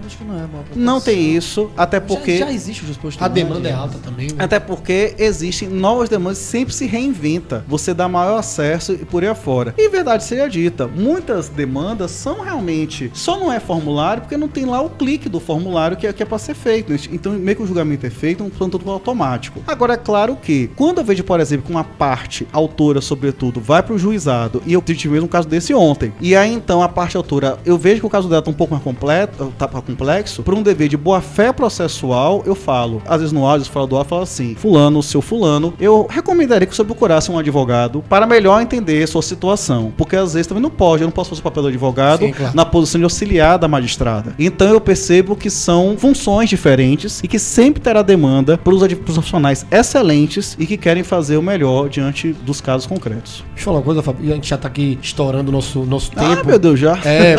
Acho 0.06 0.16
que 0.18 0.24
não 0.24 0.34
é 0.34 0.44
uma 0.44 0.64
Não 0.74 1.00
tem 1.00 1.36
isso, 1.36 1.70
até 1.76 2.00
porque 2.00 2.38
Já, 2.38 2.46
já 2.46 2.52
existe 2.52 2.84
o 2.84 2.86
disposto 2.86 3.22
A 3.22 3.28
demanda 3.28 3.68
é 3.68 3.72
alta 3.72 3.98
também. 3.98 4.28
né? 4.28 4.34
até 4.38 4.58
porque 4.58 5.14
existem 5.18 5.68
novas 5.68 6.08
demandas, 6.08 6.38
sempre 6.38 6.74
se 6.74 6.86
reinventa. 6.86 7.64
Você 7.66 7.92
dá 7.92 8.08
maior 8.08 8.38
acesso 8.38 8.92
e 8.92 9.04
por 9.04 9.22
aí 9.22 9.28
afora. 9.28 9.74
E 9.76 9.88
verdade 9.88 10.24
seja 10.24 10.48
dita, 10.48 10.86
muitas 10.86 11.48
demandas 11.48 12.10
são 12.10 12.40
realmente. 12.40 13.10
Só 13.14 13.38
não 13.38 13.52
é 13.52 13.60
formulário 13.60 14.22
porque 14.22 14.36
não 14.36 14.48
tem 14.48 14.64
lá 14.64 14.80
o 14.80 14.90
clique 14.90 15.28
do 15.28 15.40
formulário 15.40 15.96
que 15.96 16.06
é, 16.06 16.12
que 16.12 16.22
é 16.22 16.26
para 16.26 16.38
ser 16.38 16.54
feito. 16.54 16.92
Então, 17.12 17.32
meio 17.32 17.56
que 17.56 17.62
o 17.62 17.66
julgamento 17.66 18.06
é 18.06 18.10
feito 18.10 18.44
um 18.44 18.50
plano 18.50 18.72
todo 18.72 18.90
automático. 18.90 19.62
Agora, 19.66 19.94
é 19.94 19.96
claro 19.96 20.36
que, 20.36 20.68
quando 20.76 20.98
eu 20.98 21.04
vejo, 21.04 21.24
por 21.24 21.40
exemplo, 21.40 21.66
que 21.66 21.70
uma 21.70 21.84
parte 21.84 22.46
autora, 22.52 23.00
sobretudo, 23.00 23.60
vai 23.60 23.82
para 23.82 23.94
o 23.94 23.98
juizado, 23.98 24.62
e 24.66 24.72
eu 24.72 24.82
tive 24.82 25.10
mesmo 25.10 25.26
um 25.26 25.28
caso 25.28 25.48
desse 25.48 25.74
ontem. 25.74 26.12
E 26.20 26.34
aí, 26.34 26.52
então, 26.52 26.82
a 26.82 26.88
parte 26.88 27.16
autora, 27.16 27.58
eu 27.64 27.76
vejo 27.78 28.00
que 28.00 28.06
o 28.06 28.10
caso 28.10 28.28
dela 28.28 28.42
tá 28.42 28.50
um 28.50 28.54
pouco 28.54 28.72
mais 28.72 28.82
completo, 28.82 29.52
tá 29.58 29.68
complexo, 29.92 30.42
por 30.42 30.54
um 30.54 30.62
dever 30.62 30.88
de 30.88 30.96
boa-fé 30.96 31.52
processual, 31.52 32.42
eu 32.46 32.54
falo. 32.54 33.02
Às 33.06 33.18
vezes 33.20 33.32
no 33.32 33.46
áudio, 33.46 33.66
eu 33.66 33.72
falo 33.72 33.86
do 33.86 33.96
áudio, 33.96 34.06
eu 34.06 34.10
falo 34.10 34.22
assim: 34.22 34.54
Fulano, 34.54 35.02
seu 35.02 35.20
Fulano, 35.22 35.74
eu 35.80 36.06
recomendaria 36.08 36.66
que 36.66 36.74
você 36.76 36.84
procurasse 36.84 37.30
um 37.30 37.38
advogado 37.38 38.04
para 38.08 38.26
melhor 38.26 38.60
entender 38.60 39.06
sua 39.06 39.22
situação. 39.22 39.92
Porque 39.96 40.16
às 40.16 40.34
vezes 40.34 40.46
também 40.46 40.62
não 40.62 40.70
pode, 40.70 41.02
eu 41.02 41.06
não 41.06 41.12
posso 41.12 41.30
fazer 41.30 41.40
o 41.40 41.44
papel 41.44 41.62
do 41.64 41.68
advogado 41.68 42.20
Sim, 42.20 42.32
claro. 42.32 42.54
na 42.54 42.64
posição 42.64 42.98
de 42.98 43.04
auxiliar 43.04 43.58
da 43.58 43.66
magistrada. 43.68 44.34
Então 44.38 44.68
eu 44.68 44.80
percebo 44.80 45.34
que 45.36 45.50
são 45.50 45.96
funções 45.98 46.48
diferentes 46.50 47.20
e 47.22 47.28
que 47.28 47.38
sempre 47.38 47.80
terá 47.80 48.02
demanda 48.02 48.58
para 48.58 48.74
os 48.74 48.82
profissionais 48.94 49.66
excelentes 49.70 50.56
e 50.58 50.66
que 50.66 50.76
querem 50.76 51.02
fazer 51.02 51.36
o 51.36 51.42
melhor 51.42 51.88
diante 51.88 52.32
dos 52.32 52.60
casos 52.60 52.86
concretos. 52.86 53.44
Deixa 53.54 53.60
eu 53.60 53.64
falar 53.64 53.78
uma 53.78 53.84
coisa, 53.84 54.02
Fábio. 54.02 54.30
A 54.30 54.34
gente 54.34 54.48
já 54.48 54.56
tá 54.56 54.68
aqui 54.68 54.98
estourando 55.02 55.50
o 55.50 55.52
nosso, 55.52 55.80
nosso 55.84 56.10
Ah, 56.16 56.36
tempo. 56.36 56.46
meu 56.46 56.58
Deus, 56.58 56.78
já. 56.78 56.98
É, 57.04 57.34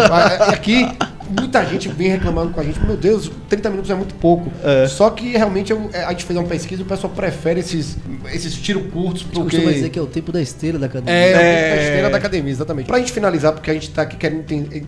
aqui 0.48 0.88
muita 1.30 1.66
gente 1.66 1.88
vem 1.90 2.10
reclamando 2.10 2.52
com 2.52 2.60
a 2.60 2.64
gente. 2.64 2.80
Meu 2.80 2.98
Deus, 2.98 3.32
30 3.48 3.70
minutos 3.70 3.90
é 3.92 3.96
muito 3.96 4.16
pouco. 4.16 4.52
É. 4.64 4.88
Só 4.88 5.10
que 5.10 5.32
realmente 5.32 5.72
eu- 5.72 5.90
a 5.94 6.12
gente 6.12 6.26
fez 6.26 6.38
uma 6.38 6.48
pesquisa 6.48 6.82
e 6.82 6.86
o 6.86 6.88
pessoal 6.88 7.12
prefere 7.14 7.60
esses, 7.60 7.98
esses 8.34 8.54
tiros 8.56 8.84
curtos 8.92 9.24
Porque... 9.24 9.42
costuma 9.58 9.72
dizer 9.72 9.90
que 9.90 10.00
é 10.00 10.02
o 10.02 10.08
tempo 10.08 10.32
da 10.32 10.42
esteira 10.42 10.78
da 10.80 10.86
academia. 10.88 11.14
É, 11.14 11.32
É. 11.32 11.74
a 11.74 11.84
esteira 11.84 12.10
da 12.10 12.18
academia, 12.18 12.52
exatamente. 12.52 12.88
Pra 12.88 12.98
gente 13.00 13.12
finalizar, 13.12 13.54
porque 13.54 13.70
a 13.70 13.74
gente 13.74 13.90
tá 13.92 14.02
aqui 14.04 14.16
querendo, 14.18 14.44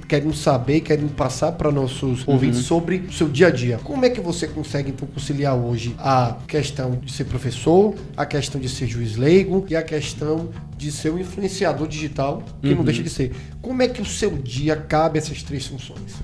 querendo 0.07 0.33
saber, 0.33 0.81
querendo 0.81 1.13
passar 1.15 1.51
para 1.53 1.71
nossos 1.71 2.27
ouvintes 2.27 2.59
sobre 2.61 2.97
o 3.09 3.13
seu 3.13 3.27
dia 3.29 3.47
a 3.47 3.51
dia. 3.51 3.79
Como 3.83 4.05
é 4.05 4.09
que 4.09 4.19
você 4.21 4.47
consegue, 4.47 4.89
então, 4.91 5.07
conciliar 5.07 5.55
hoje 5.55 5.95
a 5.99 6.37
questão 6.47 6.99
de 7.03 7.11
ser 7.11 7.25
professor, 7.25 7.93
a 8.17 8.25
questão 8.25 8.59
de 8.59 8.67
ser 8.69 8.87
juiz 8.87 9.15
leigo 9.15 9.65
e 9.69 9.75
a 9.75 9.81
questão 9.81 10.49
de 10.77 10.91
ser 10.91 11.11
um 11.11 11.19
influenciador 11.19 11.87
digital, 11.87 12.41
que 12.61 12.73
não 12.73 12.83
deixa 12.83 13.03
de 13.03 13.09
ser. 13.09 13.31
Como 13.61 13.81
é 13.83 13.87
que 13.87 14.01
o 14.01 14.05
seu 14.05 14.31
dia 14.31 14.75
cabe 14.75 15.19
essas 15.19 15.43
três 15.43 15.67
funções? 15.67 15.99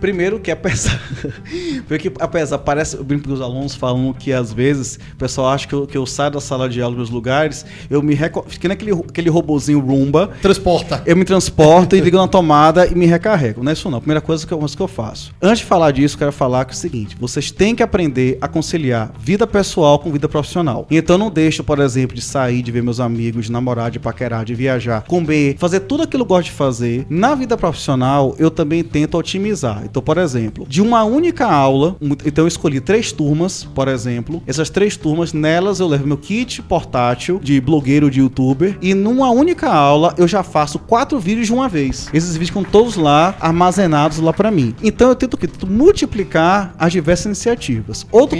Primeiro 0.00 0.40
que 0.40 0.50
apesar. 0.50 1.00
Porque 1.86 2.12
apesar, 2.20 2.58
parece. 2.58 2.96
Eu 2.96 3.04
brinco 3.04 3.24
que 3.24 3.32
os 3.32 3.40
alunos 3.40 3.74
falam 3.74 4.12
que 4.12 4.32
às 4.32 4.52
vezes 4.52 4.98
o 5.12 5.16
pessoal 5.16 5.48
acha 5.48 5.66
que 5.66 5.74
eu, 5.74 5.86
que 5.86 5.96
eu 5.96 6.06
saio 6.06 6.32
da 6.32 6.40
sala 6.40 6.68
de 6.68 6.80
aula 6.80 6.96
dos 6.96 7.10
lugares, 7.10 7.64
eu 7.90 8.02
me 8.02 8.14
reco... 8.14 8.42
Que 8.42 8.68
nem 8.68 8.74
aquele, 8.74 9.30
robozinho 9.30 9.80
Roomba. 9.80 10.30
Transporta. 10.40 11.02
Eu 11.06 11.16
me 11.16 11.24
transporto 11.24 11.96
e 11.96 12.00
ligo 12.00 12.16
na 12.16 12.28
tomada 12.28 12.86
e 12.86 12.94
me 12.94 13.06
recarrego. 13.06 13.62
Não 13.62 13.70
é 13.70 13.72
isso 13.72 13.90
não. 13.90 14.00
Primeira 14.00 14.20
coisa 14.20 14.46
que 14.46 14.52
eu, 14.52 14.58
que 14.58 14.80
eu 14.80 14.88
faço. 14.88 15.32
Antes 15.40 15.60
de 15.60 15.64
falar 15.64 15.90
disso, 15.90 16.14
eu 16.14 16.18
quero 16.18 16.32
falar 16.32 16.64
que 16.64 16.72
é 16.72 16.74
o 16.74 16.76
seguinte: 16.76 17.16
vocês 17.18 17.50
têm 17.50 17.74
que 17.74 17.82
aprender 17.82 18.38
a 18.40 18.48
conciliar 18.48 19.12
vida 19.18 19.46
pessoal 19.46 19.98
com 19.98 20.10
vida 20.10 20.28
profissional. 20.28 20.86
Então 20.90 21.14
eu 21.14 21.18
não 21.18 21.30
deixo, 21.30 21.64
por 21.64 21.78
exemplo, 21.78 22.14
de 22.14 22.22
sair, 22.22 22.62
de 22.62 22.70
ver 22.70 22.82
meus 22.82 23.00
amigos, 23.00 23.46
de 23.46 23.52
namorar, 23.52 23.90
de 23.90 23.98
paquerar, 23.98 24.44
de 24.44 24.54
viajar, 24.54 25.02
comer, 25.02 25.56
fazer 25.58 25.80
tudo 25.80 26.02
aquilo 26.02 26.24
que 26.24 26.32
eu 26.32 26.36
gosto 26.36 26.46
de 26.46 26.52
fazer. 26.52 27.06
Na 27.08 27.34
vida 27.34 27.56
profissional, 27.56 28.34
eu 28.38 28.50
também 28.50 28.82
tento 28.82 29.16
otimizar. 29.16 29.87
Então, 29.90 30.02
por 30.02 30.18
exemplo, 30.18 30.66
de 30.68 30.80
uma 30.82 31.04
única 31.04 31.46
aula, 31.46 31.96
então 32.24 32.44
eu 32.44 32.48
escolhi 32.48 32.80
três 32.80 33.12
turmas, 33.12 33.64
por 33.64 33.88
exemplo. 33.88 34.42
Essas 34.46 34.70
três 34.70 34.96
turmas, 34.96 35.32
nelas 35.32 35.80
eu 35.80 35.88
levo 35.88 36.06
meu 36.06 36.16
kit 36.16 36.62
portátil 36.62 37.40
de 37.42 37.60
blogueiro, 37.60 38.10
de 38.10 38.20
youtuber, 38.20 38.76
e 38.82 38.94
numa 38.94 39.30
única 39.30 39.68
aula 39.68 40.14
eu 40.16 40.28
já 40.28 40.42
faço 40.42 40.78
quatro 40.78 41.18
vídeos 41.18 41.46
de 41.46 41.52
uma 41.52 41.68
vez. 41.68 42.08
Esses 42.12 42.32
vídeos 42.32 42.48
ficam 42.48 42.64
todos 42.64 42.96
lá 42.96 43.34
armazenados 43.40 44.18
lá 44.18 44.32
pra 44.32 44.50
mim. 44.50 44.74
Então 44.82 45.08
eu 45.08 45.14
tento? 45.14 45.36
Tento 45.36 45.66
multiplicar 45.66 46.74
as 46.78 46.92
diversas 46.92 47.26
iniciativas. 47.26 48.06
Outro. 48.10 48.38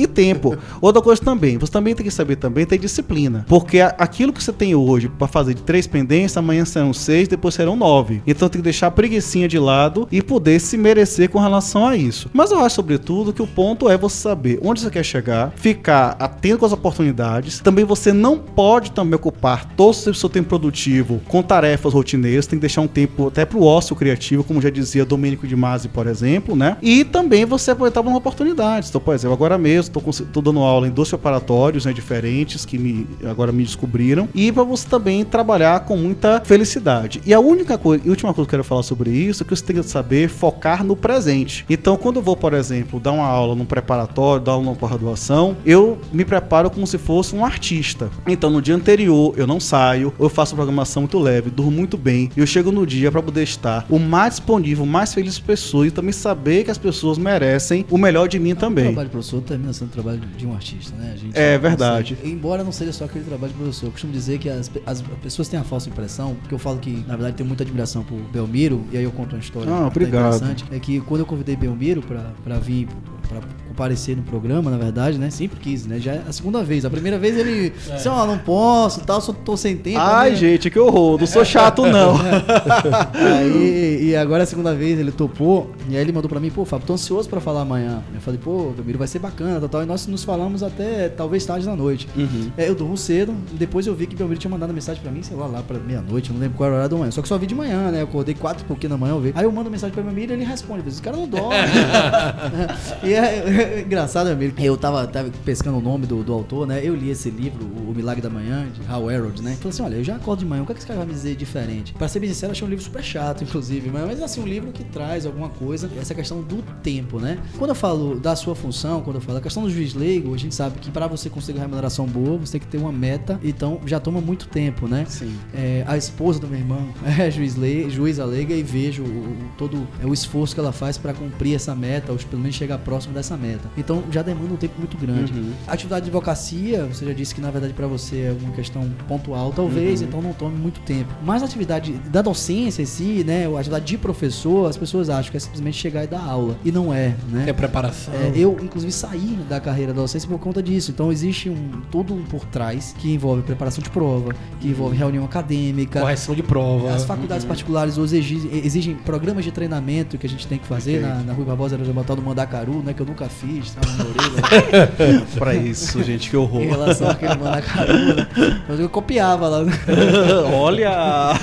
E 0.00 0.06
tempo. 0.06 0.56
Outra 0.80 1.02
coisa 1.02 1.20
também, 1.20 1.58
você 1.58 1.70
também 1.70 1.94
tem 1.94 2.04
que 2.04 2.10
saber 2.10 2.36
também 2.36 2.64
ter 2.64 2.78
disciplina. 2.78 3.44
Porque 3.46 3.80
aquilo 3.80 4.32
que 4.32 4.42
você 4.42 4.50
tem 4.50 4.74
hoje 4.74 5.10
pra 5.10 5.28
fazer 5.28 5.52
de 5.52 5.62
três 5.62 5.86
pendências, 5.86 6.38
amanhã 6.38 6.64
serão 6.64 6.94
seis, 6.94 7.28
depois 7.28 7.54
serão 7.54 7.76
nove. 7.76 8.22
Então 8.26 8.48
tem 8.48 8.60
que 8.60 8.64
deixar 8.64 8.86
a 8.86 8.90
preguiçinha 8.90 9.46
de 9.46 9.58
lado 9.58 10.08
e 10.10 10.22
poder 10.22 10.58
se 10.58 10.78
merecer 10.78 11.28
com 11.28 11.38
relação 11.38 11.86
a 11.86 11.96
isso. 11.96 12.30
Mas 12.32 12.50
eu 12.50 12.60
acho, 12.60 12.76
sobretudo, 12.76 13.30
que 13.30 13.42
o 13.42 13.46
ponto 13.46 13.90
é 13.90 13.98
você 13.98 14.16
saber 14.16 14.58
onde 14.62 14.80
você 14.80 14.90
quer 14.90 15.04
chegar, 15.04 15.52
ficar 15.56 16.16
atento 16.18 16.58
com 16.58 16.66
as 16.66 16.72
oportunidades. 16.72 17.60
Também 17.60 17.84
você 17.84 18.10
não 18.12 18.38
pode 18.38 18.92
também 18.92 19.16
ocupar 19.16 19.66
todo 19.76 19.90
o 19.90 20.14
seu 20.14 20.28
tempo 20.28 20.48
produtivo 20.48 21.20
com 21.28 21.42
tarefas 21.42 21.92
rotineiras, 21.92 22.46
tem 22.46 22.58
que 22.58 22.62
deixar 22.62 22.80
um 22.80 22.88
tempo 22.88 23.28
até 23.28 23.44
pro 23.44 23.62
ócio 23.62 23.94
criativo, 23.94 24.44
como 24.44 24.62
já 24.62 24.70
dizia 24.70 25.04
Domênico 25.04 25.46
de 25.46 25.56
Masi, 25.56 25.88
por 25.88 26.06
exemplo, 26.06 26.56
né? 26.56 26.76
E 26.80 27.04
também 27.04 27.44
você 27.44 27.72
aproveitar 27.72 28.00
uma 28.00 28.16
oportunidade. 28.16 28.88
Então, 28.88 29.00
por 29.00 29.14
exemplo, 29.14 29.34
agora 29.34 29.58
mesmo 29.58 29.89
tô 29.90 30.40
dando 30.40 30.60
aula 30.60 30.86
em 30.86 30.90
dois 30.90 31.08
preparatórios 31.08 31.84
né, 31.84 31.92
diferentes 31.92 32.64
que 32.64 32.78
me, 32.78 33.06
agora 33.24 33.52
me 33.52 33.62
descobriram. 33.62 34.28
E 34.34 34.50
para 34.52 34.62
você 34.62 34.88
também 34.88 35.24
trabalhar 35.24 35.80
com 35.80 35.96
muita 35.96 36.40
felicidade. 36.44 37.20
E 37.26 37.34
a 37.34 37.40
única 37.40 37.76
coisa, 37.76 38.02
e 38.06 38.10
última 38.10 38.32
coisa 38.32 38.46
que 38.46 38.54
eu 38.54 38.58
quero 38.58 38.64
falar 38.64 38.82
sobre 38.82 39.10
isso 39.10 39.42
é 39.42 39.46
que 39.46 39.54
você 39.54 39.64
tem 39.64 39.76
que 39.76 39.82
saber 39.82 40.28
focar 40.28 40.84
no 40.84 40.96
presente. 40.96 41.64
Então, 41.68 41.96
quando 41.96 42.16
eu 42.16 42.22
vou, 42.22 42.36
por 42.36 42.54
exemplo, 42.54 43.00
dar 43.00 43.12
uma 43.12 43.26
aula 43.26 43.54
num 43.54 43.64
preparatório, 43.64 44.44
dar 44.44 44.52
aula 44.52 44.64
numa 44.64 44.76
graduação, 44.76 45.56
eu 45.64 45.98
me 46.12 46.24
preparo 46.24 46.70
como 46.70 46.86
se 46.86 46.98
fosse 46.98 47.34
um 47.34 47.44
artista. 47.44 48.10
Então, 48.26 48.50
no 48.50 48.62
dia 48.62 48.74
anterior, 48.74 49.34
eu 49.36 49.46
não 49.46 49.60
saio, 49.60 50.12
eu 50.18 50.28
faço 50.28 50.54
programação 50.54 51.02
muito 51.02 51.18
leve, 51.18 51.50
durmo 51.50 51.70
muito 51.70 51.96
bem. 51.96 52.30
Eu 52.36 52.46
chego 52.46 52.70
no 52.70 52.86
dia 52.86 53.10
para 53.10 53.22
poder 53.22 53.42
estar 53.42 53.86
o 53.88 53.98
mais 53.98 54.34
disponível, 54.34 54.84
o 54.84 54.86
mais 54.86 55.12
feliz 55.14 55.38
pessoas 55.38 55.88
e 55.88 55.90
também 55.90 56.12
saber 56.12 56.64
que 56.64 56.70
as 56.70 56.78
pessoas 56.78 57.18
merecem 57.18 57.84
o 57.90 57.98
melhor 57.98 58.28
de 58.28 58.38
mim 58.38 58.52
O 58.52 58.56
também. 58.56 58.84
trabalho 58.86 59.10
professor 59.10 59.40
termina 59.40 59.69
sendo 59.72 59.88
o 59.88 59.92
trabalho 59.92 60.20
de 60.36 60.46
um 60.46 60.54
artista, 60.54 60.94
né? 60.96 61.12
A 61.14 61.16
gente 61.16 61.38
É 61.38 61.56
verdade. 61.58 62.14
consegue- 62.14 62.30
embora 62.32 62.62
não 62.64 62.72
seja 62.72 62.92
só 62.92 63.04
aquele 63.04 63.24
trabalho 63.24 63.52
de 63.52 63.58
professor, 63.58 63.86
eu 63.86 63.92
costumo 63.92 64.12
dizer 64.12 64.38
que 64.38 64.48
as, 64.48 64.70
as 64.86 65.02
pessoas 65.22 65.48
têm 65.48 65.58
a 65.60 65.64
falsa 65.64 65.88
impressão, 65.88 66.34
porque 66.40 66.54
eu 66.54 66.58
falo 66.58 66.78
que, 66.78 66.90
na 67.06 67.14
verdade, 67.16 67.36
tenho 67.36 67.46
muita 67.48 67.62
admiração 67.62 68.02
por 68.02 68.16
Belmiro, 68.32 68.84
e 68.92 68.96
aí 68.98 69.04
eu 69.04 69.12
conto 69.12 69.34
uma 69.34 69.40
história 69.40 69.72
Ah, 69.72 69.86
interessante. 69.94 70.64
É 70.70 70.78
que 70.78 71.00
quando 71.00 71.20
eu 71.20 71.26
convidei 71.26 71.56
Belmiro 71.56 72.02
pra, 72.02 72.32
pra 72.44 72.58
vir, 72.58 72.88
pra 73.28 73.40
comparecer 73.68 74.16
no 74.16 74.22
programa, 74.24 74.70
na 74.70 74.76
verdade, 74.76 75.16
né? 75.16 75.30
Sempre 75.30 75.58
quis, 75.60 75.86
né? 75.86 75.98
Já 76.00 76.12
é 76.14 76.22
a 76.28 76.32
segunda 76.32 76.62
vez. 76.64 76.84
A 76.84 76.90
primeira 76.90 77.18
vez 77.18 77.36
ele 77.38 77.70
disse, 77.94 78.08
ó, 78.08 78.26
não 78.26 78.36
posso, 78.38 79.00
tal, 79.02 79.20
só 79.20 79.32
tô 79.32 79.56
sem 79.56 79.76
tempo. 79.76 79.98
Ai, 80.00 80.30
né? 80.30 80.36
gente, 80.36 80.68
que 80.68 80.78
horror. 80.78 81.18
Não 81.18 81.26
sou 81.26 81.44
chato, 81.44 81.86
não. 81.86 82.16
Aí, 83.14 84.08
e 84.10 84.16
agora 84.16 84.42
a 84.42 84.46
segunda 84.46 84.74
vez 84.74 84.98
ele 84.98 85.12
topou, 85.12 85.70
e 85.88 85.96
aí 85.96 86.02
ele 86.02 86.12
mandou 86.12 86.28
pra 86.28 86.40
mim, 86.40 86.50
pô, 86.50 86.64
Fábio, 86.64 86.86
tô 86.86 86.94
ansioso 86.94 87.28
pra 87.28 87.40
falar 87.40 87.62
amanhã. 87.62 88.02
Eu 88.14 88.20
falei, 88.20 88.38
pô, 88.42 88.72
Belmiro, 88.76 88.98
vai 88.98 89.08
ser 89.08 89.18
bacana, 89.18 89.59
tal, 89.60 89.68
tal. 89.68 89.82
E 89.82 89.86
nós 89.86 90.06
nos 90.06 90.24
falamos 90.24 90.62
até 90.62 91.08
talvez 91.08 91.44
tarde 91.44 91.66
da 91.66 91.76
noite. 91.76 92.08
Uhum. 92.16 92.50
É, 92.56 92.68
eu 92.68 92.74
durmo 92.74 92.96
cedo, 92.96 93.34
depois 93.52 93.86
eu 93.86 93.94
vi 93.94 94.06
que 94.06 94.16
Belmiro 94.16 94.40
tinha 94.40 94.50
mandado 94.50 94.72
mensagem 94.72 95.02
pra 95.02 95.10
mim, 95.10 95.22
sei 95.22 95.36
lá, 95.36 95.46
lá 95.46 95.62
pra 95.62 95.78
meia-noite, 95.78 96.32
não 96.32 96.40
lembro 96.40 96.56
qual 96.56 96.66
era 96.66 96.74
o 96.74 96.76
horário 96.76 96.90
da 96.90 96.96
manhã. 96.96 97.10
Só 97.10 97.22
que 97.22 97.28
só 97.28 97.38
vi 97.38 97.46
de 97.46 97.54
manhã, 97.54 97.90
né? 97.90 98.00
Eu 98.00 98.04
acordei 98.04 98.34
quatro 98.34 98.64
e 98.64 98.66
pouquinho 98.66 98.90
da 98.90 98.96
manhã, 98.96 99.12
eu 99.12 99.20
vi. 99.20 99.32
Aí 99.34 99.44
eu 99.44 99.52
mando 99.52 99.70
mensagem 99.70 99.92
pra 99.92 100.02
Belmiro 100.02 100.32
e 100.32 100.36
ele 100.36 100.44
responde, 100.44 100.88
esse 100.88 101.02
cara 101.02 101.16
não 101.16 101.28
dorme. 101.28 101.54
e 103.04 103.12
é, 103.12 103.78
é 103.78 103.80
engraçado, 103.80 104.28
Belmiro, 104.28 104.54
eu 104.58 104.76
tava, 104.76 105.06
tava 105.06 105.30
pescando 105.44 105.78
o 105.78 105.80
nome 105.80 106.06
do, 106.06 106.22
do 106.22 106.32
autor, 106.32 106.66
né? 106.66 106.80
Eu 106.82 106.94
li 106.94 107.10
esse 107.10 107.30
livro, 107.30 107.64
O 107.64 107.92
Milagre 107.94 108.22
da 108.22 108.30
Manhã, 108.30 108.66
de 108.68 108.80
Hal 108.88 109.10
Herold, 109.10 109.42
né? 109.42 109.56
Falei 109.56 109.70
assim, 109.70 109.82
olha, 109.82 109.96
eu 109.96 110.04
já 110.04 110.16
acordo 110.16 110.40
de 110.40 110.46
manhã, 110.46 110.62
o 110.62 110.66
que, 110.66 110.72
é 110.72 110.74
que 110.74 110.80
esse 110.80 110.86
cara 110.86 110.98
vai 110.98 111.06
me 111.06 111.14
dizer 111.14 111.36
diferente? 111.36 111.92
Pra 111.94 112.08
ser 112.08 112.20
bem 112.20 112.28
sincero, 112.28 112.50
eu 112.50 112.52
achei 112.52 112.66
um 112.66 112.70
livro 112.70 112.84
super 112.84 113.02
chato, 113.02 113.44
inclusive, 113.44 113.90
mas, 113.90 114.06
mas 114.06 114.22
assim, 114.22 114.40
um 114.40 114.46
livro 114.46 114.72
que 114.72 114.84
traz 114.84 115.26
alguma 115.26 115.48
coisa, 115.48 115.90
essa 116.00 116.14
questão 116.14 116.42
do 116.42 116.62
tempo, 116.82 117.18
né? 117.18 117.38
Quando 117.58 117.70
eu 117.70 117.74
falo 117.74 118.18
da 118.18 118.36
sua 118.36 118.54
função, 118.54 119.00
quando 119.02 119.16
eu 119.16 119.22
falo 119.22 119.38
da 119.38 119.42
questão 119.50 119.62
do 119.64 119.70
juiz 119.70 119.94
leigo, 119.94 120.32
a 120.34 120.38
gente 120.38 120.54
sabe 120.54 120.78
que 120.80 120.90
para 120.90 121.06
você 121.06 121.28
conseguir 121.28 121.58
uma 121.58 121.64
remuneração 121.64 122.06
boa, 122.06 122.38
você 122.38 122.52
tem 122.52 122.60
que 122.60 122.66
ter 122.68 122.78
uma 122.78 122.92
meta, 122.92 123.38
então 123.42 123.80
já 123.84 123.98
toma 123.98 124.20
muito 124.20 124.46
tempo, 124.48 124.86
né? 124.86 125.04
Sim. 125.08 125.34
É, 125.52 125.84
a 125.86 125.96
esposa 125.96 126.38
do 126.38 126.46
meu 126.46 126.58
irmão 126.58 126.88
é 127.18 127.30
juiz, 127.30 127.56
lei, 127.56 127.90
juiz 127.90 128.18
alega 128.20 128.54
e 128.54 128.62
vejo 128.62 129.02
o, 129.02 129.06
o- 129.06 129.36
todo 129.58 129.86
é, 130.02 130.06
o 130.06 130.12
esforço 130.12 130.54
que 130.54 130.60
ela 130.60 130.72
faz 130.72 130.96
para 130.96 131.12
cumprir 131.12 131.54
essa 131.54 131.74
meta, 131.74 132.12
ou 132.12 132.18
pelo 132.18 132.40
menos 132.42 132.56
chegar 132.56 132.78
próximo 132.78 133.12
dessa 133.14 133.36
meta. 133.36 133.68
Então 133.76 134.04
já 134.10 134.22
demanda 134.22 134.54
um 134.54 134.56
tempo 134.56 134.74
muito 134.78 134.96
grande. 134.96 135.32
Uhum. 135.32 135.52
A 135.66 135.72
atividade 135.72 136.04
de 136.04 136.10
advocacia, 136.10 136.84
você 136.86 137.04
já 137.04 137.12
disse 137.12 137.34
que 137.34 137.40
na 137.40 137.50
verdade 137.50 137.72
para 137.74 137.86
você 137.86 138.16
é 138.16 138.36
uma 138.40 138.52
questão 138.52 138.88
pontual, 139.08 139.52
talvez, 139.52 140.00
Uhum. 140.00 140.06
então 140.06 140.22
não 140.22 140.32
tome 140.32 140.56
muito 140.56 140.80
tempo. 140.80 141.12
Mas 141.24 141.42
a 141.42 141.46
atividade 141.46 141.92
da 142.10 142.22
docência 142.22 142.82
em 142.82 142.86
si, 142.86 143.24
né, 143.26 143.46
a 143.46 143.58
atividade 143.58 143.84
de 143.84 143.98
professor, 143.98 144.68
as 144.70 144.76
pessoas 144.76 145.10
acham 145.10 145.30
que 145.30 145.36
é 145.36 145.40
simplesmente 145.40 145.76
chegar 145.76 146.04
e 146.04 146.06
dar 146.06 146.20
aula. 146.22 146.56
E 146.64 146.70
não 146.70 146.94
é, 146.94 147.14
né? 147.30 147.44
É 147.48 147.52
preparação. 147.52 148.14
É, 148.14 148.32
eu, 148.36 148.56
inclusive, 148.62 148.92
saí 148.92 149.38
da 149.42 149.60
carreira 149.60 149.92
da 149.92 150.00
docência 150.00 150.28
por 150.28 150.38
conta 150.38 150.62
disso. 150.62 150.90
Então, 150.90 151.10
existe 151.10 151.48
um 151.48 151.80
tudo 151.90 152.14
um 152.14 152.22
por 152.22 152.44
trás 152.46 152.94
que 152.98 153.12
envolve 153.12 153.42
preparação 153.42 153.82
de 153.82 153.90
prova, 153.90 154.34
que 154.60 154.68
envolve 154.68 154.96
reunião 154.96 155.24
acadêmica. 155.24 156.00
Correção 156.00 156.34
de 156.34 156.42
prova. 156.42 156.92
As 156.94 157.04
faculdades 157.04 157.44
particulares 157.44 157.98
hoje 157.98 158.18
exigem, 158.18 158.50
exigem 158.64 158.94
programas 158.94 159.44
de 159.44 159.52
treinamento 159.52 160.18
que 160.18 160.26
a 160.26 160.30
gente 160.30 160.46
tem 160.46 160.58
que 160.58 160.66
fazer 160.66 160.98
Ok. 160.98 161.08
na, 161.08 161.14
na 161.22 161.32
Rui 161.32 161.44
Barbosa, 161.44 161.76
era 161.76 161.92
botar 161.92 162.14
do 162.14 162.22
Mandacaru, 162.22 162.82
né? 162.82 162.92
Que 162.92 163.02
eu 163.02 163.06
nunca 163.06 163.28
fiz, 163.28 163.74
orelha, 164.00 165.26
pra 165.38 165.54
isso, 165.54 166.02
gente, 166.02 166.30
que 166.30 166.36
horror. 166.36 166.62
em 166.62 166.68
relação 166.68 167.08
àquele 167.08 167.34
Mandacaru, 167.36 168.14
né? 168.14 168.28
Eu 168.68 168.88
copiava 168.88 169.48
lá. 169.48 169.64
né? 169.64 169.72
Olha! 170.54 171.34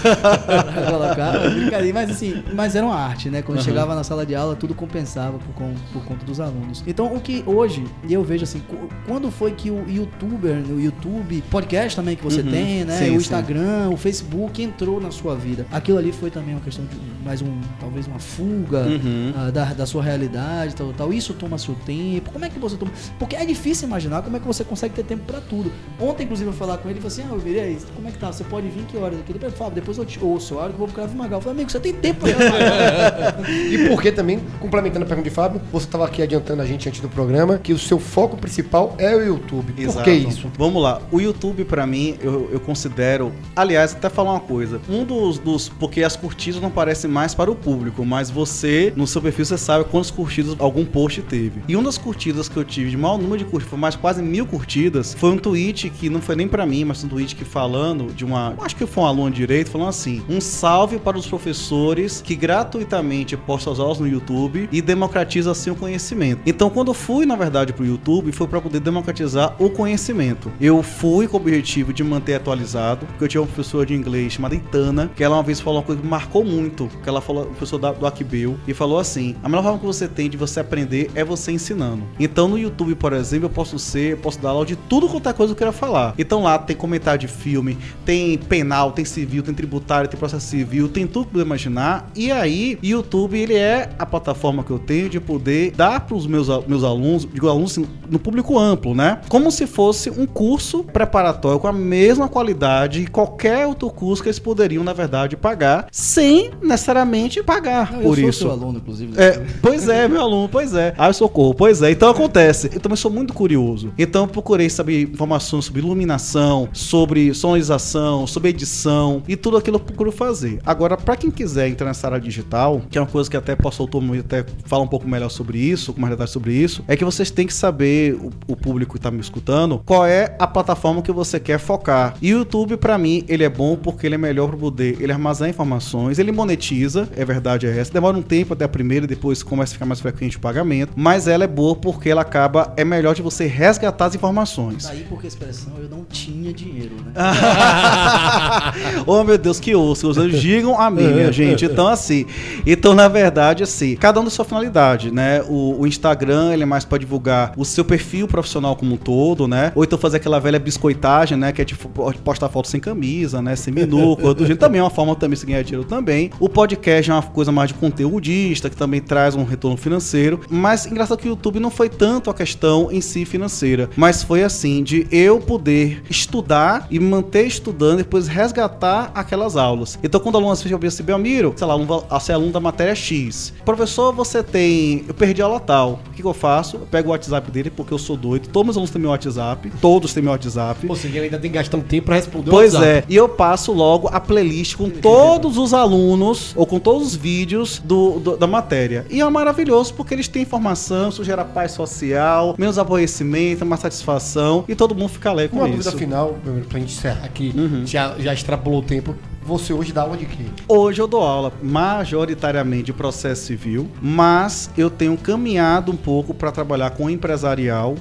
colocava, 0.89 1.49
brincadeira, 1.49 1.93
mas 1.93 2.10
assim, 2.12 2.43
mas 2.53 2.75
era 2.75 2.86
uma 2.86 2.95
arte, 2.95 3.29
né? 3.29 3.41
Quando 3.41 3.62
chegava 3.62 3.95
na 3.95 4.03
sala 4.03 4.25
de 4.25 4.36
aula, 4.36 4.55
tudo 4.55 4.73
compensava 4.73 5.38
por, 5.38 5.53
por 5.93 6.05
conta 6.05 6.25
dos 6.25 6.39
alunos. 6.39 6.83
Então, 6.86 7.13
o 7.13 7.19
que 7.19 7.43
hoje, 7.45 7.83
e 8.08 8.13
eu 8.13 8.23
vejo 8.23 8.43
assim, 8.43 8.62
quando 9.08 9.30
foi 9.32 9.52
que 9.52 9.69
o 9.71 9.84
youtuber, 9.89 10.58
o 10.69 10.80
YouTube, 10.80 11.43
podcast 11.50 11.95
também 11.95 12.15
que 12.15 12.23
você 12.23 12.41
Uhum. 12.41 12.52
tem, 12.52 12.84
né? 12.86 12.97
Sim, 12.97 13.06
o 13.06 13.10
sim. 13.12 13.15
Instagram, 13.17 13.89
o 13.91 13.97
Facebook 13.97 14.62
entrou 14.62 15.00
na 15.02 15.12
sua 15.12 15.36
vida. 15.36 15.65
Aquilo 15.71 15.97
ali 15.97 16.12
foi 16.12 16.30
também 16.30 16.54
uma 16.56 16.62
questão 16.62 16.86
de 16.86 16.95
mais 17.26 17.41
um, 17.41 17.60
talvez 17.80 18.08
uma 18.08 18.19
fuga 18.19 18.80
Uhum. 18.80 19.34
ah, 19.36 19.52
da, 19.52 19.65
da 19.73 19.86
sua 19.86 20.04
realidade, 20.04 20.76
tal, 20.76 20.93
tal. 20.93 21.12
Isso 21.13 21.34
toma 21.34 21.58
seu 21.58 21.76
tempo. 21.86 22.32
Como 22.32 22.45
é 22.45 22.50
que 22.50 22.60
você 22.60 22.76
toma? 22.78 22.91
Porque 23.19 23.36
é 23.36 23.45
difícil 23.45 23.88
imaginar 23.88 24.21
como 24.21 24.38
é 24.38 24.39
que 24.39 24.45
você 24.47 24.63
consegue 24.63 24.93
ter 24.93 25.04
tempo 25.04 25.23
pra 25.26 25.39
tudo. 25.41 25.71
Ontem, 26.00 26.23
inclusive, 26.23 26.50
eu 26.50 26.54
falar 26.54 26.78
com 26.78 26.89
ele 26.89 27.00
e 27.00 27.02
falei 27.02 27.17
assim: 27.19 27.30
Ah, 27.30 27.34
eu 27.36 27.39
virei 27.39 27.62
aí, 27.62 27.78
como 27.95 28.08
é 28.08 28.12
que 28.12 28.17
tá? 28.17 28.32
Você 28.32 28.43
pode 28.43 28.67
vir 28.69 28.84
que 28.86 28.97
horas 28.97 29.19
aqui? 29.19 29.32
Ele 29.32 29.39
falou, 29.39 29.56
Fábio, 29.56 29.76
depois 29.76 29.97
eu 29.97 30.06
te 30.06 30.19
ouço, 30.23 30.56
a 30.58 30.62
hora 30.63 30.67
que 30.69 30.76
eu 30.76 30.80
vou 30.80 30.88
pro 30.88 30.95
Cravo 30.95 31.15
Magal. 31.17 31.39
Eu 31.39 31.41
falei, 31.43 31.58
amigo, 31.58 31.71
você 31.71 31.80
tem 31.80 31.93
tempo 31.93 32.21
pra? 32.21 32.32
E 33.71 33.88
porque 33.89 34.12
também, 34.12 34.39
complementando 34.60 35.06
a 35.06 35.08
pergunta 35.08 35.30
de 35.30 35.36
Fábio, 35.36 35.62
você 35.71 35.86
estava 35.86 36.06
aqui 36.06 36.21
adiantando 36.21 36.62
a 36.62 36.65
gente 36.65 36.88
antes 36.88 37.02
do 37.02 37.10
programa 37.10 37.58
que 37.58 37.73
o 37.77 37.79
seu 37.79 37.99
foco 37.99 38.35
principal 38.35 38.95
é 38.97 39.15
o 39.15 39.21
YouTube. 39.23 39.73
Por 39.73 40.03
que 40.03 40.11
isso? 40.11 40.51
Vamos 40.57 40.81
lá. 40.81 41.01
O 41.11 41.21
YouTube, 41.21 41.63
pra 41.63 41.85
mim, 41.87 42.15
eu, 42.21 42.49
eu 42.51 42.59
considero. 42.59 43.31
Aliás, 43.55 43.93
até 43.93 44.09
falar 44.09 44.31
uma 44.31 44.39
coisa. 44.39 44.81
Um 44.89 45.05
dos, 45.05 45.37
dos. 45.39 45.69
Porque 45.69 46.03
as 46.03 46.15
curtidas 46.15 46.61
não 46.61 46.69
parecem 46.69 47.09
mais 47.09 47.33
para 47.33 47.49
o 47.49 47.55
público, 47.55 48.05
mas 48.05 48.29
você, 48.29 48.91
no 48.95 49.07
seu 49.07 49.21
perfil, 49.21 49.45
você 49.45 49.57
sabe 49.57 49.85
quantas 49.85 50.11
curtidas 50.11 50.55
algum 50.59 50.83
post 50.83 51.21
teve. 51.21 51.61
E 51.67 51.75
uma 51.75 51.85
das 51.85 51.97
curtidas 51.97 52.49
que 52.49 52.57
eu 52.57 52.65
tive 52.65 52.89
de 52.89 52.97
maior 52.97 53.17
número 53.17 53.37
de 53.37 53.45
curtidas, 53.45 53.69
foi 53.69 53.79
mais 53.79 53.95
quase 53.95 54.21
mil 54.21 54.45
curtidas, 54.45 55.13
foi 55.13 55.31
um 55.31 55.37
tweet 55.37 55.89
que 55.89 56.09
não 56.09 56.21
foi 56.21 56.35
nem 56.35 56.47
pra 56.47 56.65
mim, 56.65 56.83
mas 56.83 57.03
um 57.03 57.07
tweet 57.07 57.35
que 57.35 57.45
falando 57.45 58.13
de 58.13 58.25
uma. 58.25 58.55
Acho 58.59 58.75
que 58.75 58.85
foi 58.85 59.03
um 59.03 59.07
aluno 59.07 59.31
de 59.31 59.37
direito, 59.37 59.69
falando 59.69 59.89
assim: 59.89 60.23
um 60.27 60.41
salve 60.41 60.97
para 60.99 61.17
os 61.17 61.27
professores 61.27 62.21
que 62.21 62.35
gratuitamente 62.35 63.37
postam 63.37 63.73
as 63.73 63.79
aulas 63.79 63.99
no 63.99 64.07
YouTube 64.07 64.67
e 64.71 64.81
democratiza 64.81 65.51
assim 65.51 65.69
o 65.69 65.75
conhecimento. 65.75 66.41
Então, 66.45 66.69
quando 66.69 66.89
eu 66.89 66.93
fui, 66.93 67.25
na 67.25 67.35
verdade, 67.35 67.66
pro 67.73 67.86
YouTube, 67.86 68.32
foi 68.32 68.47
para 68.47 68.62
poder 68.62 68.80
democratizar 68.80 69.56
o 69.60 69.69
conhecimento. 69.69 70.51
Eu 70.60 70.82
fui 70.84 71.27
com 71.27 71.38
o 71.38 71.39
objetivo 71.39 71.93
de 71.93 72.03
manter 72.03 72.36
atualizado, 72.36 73.06
porque 73.06 73.23
eu 73.23 73.27
tinha 73.27 73.41
uma 73.41 73.47
professora 73.47 73.86
de 73.86 73.93
inglês 73.93 74.34
chamada 74.34 74.56
Itana, 74.56 75.10
que 75.15 75.23
ela 75.23 75.36
uma 75.36 75.43
vez 75.43 75.60
falou 75.60 75.80
uma 75.80 75.86
coisa 75.86 75.99
que 76.01 76.06
me 76.06 76.12
marcou 76.12 76.43
muito, 76.43 76.89
que 77.03 77.08
ela 77.10 77.21
falou, 77.21 77.45
professor 77.45 77.77
da- 77.77 77.91
do 77.91 78.06
Akbel, 78.06 78.56
e 78.67 78.73
falou 78.73 78.99
assim: 78.99 79.36
a 79.43 79.49
melhor 79.49 79.63
forma 79.63 79.80
que 79.80 79.86
você 79.86 80.08
tem 80.08 80.30
de 80.30 80.38
você 80.38 80.60
aprender 80.60 81.10
é 81.15 81.23
você 81.23 81.51
ensinando. 81.51 82.03
Então, 82.19 82.47
no 82.47 82.58
YouTube, 82.58 82.95
por 82.95 83.13
exemplo, 83.13 83.45
eu 83.45 83.49
posso 83.49 83.77
ser, 83.80 84.13
eu 84.13 84.17
posso 84.17 84.39
dar 84.39 84.49
aula 84.49 84.65
de 84.65 84.75
tudo 84.75 85.08
quanto 85.08 85.30
é 85.30 85.34
coisa 85.34 85.53
que 85.53 85.58
eu 85.63 85.67
queira 85.67 85.71
falar. 85.71 86.13
Então 86.17 86.43
lá 86.43 86.58
tem 86.58 86.75
comentário 86.75 87.19
de 87.19 87.27
filme, 87.27 87.77
tem 88.06 88.38
penal, 88.38 88.91
tem 88.91 89.06
civil, 89.06 89.43
tem 89.43 89.53
tributário, 89.53 90.10
tem 90.10 90.19
processo 90.19 90.47
civil, 90.47 90.88
tem 90.89 91.06
tudo 91.08 91.27
que 91.27 91.34
você 91.36 91.41
imaginar. 91.41 92.10
E 92.15 92.32
aí, 92.32 92.77
YouTube, 92.84 93.38
ele 93.38 93.56
é 93.56 93.89
a 93.97 94.06
plataforma 94.06 94.63
que 94.63 94.71
eu 94.71 94.80
tenho 94.80 95.10
de 95.10 95.19
poder 95.19 95.71
dar 95.71 96.01
para 96.01 96.15
os 96.15 96.25
meus, 96.27 96.47
meus 96.67 96.84
alunos, 96.84 97.27
digo 97.32 97.47
alunos 97.57 97.77
no 98.09 98.19
público 98.19 98.57
amplo, 98.57 98.93
né? 98.93 99.19
Como 99.27 99.51
se 99.51 99.65
fosse 99.65 100.09
um 100.09 100.25
curso 100.25 100.83
preparatório 100.83 101.59
com 101.59 101.67
a 101.67 101.73
mesma 101.73 102.29
qualidade 102.29 103.01
e 103.01 103.07
qualquer 103.07 103.65
outro 103.65 103.89
curso 103.89 104.21
que 104.21 104.29
eles 104.29 104.39
poderiam, 104.39 104.83
na 104.83 104.93
verdade, 104.93 105.35
pagar, 105.35 105.87
sem 105.91 106.51
necessariamente 106.61 107.43
pagar 107.43 107.91
Não, 107.91 108.01
eu 108.01 108.09
por 108.09 108.17
sou 108.17 108.29
isso. 108.29 108.39
seu 108.39 108.51
aluno, 108.51 108.77
inclusive. 108.77 109.13
É, 109.19 109.43
pois 109.61 109.89
é, 109.89 110.07
meu 110.07 110.21
aluno, 110.21 110.47
pois 110.47 110.73
é. 110.73 110.93
Ai, 110.97 111.13
socorro, 111.13 111.53
pois 111.53 111.81
é. 111.81 111.91
Então 111.91 112.09
acontece. 112.09 112.69
Eu 112.73 112.79
também 112.79 112.95
sou 112.95 113.11
muito 113.11 113.33
curioso. 113.33 113.91
Então 113.97 114.23
eu 114.23 114.27
procurei 114.27 114.69
saber 114.69 115.03
informações 115.03 115.65
sobre 115.65 115.81
iluminação, 115.81 116.69
sobre 116.71 117.33
sonorização, 117.33 118.27
sobre 118.27 118.49
edição 118.49 119.23
e 119.27 119.35
tudo 119.35 119.57
aquilo 119.57 119.77
eu 119.77 119.81
procuro 119.81 120.11
fazer. 120.11 120.59
Agora, 120.65 120.95
pra 120.97 121.15
quem 121.15 121.31
quiser 121.31 121.67
entrar 121.67 121.87
nessa 121.87 122.07
área 122.07 122.19
digital, 122.19 122.81
que 122.89 122.97
é 122.97 123.01
uma 123.01 123.07
coisa 123.07 123.29
que 123.29 123.37
até 123.37 123.55
posso 123.55 123.81
autor 123.81 124.03
até 124.19 124.45
falar 124.65 124.83
um 124.83 124.87
pouco 124.87 125.07
melhor 125.07 125.29
sobre 125.29 125.57
isso, 125.57 125.93
com 125.93 126.01
mais 126.01 126.11
detalhes 126.11 126.31
sobre 126.31 126.53
isso, 126.53 126.83
é 126.87 126.95
que 126.95 127.03
vocês 127.03 127.31
têm 127.31 127.46
que 127.47 127.53
saber 127.53 128.13
o, 128.15 128.31
o 128.47 128.55
público 128.55 128.93
que 128.95 128.99
tá 128.99 129.10
me 129.10 129.19
escutando, 129.19 129.81
qual 129.86 130.05
é 130.05 130.36
a 130.38 130.45
plataforma 130.45 131.01
que 131.01 131.12
você 131.12 131.39
quer 131.39 131.60
focar. 131.60 132.15
E 132.21 132.33
o 132.33 132.39
YouTube, 132.39 132.77
pra 132.77 132.97
mim, 132.97 133.23
ele 133.27 133.43
é 133.43 133.49
bom 133.49 133.75
porque 133.75 134.05
ele 134.05 134.15
é 134.15 134.17
melhor 134.17 134.49
para 134.49 134.57
poder, 134.57 134.97
ele 135.01 135.12
armazena 135.12 135.49
informações, 135.49 136.19
ele 136.19 136.31
monetiza, 136.31 137.10
é 137.15 137.25
verdade 137.25 137.65
é 137.65 137.77
essa. 137.77 137.91
Demora 137.91 138.17
um 138.17 138.21
tempo 138.21 138.53
até 138.53 138.65
a 138.65 138.69
primeira, 138.69 139.07
depois 139.07 139.41
começa 139.41 139.71
a 139.71 139.73
ficar 139.73 139.86
mais 139.86 139.99
frequente 139.99 140.38
o 140.38 140.39
pagamento, 140.39 140.93
mas 140.95 141.27
ela 141.27 141.43
é 141.43 141.47
boa 141.47 141.75
porque 141.75 142.10
ela 142.10 142.21
acaba, 142.21 142.73
é 142.77 142.83
melhor 142.83 143.15
de 143.15 143.21
você 143.21 143.45
resgatar 143.47 144.05
as 144.05 144.15
informações. 144.15 144.86
Daí 144.86 145.05
porque 145.10 145.27
a 145.27 145.29
expressão 145.29 145.73
eu 145.79 145.89
não 145.89 146.03
tinha 146.05 146.53
dinheiro, 146.53 146.95
né? 147.05 147.13
oh 149.06 149.23
meu 149.23 149.37
Deus, 149.37 149.60
que 149.60 149.75
osso. 149.75 150.13
Vocês 150.13 150.39
digam 150.39 150.79
a 150.79 150.89
minha 150.89 151.31
gente. 151.31 151.65
Então, 151.65 151.87
assim. 151.87 152.25
Então, 152.65 152.93
na 152.93 153.08
verdade, 153.08 153.63
assim, 153.63 153.95
cada 153.95 154.19
um 154.19 154.23
da 154.23 154.29
sua 154.29 154.45
finalidade, 154.45 155.12
né? 155.12 155.41
O, 155.43 155.81
o 155.81 155.87
Instagram, 155.87 156.54
ele 156.54 156.63
é 156.63 156.65
mais 156.65 156.85
para 156.85 156.98
divulgar 156.98 157.27
o 157.56 157.65
seu 157.65 157.84
perfil 157.84 158.28
profissional 158.28 158.75
como 158.75 158.94
um 158.94 158.98
todo, 158.98 159.48
né? 159.48 159.71
Ou 159.75 159.84
então 159.84 159.98
fazer 159.98 160.17
aquela 160.17 160.40
velha 160.40 160.60
biscoitagem, 160.60 161.38
né? 161.38 161.52
Que 161.52 161.62
é 161.62 161.65
tipo 161.65 161.90
postar 162.23 162.50
foto 162.50 162.67
sem 162.67 162.80
camisa, 162.80 163.42
né? 163.42 163.56
Sem 163.56 163.73
menu, 163.73 164.15
do 164.15 164.46
jeito. 164.46 164.60
Também 164.60 164.80
é 164.80 164.84
uma 164.84 164.90
forma 164.90 165.15
também 165.15 165.38
de 165.38 165.46
ganhar 165.46 165.62
dinheiro 165.62 165.88
também. 165.88 166.32
O 166.40 166.50
podcast 166.50 167.10
é 167.10 167.13
uma 167.13 167.23
coisa 167.23 167.52
mais 167.52 167.69
de 167.69 167.75
conteudista, 167.75 168.69
que 168.69 168.75
também 168.75 169.02
traz 169.02 169.36
um 169.36 169.44
retorno 169.44 169.78
financeiro. 169.78 170.42
Mas 170.50 170.86
engraçado 170.86 171.19
que 171.19 171.28
o 171.28 171.30
YouTube 171.30 171.60
não 171.60 171.69
foi 171.69 171.90
tanto 171.90 172.30
a 172.30 172.34
questão 172.34 172.92
em 172.92 173.02
si 173.02 173.25
financeira, 173.25 173.90
mas 173.96 174.23
foi 174.23 174.44
assim, 174.44 174.84
de 174.84 175.08
eu 175.12 175.40
poder 175.40 176.04
estudar 176.10 176.88
e 176.90 177.00
manter 177.00 177.46
estudando, 177.46 177.98
depois 177.98 178.28
resgatar 178.28 179.12
aquelas 179.13 179.56
aulas. 179.56 179.98
Então, 180.04 180.19
quando 180.19 180.36
o 180.36 180.38
aluno 180.38 180.54
assiste 180.54 180.73
ao 180.73 180.80
assim, 180.84 181.04
Belmiro, 181.04 181.54
sei 181.56 181.67
lá, 181.67 181.73
aluno, 181.73 182.04
ser 182.19 182.34
aluno 182.34 182.52
da 182.52 182.60
matéria 182.60 182.96
X. 182.96 183.54
Professor, 183.65 184.13
você 184.13 184.44
tem. 184.44 185.04
Eu 185.08 185.13
perdi 185.13 185.42
a 185.42 185.46
aula 185.46 185.60
tal. 185.60 186.00
O 186.08 186.12
que, 186.12 186.21
que, 186.21 186.28
eu 186.28 186.34
faço? 186.34 186.78
Eu 186.78 186.88
pego 186.88 187.12
o 187.12 187.13
WhatsApp 187.17 187.51
dele, 187.51 187.69
porque 187.69 187.93
eu 187.93 187.97
sou 187.97 188.15
doido. 188.15 188.47
Todos 188.49 188.71
os 188.71 188.77
alunos 188.77 188.91
têm 188.91 189.01
meu 189.01 189.11
WhatsApp. 189.11 189.71
Todos 189.81 190.13
têm 190.13 190.23
meu 190.23 190.31
WhatsApp. 190.31 190.85
Ou 190.87 190.95
seja, 190.95 191.17
ele 191.17 191.25
ainda 191.25 191.39
tem 191.39 191.51
gastando 191.51 191.83
tempo 191.83 192.05
para 192.05 192.15
responder 192.15 192.49
pois 192.49 192.73
o 192.73 192.77
WhatsApp. 192.77 193.01
Pois 193.01 193.11
é. 193.11 193.13
E 193.13 193.15
eu 193.15 193.29
passo 193.29 193.71
logo 193.73 194.07
a 194.07 194.19
playlist 194.19 194.75
com 194.75 194.89
todos 194.89 195.57
os 195.57 195.73
alunos, 195.73 196.53
ou 196.55 196.65
com 196.65 196.79
todos 196.79 197.07
os 197.07 197.15
vídeos 197.15 197.81
do, 197.83 198.19
do, 198.19 198.37
da 198.37 198.47
matéria. 198.47 199.05
E 199.09 199.21
é 199.21 199.29
maravilhoso, 199.29 199.93
porque 199.93 200.13
eles 200.13 200.27
têm 200.27 200.43
informação, 200.43 201.09
isso 201.09 201.23
gera 201.23 201.43
paz 201.43 201.71
social, 201.71 202.55
menos 202.57 202.77
aborrecimento, 202.77 203.65
mais 203.65 203.81
satisfação, 203.81 204.63
e 204.67 204.75
todo 204.75 204.95
mundo 204.95 205.09
fica 205.09 205.29
alegre 205.29 205.49
com 205.49 205.57
Uma 205.57 205.69
isso. 205.69 205.77
Uma 205.77 205.83
dúvida 205.83 205.97
final, 205.97 206.37
pra 206.69 206.79
gente 206.79 206.93
encerrar 206.93 207.25
aqui, 207.25 207.53
uhum. 207.55 207.85
já, 207.85 208.15
já 208.19 208.33
extrapolou 208.33 208.79
o 208.79 208.83
tempo. 208.83 209.15
Você 209.48 209.71
hoje 209.71 209.93
dá 209.93 210.02
aula 210.02 210.17
de 210.17 210.25
quê? 210.25 210.43
Hoje 210.67 211.02
eu 211.02 211.08
dou 211.08 211.21
aula 211.21 211.54
majoritariamente 211.63 212.83
de 212.83 212.93
processo 212.93 213.45
civil, 213.45 213.89
mas 214.02 214.69
eu 214.77 214.89
tenho 214.89 215.15
caminhado 215.15 215.89
um 215.89 215.95
pouco 215.95 216.33
para 216.33 216.52
trabalhar 216.52 216.89
com 216.89 217.10
empresarial 217.10 217.95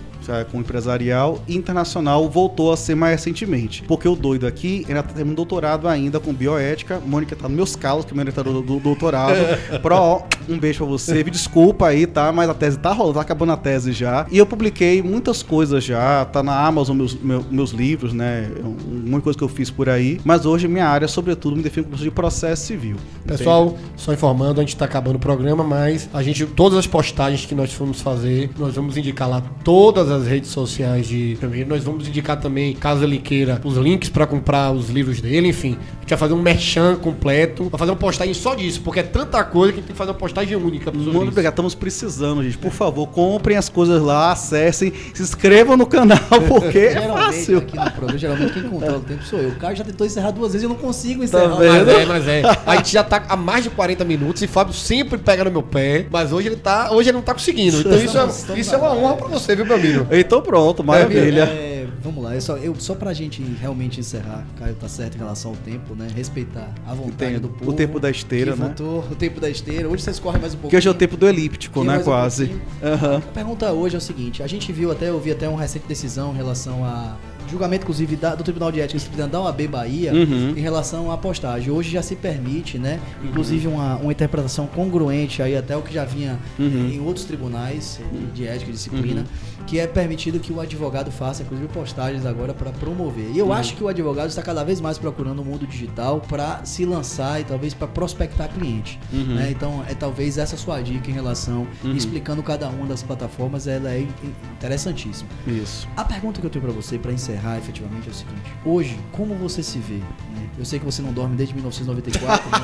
com 0.51 0.61
empresarial 0.61 1.43
e 1.47 1.57
internacional 1.57 2.29
voltou 2.29 2.73
a 2.73 2.77
ser 2.77 2.95
mais 2.95 3.13
recentemente. 3.13 3.83
Porque 3.85 4.09
o 4.09 4.17
doido 4.17 4.47
aqui 4.47 4.85
ainda 4.89 5.03
tem 5.03 5.25
um 5.25 5.35
doutorado 5.35 5.89
ainda 5.89 6.21
com 6.21 6.33
bioética. 6.33 7.01
Mônica 7.05 7.35
tá 7.35 7.49
nos 7.49 7.57
meus 7.57 7.77
calos, 7.77 8.05
que 8.05 8.13
é 8.13 8.15
meu 8.15 8.23
orientador 8.23 8.63
do 8.63 8.81
doutorado. 8.81 9.37
Pro, 9.83 10.23
um 10.49 10.59
beijo 10.59 10.79
pra 10.79 10.87
você. 10.87 11.25
Me 11.25 11.31
desculpa 11.31 11.87
aí, 11.89 12.07
tá? 12.07 12.33
Mas 12.33 12.49
a 12.49 12.55
tese 12.55 12.79
tá 12.79 12.93
rolando, 12.93 13.15
tá 13.15 13.21
acabando 13.21 13.53
a 13.53 13.57
tese 13.57 13.93
já. 13.93 14.27
E 14.31 14.39
eu 14.39 14.47
publiquei 14.47 15.03
muitas 15.03 15.43
coisas 15.43 15.85
já, 15.85 16.25
tá 16.25 16.43
na 16.43 16.67
Amazon 16.67 16.97
meus, 16.97 17.15
meus, 17.15 17.47
meus 17.51 17.71
livros, 17.71 18.13
né? 18.13 18.51
Muita 18.87 19.23
coisa 19.23 19.39
que 19.39 19.45
eu 19.45 19.49
fiz 19.49 19.71
por 19.71 19.89
aí. 19.89 20.21
Mas 20.25 20.47
hoje 20.47 20.69
minha 20.69 20.87
área, 20.87 21.09
sobretudo, 21.09 21.57
me 21.57 21.63
define 21.63 21.85
como 21.85 21.97
de 21.97 22.11
processo 22.11 22.67
civil. 22.67 22.97
Pessoal, 23.27 23.67
entende? 23.67 23.83
só 23.97 24.13
informando, 24.13 24.61
a 24.61 24.65
gente 24.65 24.77
tá 24.77 24.85
acabando 24.85 25.17
o 25.17 25.21
programa, 25.21 25.65
mas 25.65 26.09
a 26.13 26.23
gente, 26.23 26.47
todas 26.47 26.79
as 26.79 26.87
postagens 26.87 27.45
que 27.45 27.55
nós 27.55 27.73
fomos 27.73 28.01
fazer, 28.01 28.51
nós 28.59 28.75
vamos 28.75 28.97
indicar 28.97 29.29
lá 29.29 29.43
todas 29.65 30.11
as 30.11 30.16
as 30.17 30.27
redes 30.27 30.51
sociais 30.51 31.07
de 31.07 31.37
primeiro. 31.39 31.69
Nós 31.69 31.85
vamos 31.85 32.09
indicar 32.09 32.39
também, 32.41 32.75
caso 32.75 33.05
ele 33.05 33.19
queira, 33.19 33.61
os 33.65 33.77
links 33.77 34.09
para 34.09 34.27
comprar 34.27 34.73
os 34.73 34.89
livros 34.91 35.21
dele, 35.21 35.49
enfim. 35.49 35.77
A 36.07 36.09
gente 36.09 36.11
vai 36.11 36.19
fazer 36.19 36.35
um 36.35 36.43
merchan 36.43 36.95
completo. 36.95 37.69
Vai 37.69 37.79
fazer 37.81 37.91
uma 37.91 37.97
postagem 37.97 38.33
só 38.33 38.55
disso, 38.55 38.81
porque 38.83 39.01
é 39.01 39.03
tanta 39.03 39.43
coisa 39.43 39.73
que 39.73 39.79
a 39.79 39.81
gente 39.81 39.89
tem 39.89 39.95
que 39.95 39.99
fazer 39.99 40.13
uma 40.13 40.17
postagem 40.17 40.57
única. 40.57 40.93
Muito 40.93 41.31
obrigado, 41.31 41.53
estamos 41.53 41.75
precisando, 41.75 42.45
gente. 42.45 42.57
Por 42.59 42.71
favor, 42.71 43.09
comprem 43.09 43.57
as 43.57 43.69
coisas 43.69 44.01
lá, 44.01 44.31
acessem, 44.31 44.93
se 45.13 45.21
inscrevam 45.21 45.77
no 45.77 45.85
canal, 45.85 46.19
porque 46.47 46.79
é 46.79 47.09
fácil. 47.09 47.59
Aqui 47.59 47.77
no 47.77 47.91
programa, 47.91 48.19
geralmente 48.19 48.53
quem 48.53 48.63
controla 48.63 48.99
o 48.99 49.01
tempo 49.01 49.25
sou 49.25 49.41
eu. 49.41 49.49
O 49.49 49.57
cara 49.57 49.75
já 49.75 49.83
tentou 49.83 50.07
encerrar 50.07 50.31
duas 50.31 50.53
vezes 50.53 50.63
e 50.63 50.67
eu 50.67 50.69
não 50.69 50.77
consigo 50.77 51.19
tá 51.19 51.25
encerrar. 51.25 51.49
Tá 51.49 51.57
mas 51.57 51.89
é, 51.89 52.07
mas 52.07 52.29
é. 52.29 52.43
A 52.65 52.77
gente 52.77 52.93
já 52.93 53.03
tá 53.03 53.25
há 53.29 53.37
mais 53.37 53.65
de 53.65 53.71
40 53.71 54.05
minutos 54.05 54.41
e 54.43 54.47
Fábio 54.47 54.75
sempre 54.75 55.19
pega 55.19 55.43
no 55.43 55.51
meu 55.51 55.63
pé, 55.63 56.07
mas 56.09 56.33
hoje 56.33 56.47
ele 56.47 56.57
tá, 56.57 56.93
hoje 56.93 57.09
ele 57.09 57.17
não 57.17 57.23
tá 57.23 57.35
conseguindo. 57.35 57.81
Então 57.81 57.97
isso, 57.99 58.17
é, 58.17 58.59
isso 58.61 58.75
é 58.75 58.79
uma 58.79 58.93
honra 58.95 59.17
pra 59.17 59.27
você, 59.27 59.57
viu, 59.57 59.67
meu 59.67 59.75
amigo? 59.75 60.07
Então 60.13 60.41
pronto, 60.41 60.85
maravilha. 60.85 61.51
É, 61.53 61.73
é, 61.73 61.76
vamos 62.03 62.23
lá, 62.23 62.35
eu 62.35 62.41
só, 62.41 62.57
eu, 62.57 62.75
só 62.79 62.95
pra 62.95 63.13
gente 63.13 63.43
realmente 63.43 64.01
encerrar, 64.01 64.47
Caio 64.59 64.75
tá 64.75 64.89
certo 64.89 65.17
em 65.17 65.19
relação 65.19 65.53
ao 65.53 65.57
tempo, 65.59 65.95
né? 65.95 66.09
Respeitar 66.15 66.73
a 66.87 66.95
vontade 66.95 67.17
Tem, 67.17 67.39
do 67.39 67.49
povo. 67.49 67.71
O 67.71 67.75
tempo 67.75 68.01
da 68.01 68.11
esteira, 68.11 68.55
né? 68.57 68.69
Votou, 68.69 69.01
o 69.11 69.15
tempo 69.15 69.41
da 69.41 69.49
esteira. 69.49 69.89
Hoje 69.89 70.03
vocês 70.03 70.19
correm 70.19 70.41
mais 70.41 70.55
um 70.55 70.59
pouco. 70.59 70.71
Que 70.71 70.77
hoje 70.77 70.89
é 70.89 70.91
o 70.91 70.95
tempo 70.95 71.17
do 71.17 71.29
elíptico, 71.29 71.85
né? 71.85 71.99
Quase. 72.01 72.45
Um 72.45 72.89
uhum. 72.89 73.17
A 73.17 73.21
pergunta 73.21 73.73
hoje 73.73 73.95
é 73.95 73.99
o 73.99 74.01
seguinte: 74.01 74.43
a 74.43 74.47
gente 74.47 74.73
viu 74.73 74.91
até, 74.91 75.09
eu 75.09 75.21
vi 75.21 75.31
até 75.31 75.49
uma 75.49 75.61
recente 75.61 75.87
decisão 75.87 76.33
em 76.33 76.37
relação 76.37 76.85
a 76.85 77.17
julgamento, 77.49 77.85
inclusive, 77.85 78.17
da, 78.17 78.35
do 78.35 78.43
Tribunal 78.43 78.71
de 78.73 78.81
Ética 78.81 79.27
da 79.27 79.41
OAB 79.41 79.69
Bahia 79.69 80.13
uhum. 80.13 80.51
em 80.57 80.61
relação 80.61 81.11
à 81.11 81.17
postagem. 81.17 81.71
Hoje 81.71 81.91
já 81.91 82.03
se 82.03 82.17
permite, 82.17 82.79
né? 82.79 83.01
Inclusive 83.23 83.69
uma, 83.69 83.97
uma 83.97 84.13
interpretação 84.13 84.67
congruente 84.67 85.43
aí 85.43 85.57
até 85.57 85.77
o 85.77 85.83
que 85.83 85.93
já 85.93 86.05
vinha 86.05 86.39
uhum. 86.59 86.91
em 86.93 87.01
outros 87.01 87.25
tribunais 87.25 88.01
de 88.35 88.47
ética 88.47 88.71
e 88.71 88.73
disciplina, 88.73 89.21
uhum. 89.21 89.56
Que 89.67 89.81
é 89.81 89.87
permitido 89.87 90.39
que 90.39 90.53
o 90.53 90.61
advogado 90.61 91.11
faça, 91.11 91.43
inclusive, 91.43 91.69
postagens 91.69 92.25
agora 92.25 92.55
para 92.55 92.71
promover. 92.71 93.31
E 93.33 93.39
eu 93.39 93.47
uhum. 93.47 93.53
acho 93.53 93.75
que 93.75 93.83
o 93.83 93.89
advogado 93.89 94.29
está 94.29 94.43
cada 94.43 94.63
vez 94.63 94.81
mais 94.81 94.97
procurando 94.97 95.41
o 95.41 95.45
mundo 95.45 95.67
digital 95.67 96.21
para 96.21 96.65
se 96.65 96.85
lançar 96.85 97.41
e 97.41 97.45
talvez 97.45 97.75
para 97.75 97.89
prospectar 97.89 98.49
cliente. 98.49 98.99
Uhum. 99.13 99.35
Né? 99.35 99.51
Então, 99.51 99.85
é 99.89 99.95
talvez 99.95 100.39
essa 100.39 100.57
sua 100.57 100.81
dica 100.81 101.11
em 101.11 101.15
relação, 101.15 101.67
uhum. 101.83 101.97
explicando 101.97 102.43
cada 102.43 102.69
uma 102.69 102.87
das 102.87 103.03
plataformas, 103.03 103.67
ela 103.67 103.91
é 103.91 104.07
interessantíssima. 104.55 105.29
Isso. 105.47 105.89
A 105.97 106.05
pergunta 106.05 106.41
que 106.41 106.47
eu 106.47 106.51
tenho 106.51 106.65
para 106.65 106.73
você, 106.73 106.99
para 106.99 107.13
encerrar, 107.13 107.59
efetivamente 107.59 108.09
é 108.09 108.11
o 108.11 108.15
seguinte: 108.15 108.53
hoje, 108.65 108.97
como 109.11 109.35
você 109.35 109.63
se 109.63 109.79
vê? 109.79 109.97
Né? 109.97 110.49
Eu 110.59 110.65
sei 110.65 110.79
que 110.79 110.85
você 110.85 111.03
não 111.03 111.13
dorme 111.13 111.35
desde 111.35 111.55
1994, 111.55 112.51
né? 112.51 112.59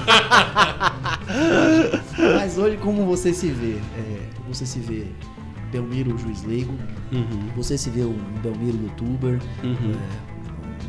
mas 2.36 2.56
hoje, 2.58 2.76
como 2.76 3.04
você 3.04 3.34
se 3.34 3.48
vê? 3.48 3.78
É, 3.98 4.20
você 4.48 4.66
se 4.66 4.78
vê 4.78 5.06
Belmiro 5.72 6.16
juiz 6.18 6.44
leigo, 6.44 6.74
uhum. 7.10 7.48
você 7.56 7.78
se 7.78 7.88
vê 7.88 8.04
um 8.04 8.18
Belmiro 8.42 8.76
youtuber, 8.82 9.40
uhum. 9.64 9.92
é, 9.94 10.31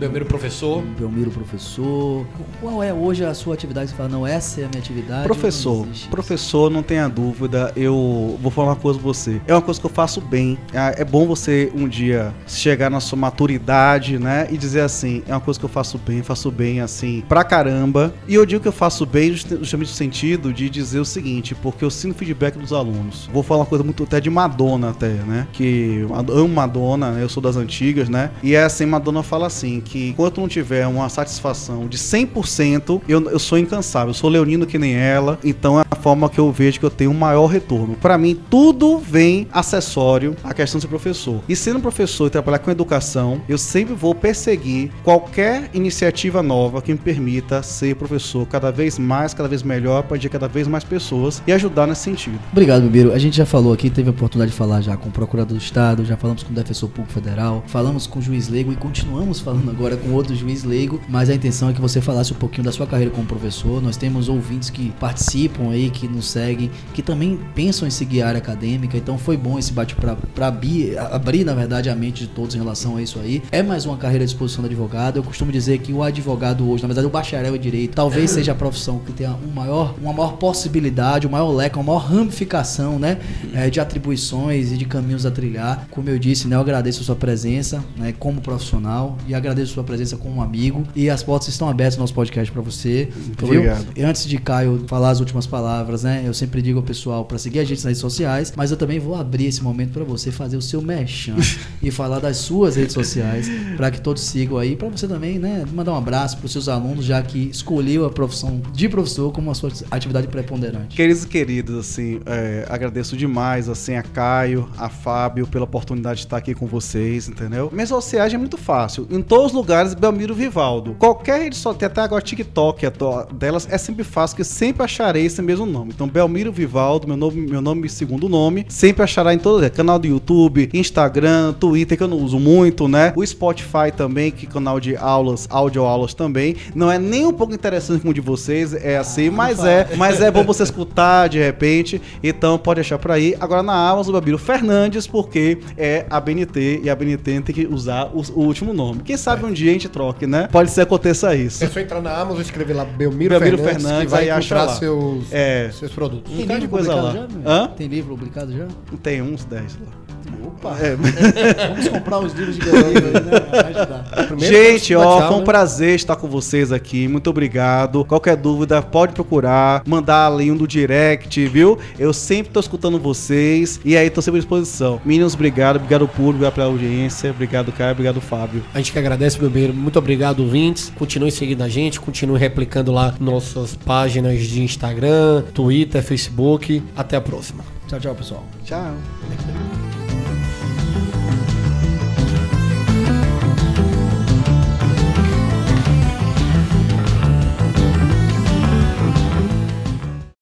Belmiro 0.03 0.25
professor. 0.25 0.83
Belmiro 0.99 1.31
professor. 1.31 2.27
Qual 2.59 2.83
é 2.83 2.93
hoje 2.93 3.23
a 3.23 3.33
sua 3.33 3.53
atividade? 3.53 3.89
Você 3.89 3.95
fala, 3.95 4.09
não, 4.09 4.27
essa 4.27 4.59
é 4.59 4.65
a 4.65 4.67
minha 4.67 4.81
atividade. 4.81 5.23
Professor. 5.23 5.87
Não 5.87 6.09
professor, 6.09 6.69
não 6.69 6.83
tenha 6.83 7.07
dúvida. 7.07 7.71
Eu 7.73 8.37
vou 8.41 8.51
falar 8.51 8.71
uma 8.71 8.75
coisa 8.75 8.99
pra 8.99 9.07
você. 9.07 9.41
É 9.47 9.53
uma 9.53 9.61
coisa 9.61 9.79
que 9.79 9.85
eu 9.85 9.89
faço 9.89 10.19
bem. 10.19 10.57
É, 10.73 11.03
é 11.03 11.05
bom 11.05 11.25
você 11.25 11.71
um 11.73 11.87
dia 11.87 12.33
chegar 12.45 12.89
na 12.89 12.99
sua 12.99 13.17
maturidade, 13.17 14.19
né? 14.19 14.45
E 14.51 14.57
dizer 14.57 14.81
assim, 14.81 15.23
é 15.25 15.31
uma 15.31 15.39
coisa 15.39 15.57
que 15.57 15.65
eu 15.65 15.69
faço 15.69 15.97
bem, 15.97 16.21
faço 16.21 16.51
bem 16.51 16.81
assim, 16.81 17.23
pra 17.29 17.45
caramba. 17.45 18.13
E 18.27 18.35
eu 18.35 18.45
digo 18.45 18.61
que 18.61 18.67
eu 18.67 18.73
faço 18.73 19.05
bem 19.05 19.33
justamente 19.33 19.87
no 19.87 19.95
sentido 19.95 20.51
de 20.51 20.69
dizer 20.69 20.99
o 20.99 21.05
seguinte, 21.05 21.55
porque 21.55 21.85
eu 21.85 21.89
sinto 21.89 22.17
feedback 22.17 22.57
dos 22.57 22.73
alunos. 22.73 23.29
Vou 23.31 23.41
falar 23.41 23.61
uma 23.61 23.67
coisa 23.67 23.85
muito 23.85 24.03
até 24.03 24.19
de 24.19 24.29
Madonna 24.29 24.89
até, 24.89 25.07
né? 25.07 25.47
Que 25.53 25.99
eu 26.01 26.13
amo 26.13 26.53
Madonna, 26.53 27.11
né? 27.11 27.23
eu 27.23 27.29
sou 27.29 27.41
das 27.41 27.55
antigas, 27.55 28.09
né? 28.09 28.31
E 28.43 28.53
é 28.53 28.65
assim, 28.65 28.85
Madonna 28.85 29.23
fala 29.23 29.47
assim, 29.47 29.79
que 29.79 29.92
enquanto 29.97 30.41
não 30.41 30.47
tiver 30.47 30.87
uma 30.87 31.09
satisfação 31.09 31.87
de 31.87 31.97
100%, 31.97 33.01
eu, 33.07 33.29
eu 33.29 33.39
sou 33.39 33.57
incansável. 33.57 34.09
Eu 34.09 34.13
sou 34.13 34.29
leonino 34.29 34.65
que 34.65 34.77
nem 34.77 34.95
ela, 34.95 35.39
então 35.43 35.79
é 35.79 35.83
a 35.89 35.95
forma 35.95 36.29
que 36.29 36.39
eu 36.39 36.51
vejo 36.51 36.79
que 36.79 36.85
eu 36.85 36.89
tenho 36.89 37.11
um 37.11 37.15
maior 37.17 37.47
retorno. 37.47 37.95
Para 37.95 38.17
mim, 38.17 38.39
tudo 38.49 38.97
vem 38.97 39.47
acessório 39.51 40.35
à 40.43 40.53
questão 40.53 40.79
de 40.79 40.83
ser 40.83 40.89
professor. 40.89 41.41
E 41.47 41.55
sendo 41.55 41.79
professor 41.79 42.27
e 42.27 42.29
trabalhar 42.29 42.59
com 42.59 42.71
educação, 42.71 43.41
eu 43.47 43.57
sempre 43.57 43.93
vou 43.93 44.13
perseguir 44.15 44.91
qualquer 45.03 45.69
iniciativa 45.73 46.41
nova 46.41 46.81
que 46.81 46.91
me 46.91 46.97
permita 46.97 47.61
ser 47.63 47.95
professor 47.95 48.47
cada 48.47 48.71
vez 48.71 48.97
mais, 48.97 49.33
cada 49.33 49.49
vez 49.49 49.63
melhor, 49.63 50.03
para 50.03 50.17
cada 50.29 50.47
vez 50.47 50.67
mais 50.67 50.83
pessoas 50.83 51.41
e 51.45 51.51
ajudar 51.51 51.87
nesse 51.87 52.01
sentido. 52.01 52.39
Obrigado, 52.51 52.83
Bibiru. 52.83 53.11
A 53.11 53.17
gente 53.17 53.35
já 53.35 53.45
falou 53.45 53.73
aqui, 53.73 53.89
teve 53.89 54.09
a 54.09 54.11
oportunidade 54.11 54.51
de 54.51 54.57
falar 54.57 54.81
já 54.81 54.95
com 54.95 55.09
o 55.09 55.11
procurador 55.11 55.57
do 55.57 55.61
Estado, 55.61 56.05
já 56.05 56.15
falamos 56.15 56.43
com 56.43 56.51
o 56.51 56.55
defensor 56.55 56.89
público 56.89 57.13
federal, 57.13 57.63
falamos 57.67 58.07
com 58.07 58.19
o 58.19 58.21
juiz 58.21 58.47
leigo 58.47 58.71
e 58.71 58.75
continuamos 58.75 59.39
falando 59.39 59.72
agora 59.73 59.97
com 59.97 60.11
outro 60.11 60.35
juiz 60.35 60.63
leigo, 60.63 61.01
mas 61.09 61.29
a 61.29 61.35
intenção 61.35 61.69
é 61.69 61.73
que 61.73 61.81
você 61.81 61.99
falasse 61.99 62.31
um 62.31 62.35
pouquinho 62.35 62.63
da 62.63 62.71
sua 62.71 62.87
carreira 62.87 63.11
como 63.11 63.25
professor. 63.25 63.81
Nós 63.81 63.97
temos 63.97 64.29
ouvintes 64.29 64.69
que 64.69 64.91
participam 64.99 65.71
aí, 65.71 65.89
que 65.89 66.07
nos 66.07 66.27
seguem, 66.27 66.69
que 66.93 67.01
também 67.01 67.39
pensam 67.55 67.87
em 67.87 67.91
seguir 67.91 68.21
a 68.21 68.27
área 68.27 68.37
acadêmica, 68.37 68.97
então 68.97 69.17
foi 69.17 69.35
bom 69.35 69.57
esse 69.57 69.73
bate 69.73 69.95
para 69.95 70.47
abrir, 70.47 71.43
na 71.43 71.53
verdade, 71.53 71.89
a 71.89 71.95
mente 71.95 72.23
de 72.23 72.29
todos 72.29 72.55
em 72.55 72.59
relação 72.59 72.97
a 72.97 73.01
isso 73.01 73.19
aí. 73.19 73.41
É 73.51 73.63
mais 73.63 73.85
uma 73.85 73.97
carreira 73.97 74.23
à 74.23 74.25
disposição 74.25 74.61
do 74.61 74.67
advogado. 74.67 75.17
Eu 75.17 75.23
costumo 75.23 75.51
dizer 75.51 75.79
que 75.79 75.91
o 75.91 76.03
advogado 76.03 76.69
hoje, 76.69 76.83
na 76.83 76.87
verdade, 76.87 77.07
o 77.07 77.09
bacharel 77.09 77.55
em 77.55 77.59
direito, 77.59 77.95
talvez 77.95 78.31
seja 78.31 78.51
a 78.51 78.55
profissão 78.55 78.99
que 78.99 79.11
tenha 79.11 79.31
um 79.31 79.51
maior, 79.51 79.95
uma 80.01 80.13
maior 80.13 80.37
possibilidade, 80.37 81.27
um 81.27 81.29
maior 81.31 81.51
leque, 81.51 81.77
uma 81.77 81.83
maior 81.83 82.05
ramificação, 82.05 82.99
né, 82.99 83.17
é, 83.53 83.69
de 83.69 83.79
atribuições 83.79 84.71
e 84.71 84.77
de 84.77 84.85
caminhos 84.85 85.25
a 85.25 85.31
trilhar. 85.31 85.87
Como 85.89 86.09
eu 86.09 86.19
disse, 86.19 86.47
né, 86.47 86.55
eu 86.55 86.59
agradeço 86.59 87.01
a 87.01 87.03
sua 87.03 87.15
presença, 87.15 87.83
né, 87.97 88.13
como 88.17 88.41
profissional 88.41 89.17
e 89.27 89.33
agradeço 89.33 89.62
a 89.63 89.67
sua 89.67 89.83
presença 89.83 90.17
como 90.17 90.41
amigo 90.41 90.83
e 90.95 91.09
as 91.09 91.23
portas 91.23 91.49
estão 91.49 91.69
abertas 91.69 91.95
no 91.97 92.01
nosso 92.01 92.13
podcast 92.13 92.51
para 92.51 92.61
você. 92.61 93.09
Muito 93.15 93.45
viu? 93.45 93.61
obrigado. 93.61 93.87
E 93.95 94.03
antes 94.03 94.25
de 94.25 94.37
Caio 94.37 94.83
falar 94.87 95.09
as 95.09 95.19
últimas 95.19 95.47
palavras, 95.47 96.03
né, 96.03 96.23
eu 96.25 96.33
sempre 96.33 96.61
digo 96.61 96.79
ao 96.79 96.83
pessoal 96.83 97.25
para 97.25 97.37
seguir 97.37 97.59
a 97.59 97.63
gente 97.63 97.77
nas 97.77 97.85
redes 97.85 98.01
sociais, 98.01 98.53
mas 98.55 98.71
eu 98.71 98.77
também 98.77 98.99
vou 98.99 99.15
abrir 99.15 99.45
esse 99.45 99.63
momento 99.63 99.91
para 99.91 100.03
você 100.03 100.31
fazer 100.31 100.57
o 100.57 100.61
seu 100.61 100.81
merchan 100.81 101.35
e 101.81 101.91
falar 101.91 102.19
das 102.19 102.37
suas 102.37 102.75
redes 102.75 102.93
sociais 102.93 103.49
para 103.77 103.91
que 103.91 104.01
todos 104.01 104.23
sigam 104.23 104.57
aí, 104.57 104.75
para 104.75 104.89
você 104.89 105.07
também, 105.07 105.39
né, 105.39 105.65
mandar 105.73 105.93
um 105.93 105.97
abraço 105.97 106.37
para 106.37 106.45
os 106.45 106.51
seus 106.51 106.67
alunos 106.67 107.05
já 107.05 107.21
que 107.21 107.49
escolheu 107.49 108.05
a 108.05 108.09
profissão 108.09 108.61
de 108.73 108.89
professor 108.89 109.31
como 109.31 109.51
a 109.51 109.53
sua 109.53 109.71
atividade 109.91 110.27
preponderante. 110.27 110.95
Queridos 110.95 111.23
e 111.23 111.27
queridos, 111.27 111.77
assim, 111.77 112.19
é, 112.25 112.65
agradeço 112.69 113.15
demais 113.15 113.69
assim 113.69 113.95
a 113.95 114.03
Caio, 114.03 114.69
a 114.77 114.89
Fábio 114.89 115.47
pela 115.47 115.65
oportunidade 115.65 116.19
de 116.19 116.25
estar 116.25 116.37
aqui 116.37 116.53
com 116.53 116.65
vocês, 116.65 117.27
entendeu? 117.27 117.69
Minhas 117.71 117.89
sociais 117.89 118.33
é 118.33 118.37
muito 118.37 118.57
fácil. 118.57 119.07
Em 119.09 119.21
todos 119.21 119.47
os 119.47 119.52
lugares, 119.53 119.93
Belmiro 119.93 120.33
Vivaldo. 120.33 120.95
Qualquer 120.99 121.43
rede 121.43 121.55
social, 121.55 121.75
até 121.83 122.01
agora 122.01 122.21
TikTok 122.21 122.85
delas, 123.33 123.67
é 123.69 123.77
sempre 123.77 124.03
fácil, 124.03 124.37
que 124.37 124.43
sempre 124.43 124.83
acharei 124.83 125.25
esse 125.25 125.41
mesmo 125.41 125.65
nome. 125.65 125.91
Então, 125.93 126.07
Belmiro 126.07 126.51
Vivaldo, 126.51 127.07
meu 127.07 127.17
nome, 127.17 127.41
meu 127.41 127.61
nome 127.61 127.87
segundo 127.89 128.27
nome, 128.27 128.65
sempre 128.69 129.03
achará 129.03 129.33
em 129.33 129.39
todo 129.39 129.63
canal 129.71 129.97
do 129.97 130.07
YouTube, 130.07 130.69
Instagram, 130.73 131.53
Twitter, 131.53 131.97
que 131.97 132.03
eu 132.03 132.07
não 132.07 132.17
uso 132.17 132.39
muito, 132.39 132.87
né? 132.87 133.13
O 133.15 133.25
Spotify 133.25 133.91
também, 133.95 134.31
que 134.31 134.45
é 134.45 134.49
canal 134.49 134.79
de 134.79 134.95
aulas, 134.95 135.47
áudio 135.49 135.83
aulas 135.83 136.13
também. 136.13 136.55
Não 136.75 136.91
é 136.91 136.99
nem 136.99 137.25
um 137.25 137.33
pouco 137.33 137.53
interessante 137.53 138.01
como 138.01 138.11
o 138.11 138.13
de 138.13 138.21
vocês, 138.21 138.73
é 138.73 138.97
assim, 138.97 139.29
mas 139.29 139.63
é, 139.63 139.95
mas 139.95 140.21
é 140.21 140.29
bom 140.29 140.43
você 140.43 140.63
escutar 140.63 141.27
de 141.27 141.39
repente. 141.39 142.01
Então, 142.23 142.57
pode 142.57 142.79
achar 142.79 142.97
por 142.97 143.11
aí. 143.11 143.35
Agora 143.39 143.63
na 143.63 143.89
Amazon, 143.89 144.13
Belmiro 144.13 144.37
Fernandes, 144.37 145.07
porque 145.07 145.59
é 145.77 146.05
a 146.09 146.19
BNT 146.19 146.81
e 146.83 146.89
a 146.89 146.95
BNT 146.95 147.41
tem 147.41 147.55
que 147.55 147.67
usar 147.67 148.11
o, 148.13 148.21
o 148.33 148.45
último 148.45 148.73
nome. 148.73 149.01
Quem 149.03 149.17
sabe 149.17 149.42
um 149.47 149.53
dia 149.53 149.69
a 149.69 149.73
gente 149.73 149.89
troque, 149.89 150.27
né? 150.27 150.47
Pode 150.51 150.69
ser 150.69 150.81
que 150.81 150.93
aconteça 150.93 151.35
isso. 151.35 151.63
É 151.63 151.67
só 151.67 151.79
entrar 151.79 152.01
na 152.01 152.11
Amazon 152.15 152.39
e 152.39 152.41
escrever 152.41 152.73
lá 152.73 152.85
Belmiro, 152.85 153.31
Belmiro 153.31 153.57
Fernandes, 153.57 153.83
Fernandes, 153.83 154.05
que 154.05 154.11
vai 154.11 154.29
encontrar 154.29 154.67
seus, 154.69 155.31
é. 155.31 155.71
seus 155.71 155.91
produtos. 155.91 156.31
Tem 156.33 156.45
livro 156.45 156.69
coisa 156.69 156.95
lá. 156.95 157.13
Já, 157.13 157.27
Hã? 157.45 157.67
Tem 157.69 157.87
livro 157.87 158.15
publicado 158.15 158.55
já? 158.55 158.67
Tem 159.01 159.21
uns 159.21 159.45
10 159.45 159.75
lá. 159.75 160.02
Opa! 160.45 160.77
É. 160.79 160.95
Vamos 161.67 161.87
comprar 161.89 162.19
os 162.19 162.33
livros 162.33 162.55
de 162.55 162.61
Belmiro 162.61 163.07
aí, 163.07 163.13
né? 163.13 164.37
Gente, 164.37 164.95
ó, 164.95 165.27
foi 165.27 165.35
um 165.35 165.39
né? 165.39 165.45
prazer 165.45 165.95
estar 165.95 166.15
com 166.15 166.27
vocês 166.27 166.71
aqui. 166.71 167.07
Muito 167.07 167.29
obrigado. 167.29 168.03
Qualquer 168.05 168.35
dúvida, 168.35 168.81
pode 168.81 169.13
procurar, 169.13 169.83
mandar 169.85 170.27
ali 170.27 170.51
um 170.51 170.57
do 170.57 170.67
direct, 170.67 171.45
viu? 171.47 171.77
Eu 171.99 172.13
sempre 172.13 172.51
tô 172.51 172.59
escutando 172.59 172.99
vocês 172.99 173.79
e 173.83 173.97
aí 173.97 174.09
tô 174.09 174.21
sempre 174.21 174.39
à 174.39 174.41
disposição. 174.41 175.01
Meninos, 175.03 175.33
obrigado. 175.33 175.77
Obrigado, 175.77 176.07
público, 176.07 176.29
obrigado 176.29 176.53
pela 176.53 176.67
audiência. 176.67 177.31
Obrigado, 177.31 177.71
Caio. 177.71 177.91
Obrigado, 177.91 178.21
Fábio. 178.21 178.63
A 178.73 178.77
gente 178.77 178.91
que 178.91 178.99
agradece, 178.99 179.39
meu 179.39 179.49
bem. 179.49 179.71
Muito 179.71 179.99
obrigado, 179.99 180.41
ouvintes. 180.41 180.91
Continue 180.97 181.31
seguindo 181.31 181.61
a 181.61 181.69
gente, 181.69 181.99
continue 181.99 182.39
replicando 182.39 182.91
lá 182.91 183.13
nossas 183.19 183.75
páginas 183.75 184.41
de 184.41 184.61
Instagram, 184.61 185.43
Twitter, 185.53 186.01
Facebook. 186.03 186.81
Até 186.95 187.17
a 187.17 187.21
próxima. 187.21 187.63
Tchau, 187.87 187.99
tchau, 187.99 188.15
pessoal. 188.15 188.43
Tchau. 188.63 189.92